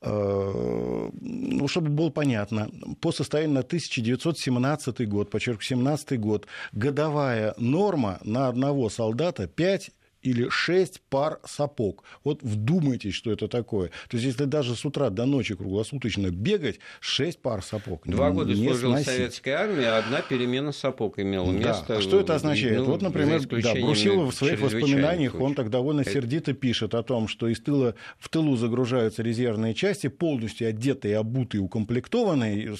Э, 0.03 1.11
ну, 1.21 1.69
чтобы 1.69 1.91
было 1.91 2.11
понятно, 2.11 2.69
по 3.01 3.13
состоянию 3.13 3.55
на 3.55 3.61
1917 3.61 5.09
год, 5.09 5.31
подчеркиваю, 5.31 5.65
17 5.65 6.21
год, 6.21 6.47
годовая 6.73 7.55
норма 7.59 8.19
на 8.25 8.49
одного 8.49 8.89
солдата 8.89 9.47
5 9.47 9.91
или 10.23 10.49
6 10.49 11.01
пар 11.09 11.41
сапог. 11.45 12.05
Вот 12.25 12.43
вдумайтесь, 12.43 13.15
что 13.15 13.33
это 13.33 13.49
такое. 13.49 13.89
То 14.09 14.17
есть, 14.17 14.27
если 14.27 14.45
даже 14.45 14.77
с 14.77 14.85
утра 14.85 15.11
до 15.11 15.27
ночи 15.27 15.55
круглосуточно 15.55 16.31
бегать, 16.31 16.79
6 17.01 17.39
пар 17.41 17.63
сапог. 17.63 18.07
Два 18.07 18.31
года 18.31 18.55
служил 18.55 18.91
сносить. 18.91 19.09
в 19.09 19.11
советской 19.11 19.51
армии, 19.51 19.85
а 19.85 19.99
одна 19.99 20.21
перемена 20.23 20.73
сапог 20.73 21.19
имела 21.19 21.51
место. 21.51 21.85
Да. 21.89 21.97
А 21.97 22.01
что 22.03 22.21
это 22.21 22.35
означает? 22.35 22.79
Ну, 22.79 22.85
вот, 22.85 23.03
например, 23.03 23.41
да, 23.47 23.75
Брусилов 23.75 24.35
в 24.35 24.37
своих 24.37 24.61
воспоминаниях, 24.61 25.33
случаев. 25.33 25.49
он 25.49 25.55
так 25.55 25.71
довольно 25.71 26.03
это... 26.03 26.11
сердито 26.11 26.53
пишет 26.53 26.95
о 26.95 27.03
том, 27.03 27.29
что 27.29 27.49
из 27.49 27.61
тыла, 27.61 27.95
в 28.19 28.29
тылу 28.29 28.57
загружаются 28.57 29.23
резервные 29.23 29.75
части, 29.75 30.09
полностью 30.09 30.69
одетые, 30.69 31.17
обутые, 31.17 31.61
укомплектованные, 31.61 32.77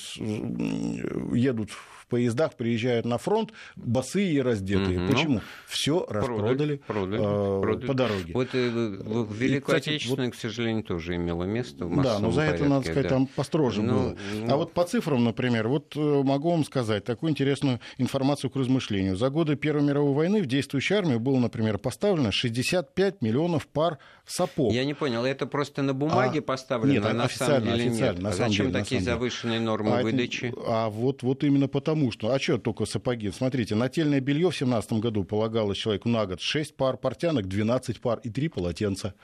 едут 1.33 1.71
в 1.71 2.00
поездах 2.11 2.55
приезжают 2.55 3.07
на 3.07 3.17
фронт 3.17 3.53
босые 3.77 4.33
и 4.33 4.41
раздетые. 4.43 5.01
Угу. 5.01 5.13
Почему? 5.13 5.41
Все 5.67 6.07
распродали 6.09 6.77
продали, 6.77 7.19
э, 7.19 7.61
продали. 7.63 7.87
по 7.87 7.95
дороге. 7.95 8.33
Вот 8.35 8.49
э, 8.53 8.69
в 8.69 9.33
Великую 9.35 9.77
Отечественную, 9.77 10.29
вот, 10.29 10.37
к 10.37 10.39
сожалению, 10.39 10.85
тоже 10.85 11.17
имело 11.17 11.45
место 11.45 11.87
в 11.87 12.03
Да, 12.03 12.19
но 12.19 12.31
за 12.31 12.43
это, 12.43 12.65
надо 12.65 12.85
сказать, 12.85 13.05
да. 13.05 13.09
там 13.09 13.27
построже 13.27 13.83
ну, 13.83 13.93
было. 13.93 14.17
Ну... 14.35 14.53
А 14.53 14.57
вот 14.57 14.73
по 14.73 14.85
цифрам, 14.85 15.23
например, 15.23 15.69
вот 15.69 15.97
э, 15.97 16.01
могу 16.01 16.51
вам 16.51 16.65
сказать 16.65 17.05
такую 17.05 17.31
интересную 17.31 17.81
информацию 17.99 18.51
к 18.51 18.57
размышлению. 18.57 19.17
За 19.17 19.31
годы 19.31 19.57
Первой 19.57 19.83
мировой 19.83 20.13
войны 20.13 20.43
в 20.43 20.47
действующей 20.47 20.97
армии 20.97 21.17
было, 21.17 21.39
например, 21.39 21.79
поставлено 21.79 22.33
65 22.33 23.23
миллионов 23.23 23.67
пар 23.67 23.99
сапог. 24.27 24.73
Я 24.73 24.85
не 24.85 24.95
понял, 24.95 25.25
это 25.25 25.47
просто 25.47 25.83
на 25.83 25.95
бумаге 25.95 26.41
а, 26.41 26.43
поставлено, 26.43 26.93
нет, 26.93 27.15
на 27.15 27.29
самом 27.29 27.63
деле 27.63 27.75
официально, 27.75 28.13
нет? 28.13 28.23
На 28.23 28.29
а 28.31 28.33
зачем 28.33 28.67
деле, 28.67 28.79
такие 28.79 29.01
завышенные 29.01 29.61
нормы 29.61 29.99
а 29.99 30.03
выдачи? 30.03 30.47
Это, 30.47 30.61
а 30.67 30.91
вот, 30.91 31.23
вот 31.23 31.45
именно 31.45 31.69
потому, 31.69 32.00
потому 32.01 32.13
что, 32.13 32.35
а 32.35 32.41
что 32.41 32.57
только 32.57 32.87
сапоги? 32.87 33.31
Смотрите, 33.31 33.75
нательное 33.75 34.21
белье 34.21 34.49
в 34.49 34.57
2017 34.57 34.93
году 34.95 35.25
полагалось 35.25 35.77
человеку 35.77 36.09
на 36.09 36.25
год 36.25 36.41
6 36.41 36.75
пар 36.75 36.97
портянок, 36.97 37.47
12 37.47 38.01
пар 38.01 38.21
и 38.25 38.31
3 38.31 38.49
полотенца. 38.49 39.15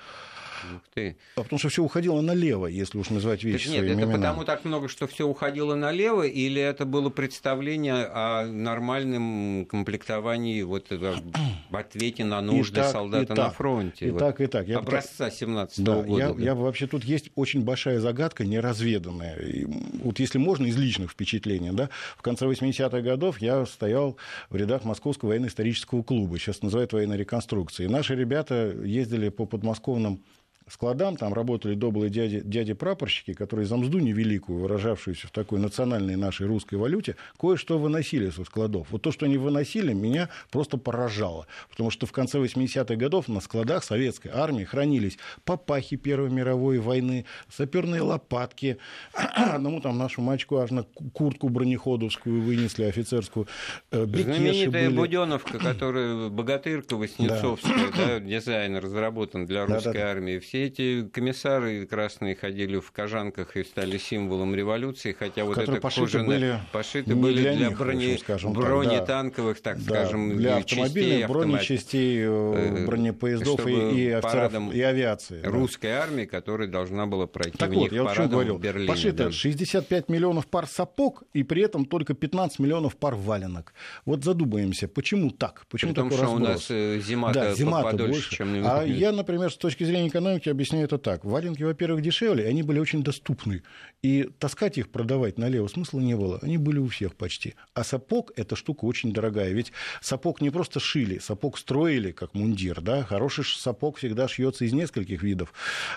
Ух 0.74 0.82
ты. 0.94 1.16
А 1.36 1.42
потому 1.42 1.58
что 1.58 1.68
все 1.68 1.82
уходило 1.82 2.20
налево, 2.20 2.66
если 2.66 2.98
уж 2.98 3.10
называть 3.10 3.44
вещи 3.44 3.66
так 3.66 3.74
Нет, 3.74 3.84
это 3.84 3.94
именами. 3.94 4.12
потому 4.16 4.44
так 4.44 4.64
много, 4.64 4.88
что 4.88 5.06
все 5.06 5.26
уходило 5.26 5.74
налево, 5.74 6.22
или 6.22 6.60
это 6.60 6.84
было 6.84 7.10
представление 7.10 8.06
о 8.06 8.46
нормальном 8.46 9.66
комплектовании 9.66 10.62
вот 10.62 10.90
в 10.90 11.76
ответе 11.76 12.24
на 12.24 12.40
нужды 12.40 12.76
так, 12.76 12.92
солдата 12.92 13.30
на 13.30 13.36
так, 13.36 13.54
фронте? 13.54 14.06
И 14.06 14.10
вот, 14.10 14.18
так, 14.18 14.40
и 14.40 14.46
так. 14.46 14.68
Я 14.68 14.78
образца 14.78 15.30
17 15.30 15.84
да, 15.84 16.02
года. 16.02 16.34
Я, 16.38 16.44
я 16.44 16.54
вообще 16.54 16.86
тут 16.86 17.04
есть 17.04 17.30
очень 17.34 17.62
большая 17.62 18.00
загадка, 18.00 18.44
неразведанная. 18.44 19.36
И 19.36 19.66
вот 20.02 20.18
если 20.18 20.38
можно, 20.38 20.66
из 20.66 20.76
личных 20.76 21.10
впечатлений. 21.10 21.70
Да, 21.72 21.88
в 22.16 22.22
конце 22.22 22.46
80-х 22.46 23.00
годов 23.00 23.40
я 23.40 23.64
стоял 23.66 24.16
в 24.50 24.56
рядах 24.56 24.84
Московского 24.84 25.30
военно-исторического 25.30 26.02
клуба, 26.02 26.38
сейчас 26.38 26.62
называют 26.62 26.92
военной 26.92 27.16
реконструкцией. 27.16 27.88
И 27.88 27.92
наши 27.92 28.14
ребята 28.14 28.74
ездили 28.84 29.28
по 29.28 29.46
подмосковным 29.46 30.22
складам, 30.68 31.16
там 31.16 31.32
работали 31.32 31.74
добрые 31.74 32.10
дяди, 32.10 32.40
дяди-прапорщики, 32.44 33.34
которые 33.34 33.66
за 33.66 33.76
мзду 33.76 33.98
невеликую, 33.98 34.60
выражавшуюся 34.60 35.28
в 35.28 35.30
такой 35.30 35.60
национальной 35.60 36.16
нашей 36.16 36.46
русской 36.46 36.74
валюте, 36.74 37.16
кое-что 37.38 37.78
выносили 37.78 38.30
со 38.30 38.44
складов. 38.44 38.88
Вот 38.90 39.02
то, 39.02 39.12
что 39.12 39.26
они 39.26 39.38
выносили, 39.38 39.92
меня 39.92 40.28
просто 40.50 40.76
поражало. 40.76 41.46
Потому 41.70 41.90
что 41.90 42.06
в 42.06 42.12
конце 42.12 42.38
80-х 42.38 42.96
годов 42.96 43.28
на 43.28 43.40
складах 43.40 43.84
советской 43.84 44.28
армии 44.28 44.64
хранились 44.64 45.18
папахи 45.44 45.96
Первой 45.96 46.30
мировой 46.30 46.78
войны, 46.78 47.26
саперные 47.48 48.02
лопатки. 48.02 48.78
Одному 49.34 49.80
там 49.80 49.96
нашему 49.98 50.26
мальчику 50.26 50.56
аж 50.56 50.70
на 50.70 50.82
куртку 51.12 51.48
бронеходовскую 51.48 52.42
вынесли, 52.42 52.84
офицерскую. 52.84 53.46
Э, 53.92 54.04
Знаменитая 54.04 54.88
были. 54.88 54.96
Буденовка, 54.96 55.58
которая 55.58 56.28
богатырка 56.28 56.96
Воснецовская, 56.96 57.90
да. 57.96 58.06
Да, 58.06 58.20
дизайн 58.20 58.76
разработан 58.76 59.46
для 59.46 59.64
русской 59.66 59.92
да, 59.94 60.00
да, 60.00 60.10
армии. 60.10 60.38
Все 60.38 60.55
все 60.56 60.66
эти 60.66 61.08
комиссары 61.08 61.86
красные 61.86 62.34
ходили 62.34 62.78
в 62.78 62.90
кожанках 62.90 63.56
и 63.56 63.64
стали 63.64 63.98
символом 63.98 64.54
революции, 64.54 65.14
хотя 65.18 65.44
вот 65.44 65.58
это 65.58 65.80
пошиты 65.80 66.22
были, 66.22 66.58
пошиты 66.72 67.14
были 67.14 67.40
для, 67.40 67.54
для 67.54 67.68
них, 67.68 67.78
брони, 67.78 68.16
скажем 68.16 68.52
бронетанковых, 68.52 69.60
так, 69.60 69.78
да, 69.84 70.06
скажем, 70.06 70.36
для 70.36 70.56
автомобильных 70.56 71.26
частей, 71.26 71.26
бронечастей, 71.26 72.18
э, 72.20 72.26
э, 72.26 72.86
бронепоездов 72.86 73.66
и, 73.66 73.72
и 73.72 74.10
офицеров, 74.10 74.74
и 74.74 74.80
авиации. 74.80 75.42
Русской 75.42 75.88
да. 75.88 76.04
армии, 76.04 76.24
которая 76.24 76.68
должна 76.68 77.06
была 77.06 77.26
пройти 77.26 77.58
так 77.58 77.70
в 77.70 77.74
вот, 77.74 77.82
них 77.82 77.92
я 77.92 78.04
парадом 78.04 78.30
говорил, 78.30 78.56
в 78.56 78.60
Берлине. 78.60 78.88
Пошито 78.88 79.24
да. 79.24 79.32
65 79.32 80.08
миллионов 80.08 80.46
пар 80.46 80.66
сапог, 80.66 81.24
и 81.34 81.42
при 81.42 81.62
этом 81.62 81.84
только 81.84 82.14
15 82.14 82.58
миллионов 82.60 82.96
пар 82.96 83.14
валенок. 83.14 83.74
Вот 84.04 84.24
задумаемся, 84.24 84.88
почему 84.88 85.30
так? 85.30 85.66
Почему 85.68 85.92
При 85.92 85.96
том, 85.96 86.10
такой 86.10 86.24
что 86.24 86.34
разброс? 86.34 86.48
у 86.48 86.52
нас 86.52 86.66
э, 86.70 87.00
зима-то, 87.00 87.40
да, 87.40 87.54
зима 87.54 87.82
подольше, 87.82 88.12
больше. 88.12 88.36
чем... 88.36 88.66
А 88.66 88.82
я, 88.84 89.12
например, 89.12 89.50
с 89.50 89.56
точки 89.56 89.84
зрения 89.84 90.08
экономики, 90.08 90.45
экономики 90.46 90.50
объясняю 90.50 90.84
это 90.84 90.98
так. 90.98 91.24
Валенки, 91.24 91.62
во-первых, 91.62 92.02
дешевле, 92.02 92.46
они 92.46 92.62
были 92.62 92.78
очень 92.78 93.02
доступны. 93.02 93.62
И 94.02 94.28
таскать 94.38 94.78
их, 94.78 94.88
продавать 94.88 95.38
налево 95.38 95.68
смысла 95.68 96.00
не 96.00 96.16
было. 96.16 96.38
Они 96.42 96.58
были 96.58 96.78
у 96.78 96.88
всех 96.88 97.14
почти. 97.14 97.54
А 97.74 97.84
сапог– 97.84 98.32
эта 98.36 98.56
штука 98.56 98.84
очень 98.84 99.12
дорогая. 99.12 99.52
Ведь 99.52 99.72
сапог 100.00 100.40
не 100.40 100.50
просто 100.50 100.80
шили, 100.80 101.18
сапог 101.18 101.58
строили, 101.58 102.12
как 102.12 102.34
мундир. 102.34 102.80
Да? 102.80 103.02
Хороший 103.02 103.44
сапог 103.44 103.98
всегда 103.98 104.28
шьется 104.28 104.64
из 104.64 104.72
нескольких 104.72 105.22
видов 105.22 105.52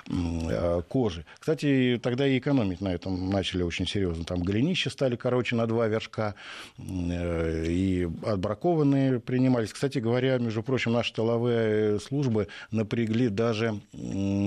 а, 0.10 0.82
кожи. 0.82 1.26
Кстати, 1.39 2.00
тогда 2.02 2.28
и 2.28 2.38
экономить 2.38 2.82
на 2.82 2.89
этом 2.89 3.30
начали 3.30 3.64
очень 3.64 3.88
серьезно. 3.88 4.24
Там 4.24 4.41
голенища 4.41 4.89
стали 4.89 5.16
короче 5.16 5.56
на 5.56 5.68
два 5.68 5.88
вершка, 5.88 6.36
э, 6.78 7.66
и 7.68 8.08
отбракованные 8.26 9.20
принимались. 9.20 9.74
Кстати 9.74 10.00
говоря, 10.00 10.38
между 10.38 10.64
прочим, 10.64 10.93
наши 10.93 11.14
тыловые 11.14 12.00
службы 12.00 12.47
напрягли 12.72 13.30
даже 13.30 13.80
Э, 14.00 14.39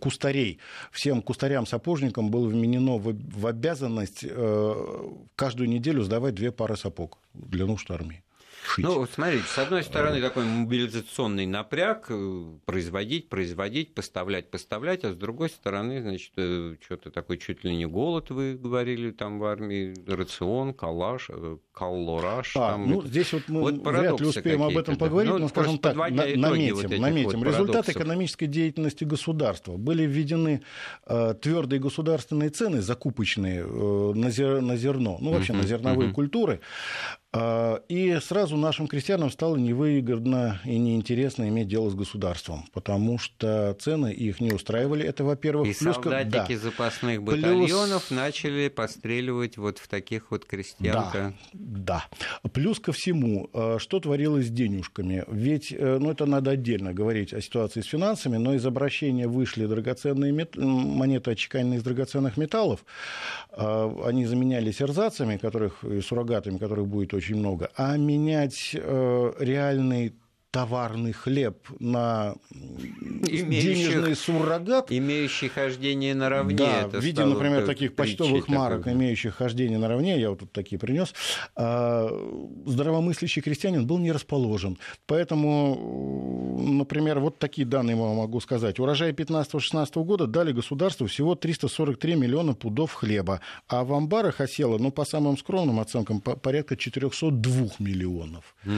кустарей. 0.00 0.58
Всем 0.92 1.22
кустарям-сапожникам 1.22 2.30
было 2.30 2.46
вменено 2.48 2.96
в 2.98 3.46
обязанность 3.46 4.24
э, 4.24 4.74
каждую 5.36 5.68
неделю 5.68 6.02
сдавать 6.02 6.34
две 6.34 6.50
пары 6.50 6.76
сапог 6.76 7.18
для 7.34 7.66
нужд 7.66 7.90
армии 7.90 8.22
шить. 8.66 8.84
Ну, 8.84 9.06
смотрите, 9.06 9.44
с 9.44 9.58
одной 9.58 9.82
стороны, 9.82 10.20
такой 10.20 10.44
мобилизационный 10.44 11.46
напряг, 11.46 12.06
э, 12.08 12.44
производить, 12.64 13.28
производить, 13.28 13.94
поставлять, 13.94 14.50
поставлять, 14.50 15.04
а 15.04 15.12
с 15.12 15.16
другой 15.16 15.48
стороны, 15.50 16.02
значит, 16.02 16.32
э, 16.36 16.76
что-то 16.84 17.10
такое 17.10 17.36
чуть 17.36 17.64
ли 17.64 17.74
не 17.74 17.86
голод, 17.86 18.30
вы 18.30 18.54
говорили 18.54 19.10
там 19.10 19.38
в 19.38 19.44
армии, 19.44 19.94
рацион, 20.06 20.74
калаш, 20.74 21.26
э, 21.30 21.56
каллораж. 21.72 22.56
А, 22.56 22.72
там, 22.72 22.90
ну, 22.90 23.02
здесь 23.02 23.32
вот 23.32 23.48
мы 23.48 23.60
вот 23.60 23.74
вряд 23.78 24.20
ли 24.20 24.26
успеем 24.26 24.62
об 24.62 24.76
этом 24.76 24.96
поговорить, 24.96 25.30
ну, 25.30 25.38
но, 25.38 25.48
скажем 25.48 25.78
так, 25.78 25.96
на, 25.96 26.08
наметим. 26.08 26.76
Вот 26.76 26.98
наметим. 26.98 27.38
Вот 27.38 27.46
Результат 27.46 27.88
экономической 27.88 28.46
деятельности 28.46 29.04
государства. 29.04 29.76
Были 29.76 30.02
введены 30.04 30.62
э, 31.06 31.34
твердые 31.40 31.80
государственные 31.80 32.50
цены, 32.50 32.82
закупочные 32.82 33.64
э, 33.64 34.12
на, 34.14 34.30
зер, 34.30 34.60
на 34.60 34.76
зерно, 34.76 35.18
ну, 35.20 35.32
вообще 35.32 35.52
на 35.52 35.62
зерновые 35.62 36.12
культуры. 36.12 36.60
А, 37.32 37.80
и 37.88 38.18
сразу 38.20 38.56
нашим 38.56 38.88
крестьянам 38.88 39.30
стало 39.30 39.56
невыгодно 39.56 40.60
и 40.64 40.76
неинтересно 40.78 41.48
иметь 41.48 41.68
дело 41.68 41.88
с 41.88 41.94
государством, 41.94 42.64
потому 42.72 43.18
что 43.18 43.76
цены 43.78 44.12
их 44.12 44.40
не 44.40 44.50
устраивали. 44.50 45.06
Это, 45.06 45.22
во-первых, 45.22 45.68
и 45.68 45.78
плюс... 45.78 45.94
солдатики 45.94 46.54
да. 46.54 46.60
запасных 46.60 47.22
батальонов 47.22 48.08
плюс... 48.08 48.18
начали 48.18 48.68
постреливать 48.68 49.58
вот 49.58 49.78
в 49.78 49.86
таких 49.86 50.32
вот 50.32 50.44
крестьянка. 50.44 51.34
Да, 51.52 52.04
да. 52.42 52.48
Плюс 52.50 52.80
ко 52.80 52.90
всему, 52.90 53.48
а, 53.52 53.78
что 53.78 54.00
творилось 54.00 54.46
с 54.46 54.50
денежками? 54.50 55.24
Ведь, 55.28 55.72
э, 55.72 55.98
ну, 56.00 56.10
это 56.10 56.26
надо 56.26 56.50
отдельно 56.50 56.92
говорить 56.92 57.32
о 57.32 57.40
ситуации 57.40 57.80
с 57.80 57.86
финансами, 57.86 58.38
но 58.38 58.54
из 58.54 58.66
обращения 58.66 59.28
вышли 59.28 59.66
драгоценные 59.66 60.32
мет... 60.32 60.56
монеты, 60.56 61.30
отчеканенные 61.30 61.78
из 61.78 61.84
драгоценных 61.84 62.36
металлов. 62.36 62.84
А, 63.52 64.04
они 64.04 64.26
заменялись 64.26 64.82
эрзацами, 64.82 65.36
которых, 65.36 65.84
суррогатами, 66.04 66.58
которых 66.58 66.88
будет 66.88 67.19
очень 67.20 67.36
много, 67.36 67.70
а 67.76 67.98
менять 67.98 68.70
э, 68.74 69.32
реальный 69.38 70.14
товарный 70.50 71.12
хлеб 71.12 71.68
на 71.78 72.34
денежный 72.50 74.16
суррогат. 74.16 74.90
Имеющий 74.90 75.48
хождение 75.48 76.14
наравне. 76.14 76.56
Да, 76.56 76.88
в 76.88 77.00
виде, 77.00 77.24
например, 77.24 77.66
таких 77.66 77.94
почтовых 77.94 78.48
марок, 78.48 78.80
такой. 78.80 78.94
имеющих 78.94 79.36
хождение 79.36 79.78
наравне, 79.78 80.20
я 80.20 80.30
вот 80.30 80.40
тут 80.40 80.52
такие 80.52 80.78
принес, 80.78 81.14
а, 81.54 82.08
здравомыслящий 82.66 83.42
крестьянин 83.42 83.86
был 83.86 83.98
не 83.98 84.10
расположен. 84.10 84.76
Поэтому, 85.06 86.58
например, 86.58 87.20
вот 87.20 87.38
такие 87.38 87.66
данные 87.66 87.96
я 87.96 88.02
могу 88.02 88.40
сказать. 88.40 88.80
Урожай 88.80 89.12
15-16 89.12 90.02
года 90.04 90.26
дали 90.26 90.50
государству 90.52 91.06
всего 91.06 91.36
343 91.36 92.16
миллиона 92.16 92.54
пудов 92.54 92.94
хлеба, 92.94 93.40
а 93.68 93.84
в 93.84 93.92
амбарах 93.92 94.40
осело, 94.40 94.78
ну, 94.78 94.90
по 94.90 95.04
самым 95.04 95.38
скромным 95.38 95.78
оценкам, 95.78 96.20
порядка 96.20 96.76
402 96.76 97.68
миллионов. 97.78 98.56
Угу. 98.64 98.72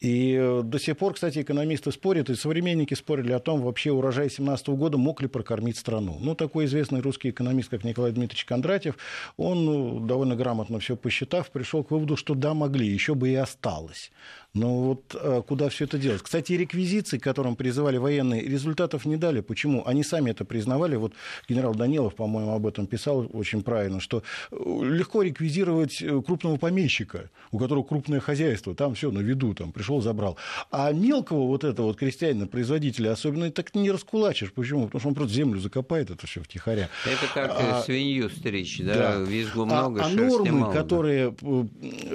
И 0.00 0.60
до 0.62 0.78
сих 0.78 0.96
пор, 0.96 1.15
кстати, 1.16 1.40
экономисты 1.40 1.92
спорят, 1.92 2.28
и 2.28 2.34
современники 2.34 2.92
спорили 2.92 3.32
о 3.32 3.38
том, 3.38 3.62
вообще 3.62 3.90
урожай 3.90 4.26
2017 4.26 4.68
года 4.68 4.98
мог 4.98 5.22
ли 5.22 5.28
прокормить 5.28 5.78
страну. 5.78 6.18
Ну, 6.20 6.34
такой 6.34 6.66
известный 6.66 7.00
русский 7.00 7.30
экономист, 7.30 7.70
как 7.70 7.84
Николай 7.84 8.12
Дмитриевич 8.12 8.44
Кондратьев, 8.44 8.98
он, 9.38 9.64
ну, 9.64 10.00
довольно 10.00 10.36
грамотно 10.36 10.78
все 10.78 10.94
посчитав, 10.94 11.50
пришел 11.50 11.82
к 11.82 11.90
выводу, 11.90 12.16
что 12.16 12.34
да, 12.34 12.52
могли, 12.52 12.86
еще 12.86 13.14
бы 13.14 13.30
и 13.30 13.34
осталось. 13.34 14.12
Но 14.56 14.80
вот 14.80 15.14
а, 15.14 15.42
куда 15.42 15.68
все 15.68 15.84
это 15.84 15.98
делать? 15.98 16.22
Кстати, 16.22 16.54
реквизиции, 16.54 17.18
к 17.18 17.22
которым 17.22 17.56
призывали 17.56 17.98
военные, 17.98 18.42
результатов 18.42 19.04
не 19.04 19.16
дали. 19.16 19.40
Почему? 19.40 19.86
Они 19.86 20.02
сами 20.02 20.30
это 20.30 20.44
признавали. 20.46 20.96
Вот 20.96 21.12
генерал 21.46 21.74
Данилов, 21.74 22.14
по-моему, 22.14 22.54
об 22.54 22.66
этом 22.66 22.86
писал 22.86 23.28
очень 23.34 23.62
правильно, 23.62 24.00
что 24.00 24.22
э, 24.50 24.56
легко 24.56 25.22
реквизировать 25.22 26.00
э, 26.00 26.22
крупного 26.22 26.56
помещика, 26.56 27.30
у 27.52 27.58
которого 27.58 27.84
крупное 27.84 28.20
хозяйство, 28.20 28.74
там 28.74 28.94
все 28.94 29.10
на 29.10 29.18
виду, 29.18 29.52
там 29.52 29.72
пришел, 29.72 30.00
забрал. 30.00 30.38
А 30.70 30.90
мелкого 30.92 31.46
вот 31.46 31.62
этого 31.62 31.88
вот 31.88 31.98
крестьянина, 31.98 32.46
производителя, 32.46 33.12
особенно 33.12 33.50
так 33.50 33.74
не 33.74 33.90
раскулачишь. 33.90 34.52
Почему? 34.54 34.86
Потому 34.86 35.00
что 35.00 35.08
он 35.10 35.14
просто 35.14 35.34
землю 35.34 35.60
закопает, 35.60 36.10
это 36.10 36.26
все 36.26 36.40
втихаря. 36.42 36.88
Это 37.04 37.34
как 37.34 37.50
а, 37.54 37.82
свинью 37.82 38.30
стричь, 38.30 38.80
да? 38.80 38.94
да. 38.94 39.16
Визгу 39.16 39.62
а, 39.62 39.66
много, 39.66 40.02
а, 40.02 40.06
а 40.06 40.08
нормы, 40.08 40.52
мало. 40.52 40.72
которые 40.72 41.34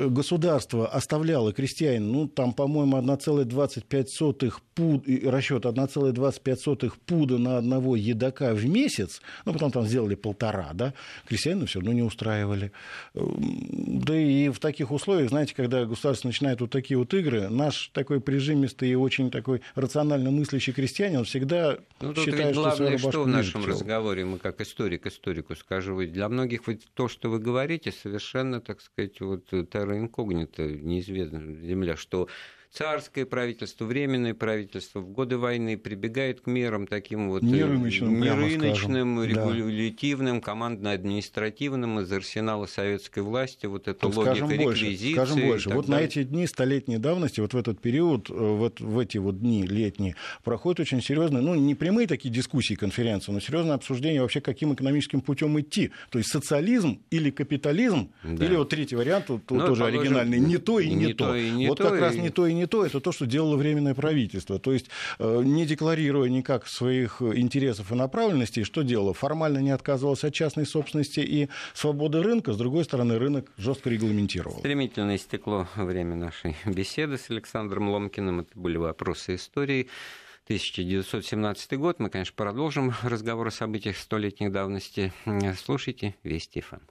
государство 0.10 0.88
оставляло 0.88 1.54
крестьянину, 1.54 2.12
ну, 2.12 2.31
там, 2.36 2.54
по-моему, 2.54 2.98
1,25 2.98 4.54
пуд, 4.76 5.08
расчет 5.26 5.66
1,25 5.66 6.92
пуда 7.06 7.38
на 7.38 7.58
одного 7.58 7.96
едока 7.96 8.54
в 8.54 8.66
месяц, 8.66 9.22
ну, 9.46 9.54
потом 9.54 9.72
там 9.72 9.86
сделали 9.86 10.16
полтора, 10.16 10.72
да, 10.74 10.94
крестьянина 11.28 11.66
все 11.66 11.80
равно 11.80 11.94
не 11.94 12.04
устраивали. 12.04 12.72
Да 13.14 14.18
и 14.18 14.50
в 14.50 14.60
таких 14.60 14.92
условиях, 14.92 15.30
знаете, 15.30 15.54
когда 15.56 15.86
государство 15.86 16.28
начинает 16.28 16.62
вот 16.62 16.70
такие 16.70 16.98
вот 16.98 17.14
игры, 17.14 17.50
наш 17.50 17.90
такой 17.94 18.22
прижимистый 18.22 18.90
и 18.90 18.96
очень 18.96 19.32
такой 19.32 19.62
рационально 19.76 20.32
мыслящий 20.32 20.74
крестьянин, 20.74 21.24
всегда 21.24 21.78
ну, 22.00 22.14
тут 22.14 22.26
считает, 22.26 22.48
ведь 22.48 22.56
главное, 22.56 22.98
что, 22.98 23.12
что 23.12 23.24
в 23.24 23.28
нашем 23.28 23.66
разговоре, 23.66 24.26
мы 24.26 24.38
как 24.38 24.62
историк 24.62 25.06
историку 25.08 25.56
скажу, 25.56 26.00
ведь 26.00 26.14
для 26.14 26.30
многих 26.30 26.68
ведь 26.68 26.88
то, 26.94 27.08
что 27.08 27.30
вы 27.30 27.40
говорите, 27.40 27.92
совершенно, 27.92 28.62
так 28.62 28.82
сказать, 28.82 29.20
вот 29.22 29.48
терра 29.48 29.98
инкогнито, 29.98 30.68
неизвестно 30.68 31.56
земля, 31.56 31.96
что 31.96 32.20
So 32.22 32.28
царское 32.74 33.26
правительство, 33.26 33.86
временное 33.86 34.34
правительство 34.34 35.01
в 35.01 35.09
годы 35.09 35.38
войны 35.38 35.78
прибегает 35.78 36.41
к 36.41 36.47
мерам 36.47 36.88
таким 36.88 37.30
вот 37.30 37.43
нерыночным, 37.43 38.19
нерыночным 38.19 39.24
регулятивным, 39.24 40.39
да. 40.39 40.45
командно-административным 40.45 41.99
из 41.99 42.11
арсенала 42.11 42.65
советской 42.67 43.19
власти. 43.24 43.65
Вот 43.65 43.88
эта 43.88 43.99
Тут 43.99 44.15
логика 44.15 44.36
скажем 44.36 44.51
реквизиции. 44.51 45.15
Больше, 45.15 45.32
скажем 45.32 45.47
больше. 45.47 45.69
Вот 45.69 45.88
далее. 45.88 46.07
на 46.07 46.09
эти 46.09 46.24
дни 46.24 46.47
столетней 46.47 46.97
давности, 46.97 47.41
вот 47.41 47.53
в 47.53 47.57
этот 47.57 47.82
период, 47.82 48.30
э, 48.30 48.34
вот 48.34 48.80
в 48.80 48.99
эти 48.99 49.17
вот 49.17 49.39
дни 49.39 49.63
летние, 49.63 50.15
проходят 50.43 50.80
очень 50.80 51.01
серьезные, 51.01 51.41
ну, 51.41 51.55
не 51.55 51.76
прямые 51.76 52.07
такие 52.07 52.34
дискуссии, 52.34 52.76
конференции, 52.76 53.32
но 53.34 53.41
серьезное 53.41 53.76
обсуждение 53.76 54.22
вообще, 54.22 54.39
каким 54.39 54.74
экономическим 54.74 55.19
путем 55.22 55.59
идти. 55.59 55.91
То 56.09 56.19
есть 56.19 56.32
социализм 56.32 57.01
или 57.11 57.32
капитализм, 57.32 58.11
да. 58.24 58.45
или 58.45 58.55
вот 58.55 58.69
третий 58.69 58.95
вариант, 58.95 59.26
ну, 59.28 59.39
тоже 59.67 59.86
оригинальный, 59.86 60.39
не 60.39 60.57
то 60.57 60.80
и 60.80 60.89
не, 60.89 61.07
не 61.07 61.13
то. 61.13 61.28
то 61.28 61.36
и 61.36 61.49
не 61.49 61.67
вот 61.67 61.78
то, 61.78 61.89
как 61.89 61.97
и... 61.97 61.99
раз 61.99 62.15
не 62.15 62.30
то 62.30 62.47
и 62.47 62.53
не 62.53 62.61
не 62.62 62.68
то, 62.68 62.86
это 62.86 62.99
то, 62.99 63.12
что 63.12 63.26
делало 63.26 63.57
Временное 63.57 63.95
правительство. 63.95 64.59
То 64.59 64.72
есть, 64.72 64.88
э, 65.20 65.41
не 65.43 65.66
декларируя 65.66 66.30
никак 66.30 66.68
своих 66.68 67.22
интересов 67.22 67.91
и 67.91 67.95
направленностей, 67.95 68.64
что 68.64 68.84
делало? 68.84 69.14
Формально 69.14 69.59
не 69.59 69.72
отказывалось 69.72 70.24
от 70.24 70.34
частной 70.34 70.66
собственности 70.66 71.20
и 71.20 71.49
свободы 71.74 72.22
рынка, 72.22 72.53
с 72.53 72.57
другой 72.57 72.84
стороны, 72.84 73.18
рынок 73.18 73.51
жестко 73.57 73.89
регламентировал. 73.89 74.59
Стремительно 74.59 75.16
истекло 75.16 75.68
время 75.76 76.16
нашей 76.16 76.55
беседы 76.66 77.18
с 77.18 77.30
Александром 77.30 77.89
Ломкиным. 77.89 78.41
Это 78.41 78.51
были 78.53 78.78
вопросы 78.78 79.36
истории. 79.36 79.88
1917 80.45 81.78
год. 81.78 81.99
Мы, 81.99 82.09
конечно, 82.09 82.34
продолжим 82.36 82.93
разговор 83.03 83.47
о 83.47 83.51
событиях 83.51 83.97
столетней 83.97 84.49
давности. 84.49 85.14
Слушайте 85.64 86.16
Вести 86.24 86.62
ФМ. 86.62 86.91